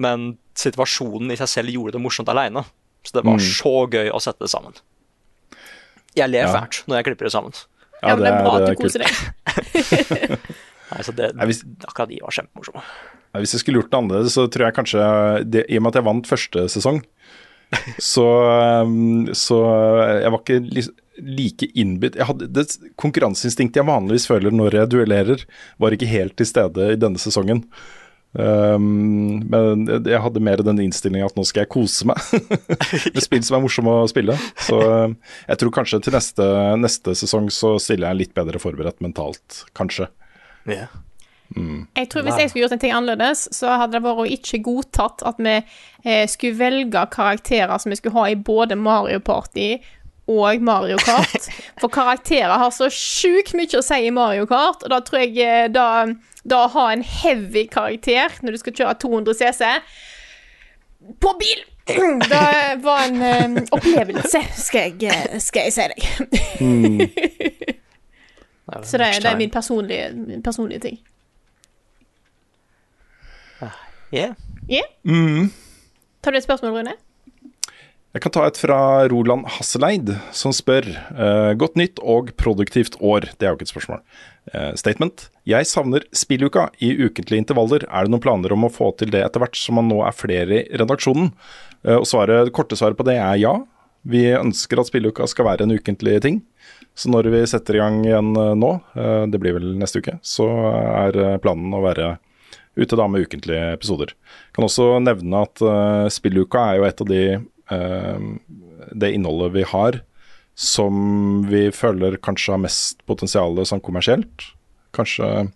[0.00, 2.62] Men situasjonen i seg selv gjorde det morsomt aleine.
[3.04, 3.44] Så det var Mm.
[3.44, 4.72] så gøy å sette det sammen.
[6.16, 6.52] Jeg ler Ja.
[6.54, 7.52] fælt når jeg klipper det sammen.
[8.02, 9.12] Ja, men det er bra at du koser deg.
[10.92, 12.82] Nei, så det, hvis- Akkurat de var kjempemorsomme.
[13.40, 16.00] Hvis jeg skulle gjort det annerledes, så tror jeg kanskje det, I og med at
[16.00, 16.98] jeg vant første sesong,
[17.98, 18.26] så,
[18.84, 19.56] um, så
[20.20, 20.90] jeg var ikke li-
[21.20, 25.44] like innbitt jeg hadde, Det konkurranseinstinktet jeg vanligvis føler når jeg duellerer,
[25.82, 27.66] var ikke helt til stede i denne sesongen.
[28.32, 32.16] Um, men jeg hadde mer den innstillinga at nå skal jeg kose meg
[33.12, 34.38] med spill som er morsomme å spille.
[34.56, 35.18] Så um,
[35.50, 36.48] jeg tror kanskje til neste,
[36.80, 40.08] neste sesong så stiller jeg litt bedre forberedt mentalt, kanskje.
[40.70, 40.88] Ja.
[41.52, 44.62] Jeg tror Hvis jeg skulle gjort en ting annerledes, så hadde det vært å ikke
[44.64, 49.74] godtatt at vi eh, skulle velge karakterer som vi skulle ha i både Mario Party
[50.30, 51.48] og Mario Kart.
[51.80, 55.38] For karakterer har så sjukt mye å si i Mario Kart, og da tror jeg
[55.42, 56.06] eh, da,
[56.44, 59.74] da å ha en heavy karakter når du skal kjøre 200 CC
[61.22, 61.62] på bil
[62.30, 66.00] Det var en um, opplevelse, skal jeg, eh, skal jeg si deg.
[68.86, 71.00] Så det, det er min personlige, min personlige ting.
[74.12, 74.34] Yeah.
[74.68, 74.86] Yeah?
[75.02, 75.50] Mm.
[76.22, 76.92] Tar du et spørsmål, Rune?
[78.12, 78.78] Jeg kan ta et fra
[79.08, 80.84] Roland Hasseleid, som spør
[81.16, 83.24] uh, Godt nytt og produktivt år.
[83.40, 84.02] Det er jo ikke et spørsmål.
[84.52, 85.30] Uh, statement.
[85.48, 87.86] Jeg savner spilluka i ukentlige intervaller.
[87.88, 90.12] Er det noen planer om å få til det etter hvert som man nå er
[90.16, 91.30] flere i redaksjonen?
[91.88, 93.54] Uh, og svaret, det korte svaret på det er ja.
[94.04, 96.42] Vi ønsker at spilluka skal være en ukentlig ting.
[96.92, 98.70] Så når vi setter i gang igjen nå,
[99.30, 102.08] det blir vel neste uke, så er planen å være
[102.74, 104.10] ute da med ukentlige episoder.
[104.52, 105.62] Kan også nevne at
[106.12, 107.22] spilluka er jo et av de
[107.70, 110.00] det innholdet vi har
[110.54, 114.50] som vi føler kanskje har mest potensial sånn kommersielt.
[114.92, 115.48] Kanskje,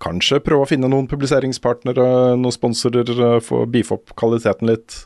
[0.00, 5.04] kanskje prøve å finne noen publiseringspartnere, noen sponsorer, eh, få beefe opp kvaliteten litt.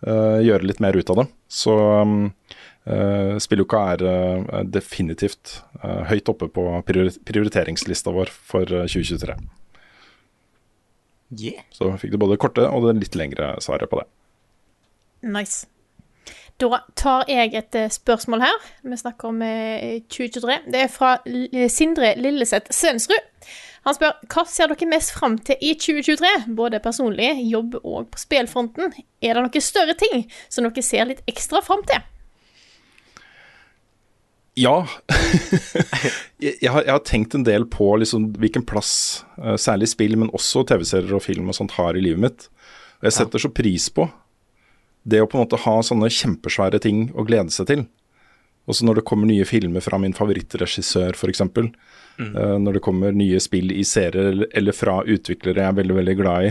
[0.00, 1.26] eh, gjøre litt mer ut av det.
[1.46, 2.32] Så um,
[2.88, 9.36] eh, spilluka er uh, definitivt uh, høyt oppe på priori prioriteringslista vår for eh, 2023.
[11.36, 11.60] Yeah.
[11.70, 14.08] Så fikk du både det korte og det litt lengre svaret på det.
[15.20, 15.68] Nice.
[16.60, 18.68] Da tar jeg et eh, spørsmål her.
[18.84, 20.58] Vi snakker om eh, 2023.
[20.72, 21.16] Det er fra
[21.72, 23.30] Sindre Lilleseth Svensrud.
[23.88, 28.20] Han spør hva ser dere mest fram til i 2023, både personlig, jobb og på
[28.20, 28.92] spillfronten.
[29.24, 32.04] Er det noen større ting som dere ser litt ekstra fram til?
[34.60, 34.82] Ja.
[36.44, 40.32] jeg, har, jeg har tenkt en del på liksom, hvilken plass eh, særlig spill, men
[40.36, 42.50] også TV-serier og film og sånt har i livet mitt.
[43.00, 44.10] Og jeg setter så pris på
[45.02, 47.84] det å på en måte ha sånne kjempesvære ting å glede seg til.
[48.70, 51.42] Også når det kommer nye filmer fra min favorittregissør, f.eks.
[52.20, 52.34] Mm.
[52.60, 56.48] når det kommer nye spill i serier eller, fra utviklere jeg er veldig, veldig glad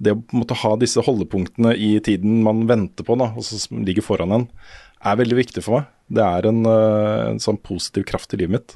[0.00, 3.44] Det å på en måte ha disse holdepunktene i tiden man venter på, da, og
[3.46, 4.46] som ligger foran en,
[5.04, 5.92] er veldig viktig for meg.
[6.08, 8.74] Det er en, uh, en sånn positiv kraft i livet mitt.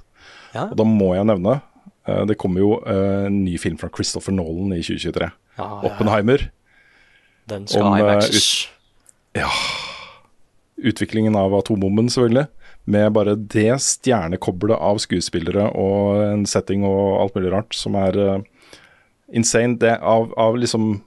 [0.52, 0.68] Ja.
[0.68, 4.76] Og da må jeg nevne uh, Det kommer jo en ny film fra Christopher Nolan
[4.76, 5.28] i 2023.
[5.58, 5.80] Ja, ja.
[5.90, 6.48] Oppenheimer.
[7.48, 8.68] Den skal Om, IMAXes.
[9.38, 9.50] Ja.
[10.78, 12.46] Utviklingen av atombomben, selvfølgelig.
[12.88, 18.16] Med bare det stjernekoblet av skuespillere og en setting og alt mulig rart som er
[18.16, 18.78] uh,
[19.28, 19.76] insane.
[19.80, 21.02] Det av, av liksom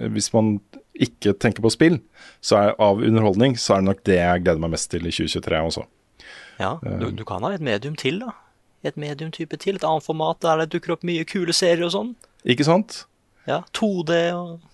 [0.00, 0.60] Hvis man
[0.94, 1.98] ikke tenker på spill,
[2.40, 5.12] så er av underholdning, så er det nok det jeg gleder meg mest til i
[5.12, 5.84] 2023 også.
[6.60, 8.32] Ja, du, du kan ha et medium til, da.
[8.84, 9.76] Et medium-type til.
[9.76, 12.14] Et annet format der det dukker opp mye kule serier og sånn.
[12.48, 13.02] Ikke sant?
[13.48, 14.69] Ja, 2D og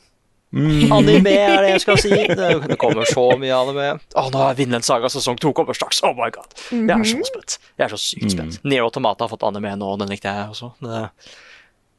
[0.54, 0.92] Mm.
[0.94, 2.10] Anime er det jeg skal si.
[2.38, 3.86] Det, kommer så mye anime.
[4.14, 6.02] Å, nå er Vinland Saga sesong to kommer straks.
[6.06, 6.54] Oh my god.
[6.70, 7.58] Jeg er så spent.
[7.74, 8.60] Jeg er så sykt spent.
[8.62, 8.70] Mm.
[8.72, 10.72] Nero Automata har fått anime nå, den likte jeg også.
[10.84, 11.02] Det,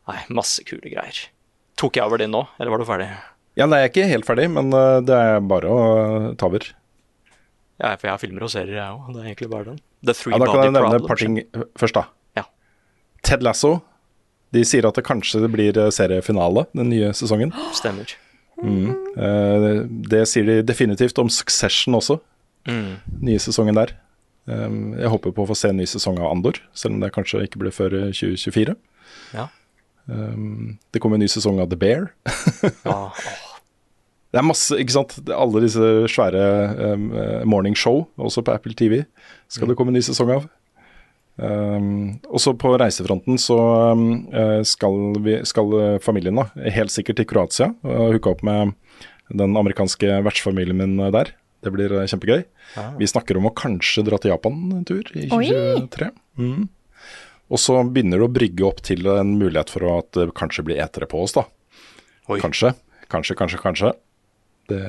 [0.10, 1.26] nei, masse kule greier.
[1.78, 3.11] Tok jeg over din nå, eller var du ferdig?
[3.57, 6.49] Ja, nei, jeg er ikke helt ferdig, men eh, det er bare å uh, ta
[6.49, 6.65] over.
[7.78, 9.11] Ja, for jeg har filmer og serier, jeg òg.
[9.14, 9.80] Det er egentlig bare den.
[10.06, 12.07] The Three Ja, da kan jeg nevne et par ting eh, først, da.
[12.38, 12.45] Ja.
[13.26, 13.80] Ted Lasso.
[14.56, 17.53] De sier at det kanskje blir eh, seriefinale den nye sesongen.
[17.78, 18.14] Stemmer.
[18.63, 18.89] Mm.
[19.17, 19.67] Eh,
[20.09, 22.19] det sier de definitivt om Succession også,
[22.67, 22.97] Mm.
[23.23, 23.93] nye sesongen der.
[24.47, 27.43] Jeg håper på å få se en ny sesong av Andor, selv om det kanskje
[27.45, 28.75] ikke blir før eh, 2024.
[29.34, 29.47] Ja.
[30.07, 32.09] Um, det kommer en ny sesong av The Bear.
[32.85, 33.11] Ja.
[34.27, 35.13] Det er masse, ikke sant.
[35.31, 35.79] Alle disse
[36.11, 36.41] svære
[36.93, 39.05] um, eh, morning show, også på Apple TV,
[39.47, 40.49] skal det komme en ny sesong av.
[41.38, 43.57] Um, også på reisefronten så
[43.93, 48.73] um, eh, skal, vi, skal familien da, helt sikkert til Kroatia og hooke opp med
[49.30, 51.35] den amerikanske vertsfamilien min der.
[51.64, 52.43] Det blir eh, kjempegøy.
[52.80, 52.95] Ah.
[52.99, 56.09] Vi snakker om å kanskje dra til Japan en tur i 2023.
[56.39, 56.68] Mm.
[57.47, 60.81] Og så begynner det å brygge opp til en mulighet for at det kanskje blir
[60.84, 61.45] etere på oss, da.
[62.27, 62.41] Oi.
[62.43, 62.73] Kanskje,
[63.11, 63.93] kanskje, kanskje, kanskje.
[64.68, 64.84] Det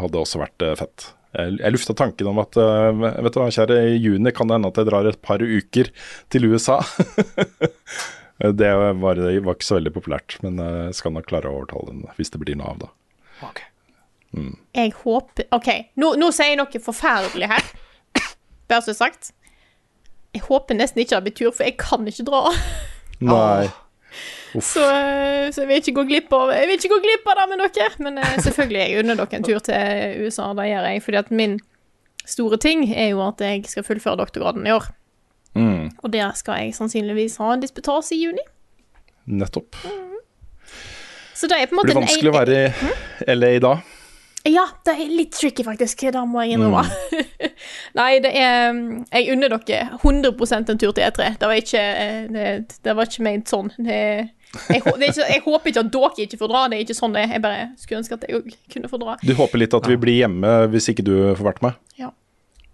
[0.00, 1.10] hadde også vært eh, fett.
[1.38, 4.58] Jeg, jeg lufta tanken om at eh, vet du hva, kjære, i juni kan det
[4.58, 5.90] hende at jeg drar et par uker
[6.34, 6.80] til USA.
[8.60, 12.06] det var, var ikke så veldig populært, men jeg skal nok klare å overtale den
[12.18, 12.94] hvis det blir noe av, da.
[13.48, 13.62] Ok.
[14.76, 17.68] Jeg håper OK, nå, nå sier jeg noe forferdelig her.
[18.68, 19.32] Bare så sagt.
[20.36, 22.42] Jeg håper nesten ikke det blir tur, for jeg kan ikke dra.
[23.24, 23.68] Nei.
[24.54, 27.36] Så, eh, så jeg vil ikke gå glipp av Jeg vil ikke gå glipp av
[27.40, 27.90] det med dere.
[28.06, 30.46] Men eh, selvfølgelig jeg unner dere en tur til USA.
[30.56, 31.02] Det gjør jeg.
[31.04, 31.58] Fordi at min
[32.28, 34.88] store ting er jo at jeg skal fullføre doktorgraden i år.
[35.58, 38.44] Mm, Og der skal jeg sannsynligvis ha en disputas i juni.
[39.26, 39.76] nettopp.
[41.34, 42.58] Så det er på en måte blir vanskelig å være
[43.26, 43.72] i LA da.
[44.48, 46.06] Ja, det er litt tricky, faktisk.
[46.12, 46.84] Det må jeg innrømme.
[47.98, 48.72] Nei, det er
[49.12, 51.30] Jeg unner dere 100% en tur til E3.
[51.40, 53.72] Det var ikke, eh, det, det var ikke ment sånn.
[53.76, 53.98] Det,
[54.72, 56.62] jeg, det er ikke, jeg håper ikke at dere ikke får dra.
[56.68, 57.34] Det er ikke sånn det er.
[57.36, 59.18] Jeg bare skulle ønske at jeg òg kunne få dra.
[59.20, 61.82] Du håper litt at vi blir hjemme hvis ikke du får vært med?
[62.00, 62.12] Ja.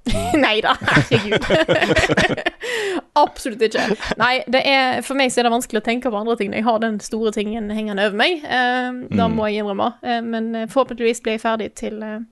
[0.44, 1.48] Nei da, herregud.
[3.16, 3.84] Absolutt ikke.
[4.20, 6.60] Nei, det er, for meg så er det vanskelig å tenke på andre ting når
[6.60, 8.44] jeg har den store tingen hengende over meg.
[8.44, 9.90] Eh, Da må jeg innrømme.
[10.02, 12.22] Eh, men eh, forhåpentligvis blir jeg ferdig til eh,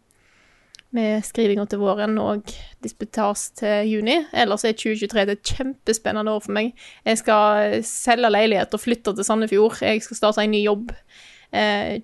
[0.93, 2.51] med skrivinga til våren og
[2.85, 4.19] disputas til juni.
[4.37, 6.75] Ellers er 2023 et kjempespennende år for meg.
[7.09, 9.79] Jeg skal selge leilighet og flytte til Sandefjord.
[9.81, 10.93] Jeg skal starte en ny jobb.
[11.53, 12.03] Eh,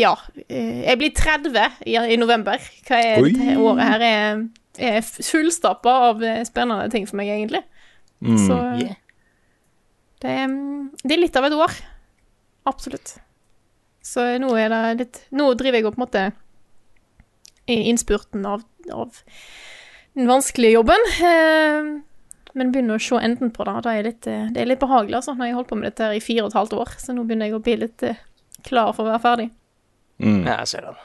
[0.00, 0.14] ja.
[0.48, 2.56] eh, Jeg blir 30 i, i november.
[2.88, 3.34] Hva er Oi.
[3.36, 4.06] dette året her?
[4.08, 4.46] er
[4.78, 7.62] er fullstappa av eh, spennende ting for meg, egentlig.
[8.18, 8.96] Så Yeah.
[10.22, 11.74] det, er, mm, det er litt av et år.
[12.66, 13.16] Absolutt.
[14.02, 16.22] Så nå er det litt Nå driver jeg og på en måte
[17.68, 19.18] i innspurten av, av
[20.16, 21.04] den vanskelige jobben.
[21.20, 21.90] Eh,
[22.58, 23.76] men begynner å se enden på det.
[23.84, 25.36] Det er litt, eh, det er litt behagelig, altså.
[25.36, 27.26] Når jeg har holdt på med dette i fire og et halvt år, så nå
[27.28, 28.06] begynner jeg å bli litt
[28.66, 29.48] klar for å være ferdig.
[30.18, 30.40] Mm.
[30.48, 30.96] Ja, jeg ser den.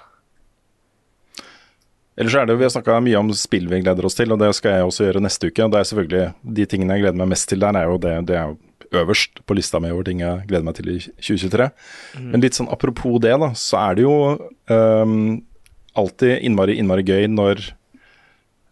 [2.19, 4.41] Ellers er det jo, Vi har snakka mye om spill vi gleder oss til, og
[4.41, 5.64] det skal jeg også gjøre neste uke.
[5.64, 8.14] og Det er selvfølgelig De tingene jeg gleder meg mest til der, er jo det,
[8.30, 8.57] det er jo
[8.94, 11.69] øverst på lista mi over ting jeg gleder meg til i 2023.
[12.30, 14.18] Men litt sånn apropos det, da, så er det jo
[14.69, 15.41] um,
[15.98, 17.64] alltid innmari, innmari gøy når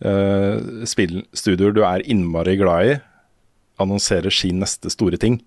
[0.05, 2.99] uh, spillstudioer du er innmari glad i,
[3.81, 5.39] annonserer sin neste store ting.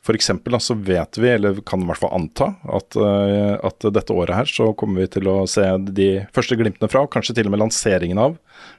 [0.00, 4.14] For eksempel så vet vi, eller kan i hvert fall anta, at, eh, at dette
[4.16, 7.50] året her så kommer vi til å se de første glimtene fra, og kanskje til
[7.50, 8.38] og med lanseringen av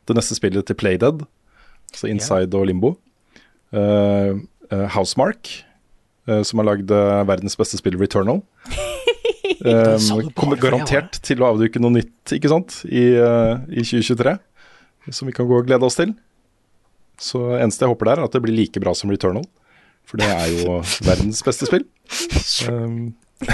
[0.09, 1.21] det neste spillet til Playdead,
[1.93, 2.95] så Inside og Limbo.
[3.71, 4.33] Eh,
[4.95, 5.49] Housemark,
[6.29, 6.93] uh, som har lagd
[7.27, 8.39] verdens beste spill, Returnal.
[9.61, 14.37] Bare kommer garantert til å avduke noe nytt, ikke sant, i, i 2023,
[15.11, 16.15] som vi kan gå og glede oss til.
[17.21, 19.43] Så eneste jeg håper der, er at det blir like bra som Returnal.
[20.11, 21.85] For det er jo verdens beste spill.
[22.67, 23.13] Um,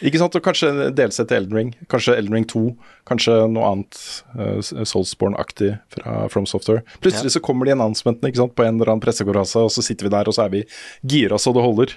[0.00, 0.38] ikke sant?
[0.38, 1.72] Og kanskje delsett til Elden Ring.
[1.92, 2.62] Kanskje Elden Ring 2.
[3.10, 4.00] Kanskje noe annet
[4.38, 6.80] uh, Soulsborne-aktig fra From Software.
[7.04, 8.56] Plutselig så kommer de announcementene ikke sant?
[8.56, 10.64] på en eller annen pressekonferanse, og så sitter vi der, og så er vi
[11.04, 11.92] gira så det holder.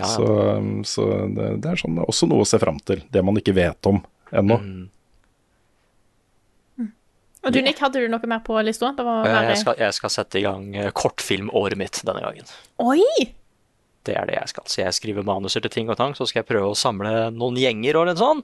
[0.00, 0.08] Ja.
[0.08, 1.04] Så, um, så
[1.36, 3.04] det, det er sånn, også noe å se fram til.
[3.12, 4.00] Det man ikke vet om
[4.32, 4.56] ennå.
[4.64, 4.88] Mm.
[7.44, 8.92] Og du, Nick, hadde du noe mer på lista?
[8.96, 12.48] Det var Eh, Jeg jeg skal sette i gang eh, kortfilmåret mitt denne gangen.
[12.80, 13.00] Oi!
[14.04, 14.64] Det er det jeg skal.
[14.68, 17.56] Så jeg skriver manuser til ting og tang, så skal jeg prøve å samle noen
[17.56, 18.42] gjenger og litt sånn.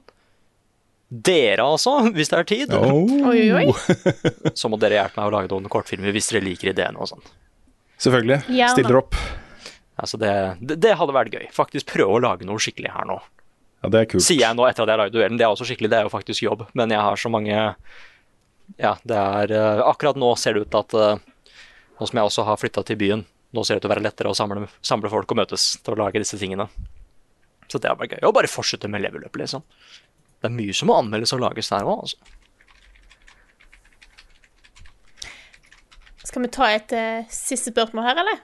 [1.11, 2.73] Dere altså, hvis det er tid.
[2.77, 3.03] Oh.
[3.29, 3.73] Oi, oi, oi.
[4.59, 7.25] Så må dere hjelpe meg å lage noen kortfilmer hvis dere liker ideene og sånn.
[8.01, 8.39] Selvfølgelig.
[8.47, 8.71] Gjerne.
[8.77, 9.17] Stiller opp.
[10.01, 10.31] Altså det,
[10.63, 11.43] det, det hadde vært gøy.
[11.53, 13.19] Faktisk prøve å lage noe skikkelig her nå.
[13.83, 14.23] Ja, det er kult.
[14.25, 15.37] Sier jeg nå etter at jeg har lagd duellen.
[15.37, 16.63] Det er også skikkelig, det er jo faktisk jobb.
[16.77, 17.59] Men jeg har så mange
[18.79, 21.21] Ja, det er eh, Akkurat nå ser det ut til at eh,
[21.99, 24.05] Nå som jeg også har flytta til byen, nå ser det ut til å være
[24.07, 26.65] lettere å samle, samle folk og møtes til å lage disse tingene.
[27.69, 28.23] Så det er bare gøy.
[28.25, 29.61] Og bare fortsette med level up, liksom.
[30.41, 32.17] Det er mye som må anmeldes og lages der òg, altså.
[36.25, 38.41] Skal vi ta et uh, siste spørsmål her, eller?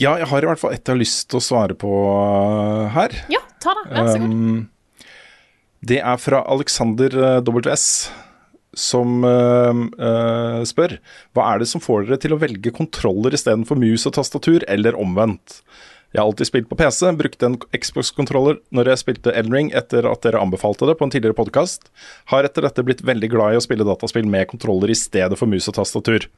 [0.00, 2.88] Ja, jeg har i hvert fall ett jeg har lyst til å svare på uh,
[2.96, 3.14] her.
[3.30, 3.84] Ja, ta det.
[3.92, 4.32] Vær så god.
[4.32, 4.62] Um,
[5.84, 7.86] det er fra Alexander uh, WS,
[8.80, 10.98] som uh, uh, spør
[11.34, 14.98] Hva er det som får dere til å velge kontroller istedenfor mus og tastatur, eller
[15.00, 15.60] omvendt?
[16.14, 20.06] Jeg har alltid spilt på PC, brukte en Xbox-kontroller når jeg spilte Elden Ring etter
[20.06, 21.88] at dere anbefalte det på en tidligere podkast.
[22.30, 25.50] Har etter dette blitt veldig glad i å spille dataspill med kontroller i stedet for
[25.50, 26.28] mus og tastatur.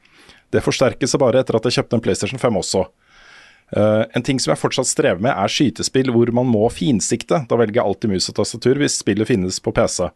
[0.49, 2.87] Det forsterkes seg bare etter at jeg kjøpte en PlayStation 5 også.
[3.75, 7.43] Uh, en ting som jeg fortsatt strever med, er skytespill hvor man må finsikte.
[7.45, 10.07] Da velger jeg alltid mus og tastatur hvis spillet finnes på PC.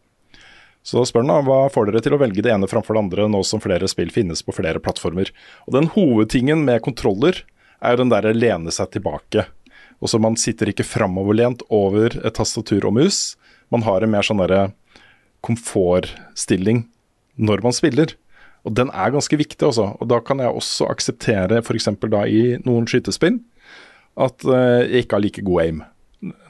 [0.82, 3.04] Så da spør han da, hva får dere til å velge det ene framfor det
[3.04, 5.30] andre, nå som flere spill finnes på flere plattformer.
[5.68, 7.44] Og den hovedtingen med kontroller
[7.82, 9.46] er jo den derre lene seg tilbake.
[10.02, 13.36] Og så man sitter ikke framoverlent over et tastatur og mus.
[13.70, 14.72] Man har en mer sånn derre
[15.46, 16.84] komfortstilling
[17.38, 18.16] når man spiller.
[18.66, 19.88] Og den er ganske viktig, også.
[20.02, 21.88] Og da kan jeg også akseptere, f.eks.
[22.10, 23.40] da i noen skytespill,
[24.22, 25.80] at eh, jeg ikke har like god aim.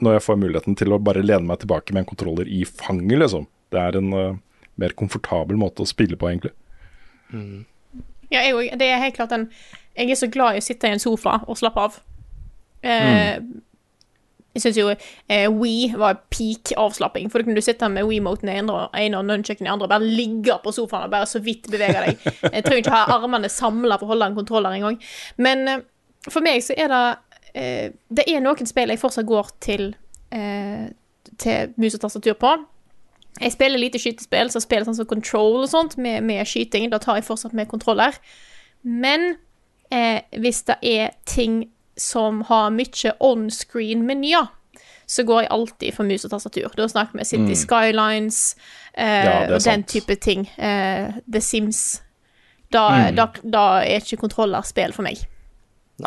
[0.04, 3.20] Når jeg får muligheten til å bare lene meg tilbake med en kontroller i fanget,
[3.22, 3.46] liksom.
[3.72, 4.38] Det er en uh,
[4.80, 6.52] mer komfortabel måte å spille på, egentlig.
[8.32, 8.72] Ja, jeg, òg.
[8.80, 9.46] det er helt klart en
[9.96, 11.98] Jeg er så glad i å sitte i en sofa og slappe av.
[12.82, 13.38] Eh,
[14.52, 18.50] Jeg syns jo eh, We var peak avslapping, for da kunne du sitte med WeMoten
[18.52, 21.40] i ene ene og nunchucken i andre og bare ligge på sofaen og bare så
[21.44, 22.26] vidt bevege deg.
[22.54, 24.98] Jeg trenger ikke ha armene samla for å holde en kontroller engang.
[25.40, 25.84] Men eh,
[26.28, 27.04] for meg så er det
[27.54, 29.88] eh, Det er noen spill jeg fortsatt går til
[30.32, 30.90] eh,
[31.40, 32.52] til mus og tastatur på.
[33.40, 36.90] Jeg spiller lite skytespill, så jeg spiller sånn som Control og sånt, med, med skyting.
[36.92, 38.12] Da tar jeg fortsatt med kontroller.
[38.84, 39.36] Men
[39.90, 44.50] eh, hvis det er ting som har mye on-screen-menyer,
[45.06, 46.70] så går jeg alltid for mus og tastatur.
[46.76, 47.58] Da snakker vi City Mm.
[47.58, 48.38] Skylines
[48.94, 49.88] eh, Ja, og den sant.
[49.88, 50.46] type ting.
[50.58, 52.02] Eh, The Sims.
[52.72, 53.16] Da, Mm.
[53.16, 55.18] da, da er ikke kontrollerspill for meg.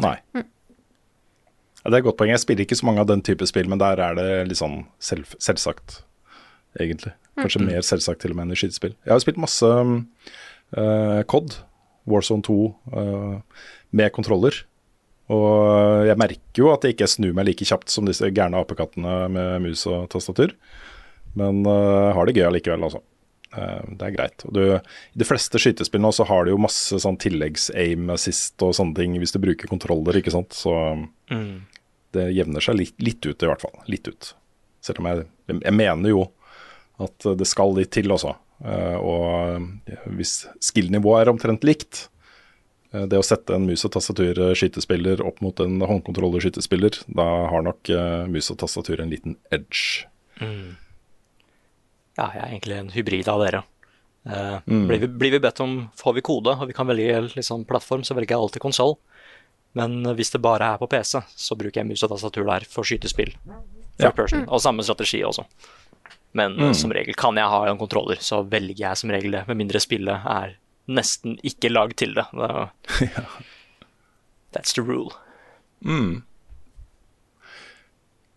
[0.02, 0.16] Nei.
[0.34, 2.32] Ja, det er et godt poeng.
[2.34, 4.88] Jeg spiller ikke så mange av den type spill, men der er det litt sånn
[5.00, 6.00] selv, selvsagt,
[6.80, 7.14] egentlig.
[7.40, 7.68] Kanskje mm.
[7.72, 8.94] mer selvsagt til og med enn i skytespill.
[9.06, 11.58] Jeg har spilt masse eh, COD,
[12.06, 12.56] Warzone 2,
[12.94, 13.66] uh,
[13.96, 14.62] med kontroller.
[15.34, 19.24] Og jeg merker jo at jeg ikke snur meg like kjapt som disse gærne apekattene
[19.34, 20.54] med mus og tastatur.
[21.36, 23.02] Men uh, har det gøy allikevel, altså.
[23.56, 24.46] Uh, det er greit.
[24.54, 28.76] Du, I de fleste skytespill nå så har du jo masse sånn tilleggs-aim assist og
[28.78, 30.54] sånne ting hvis du bruker kontroller, ikke sant.
[30.54, 30.76] Så
[31.34, 31.66] Mm.
[32.14, 33.74] det jevner seg litt, litt ut, i hvert fall.
[33.90, 34.36] Litt ut.
[34.86, 36.28] Selv om jeg, jeg mener jo
[37.02, 38.36] at det skal litt til også.
[38.64, 42.06] Eh, og hvis skill-nivået er omtrent likt,
[42.94, 47.92] eh, det å sette en mus- og tastatur-skytespiller opp mot en håndkontroller-skytespiller, da har nok
[47.92, 50.08] eh, mus og tastatur en liten edge.
[50.40, 50.76] Mm.
[52.16, 53.64] Ja, jeg er egentlig en hybrid av dere.
[54.26, 54.88] Uh, Mm.
[54.88, 58.02] blir, vi, blir vi bedt om Får vi kode og vi kan velge liksom, plattform,
[58.02, 58.96] så velger jeg alltid konsoll.
[59.78, 62.88] Men hvis det bare er på PC, så bruker jeg mus og tastatur der for
[62.88, 63.36] skytespill.
[64.00, 64.10] Ja.
[64.16, 64.48] Person.
[64.50, 65.46] Og samme strategi også.
[66.36, 66.66] Men Mm.
[66.68, 69.46] eh, som regel kan jeg ha en kontroller, så velger jeg som regel det.
[69.48, 70.58] Med mindre spillet er
[70.92, 72.26] nesten ikke lagd til det.
[74.54, 75.12] That's the rule.
[75.84, 76.24] Mm.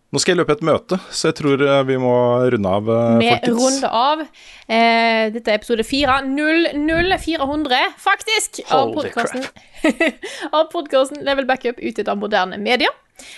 [0.08, 2.12] Nå skal jeg løpe et møte, så jeg tror eh, vi må
[2.54, 4.22] runde av, eh, Vi runder av.
[4.64, 6.14] Eh, dette er episode 4.
[6.32, 9.12] 00400, faktisk, Holy
[10.56, 12.94] av podkasten Level Backup utgitt av moderne medier.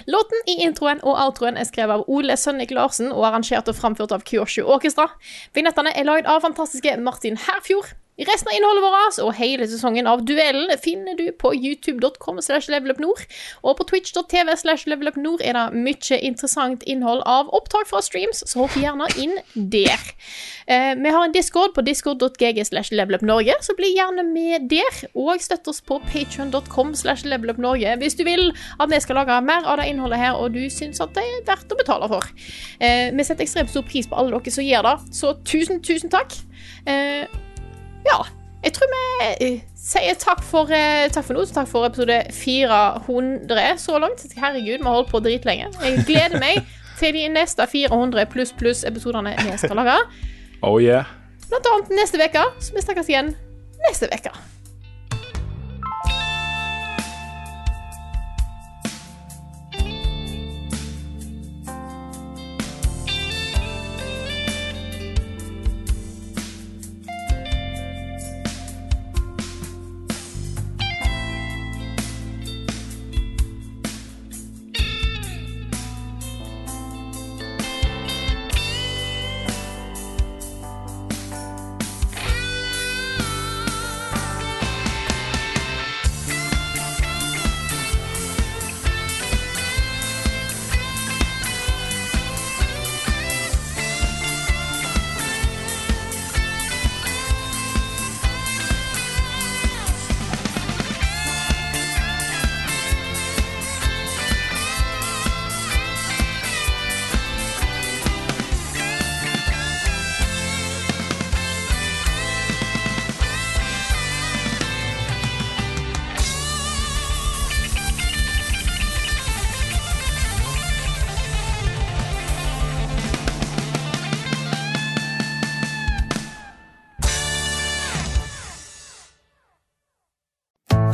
[0.06, 4.14] Låten i introen og outroen er skrevet av Ole Sønnik Larsen og arrangert og framført
[4.14, 5.08] av Kyoshu Orkestra.
[5.56, 7.96] Vignettene er lagd av fantastiske Martin Herfjord.
[8.20, 13.22] Resten av innholdet vårt og hele sesongen av Duellen finner du på youtube.com slash levelupnord.
[13.64, 18.66] Og på twitch.tv slash levelupnord er det mye interessant innhold av opptak fra streams, så
[18.66, 20.04] hopp gjerne inn der.
[20.68, 25.02] Eh, vi har en discord på discord.gg slash levelupnorge, så bli gjerne med der.
[25.16, 29.64] Og støtt oss på patreon.com slash levelupnorge hvis du vil at vi skal lage mer
[29.64, 32.32] av det innholdet her, og du syns at det er verdt å betale for.
[32.84, 36.12] Eh, vi setter ekstremt stor pris på alle dere som gjør det, så tusen, tusen
[36.12, 36.36] takk.
[36.84, 37.24] Eh,
[38.06, 38.18] ja,
[38.64, 39.50] jeg tror vi
[39.80, 41.44] sier takk for, eh, takk for nå.
[41.48, 44.26] Takk for episode 400 så langt.
[44.36, 45.70] Herregud, vi har holdt på dritlenge.
[45.80, 46.60] Jeg gleder meg
[47.00, 49.96] til de neste 400 pluss pluss episodene vi skal lage.
[50.62, 51.08] Oh yeah.
[51.48, 53.34] Blant annet neste uke, så vi snakkes igjen
[53.88, 54.34] neste uke.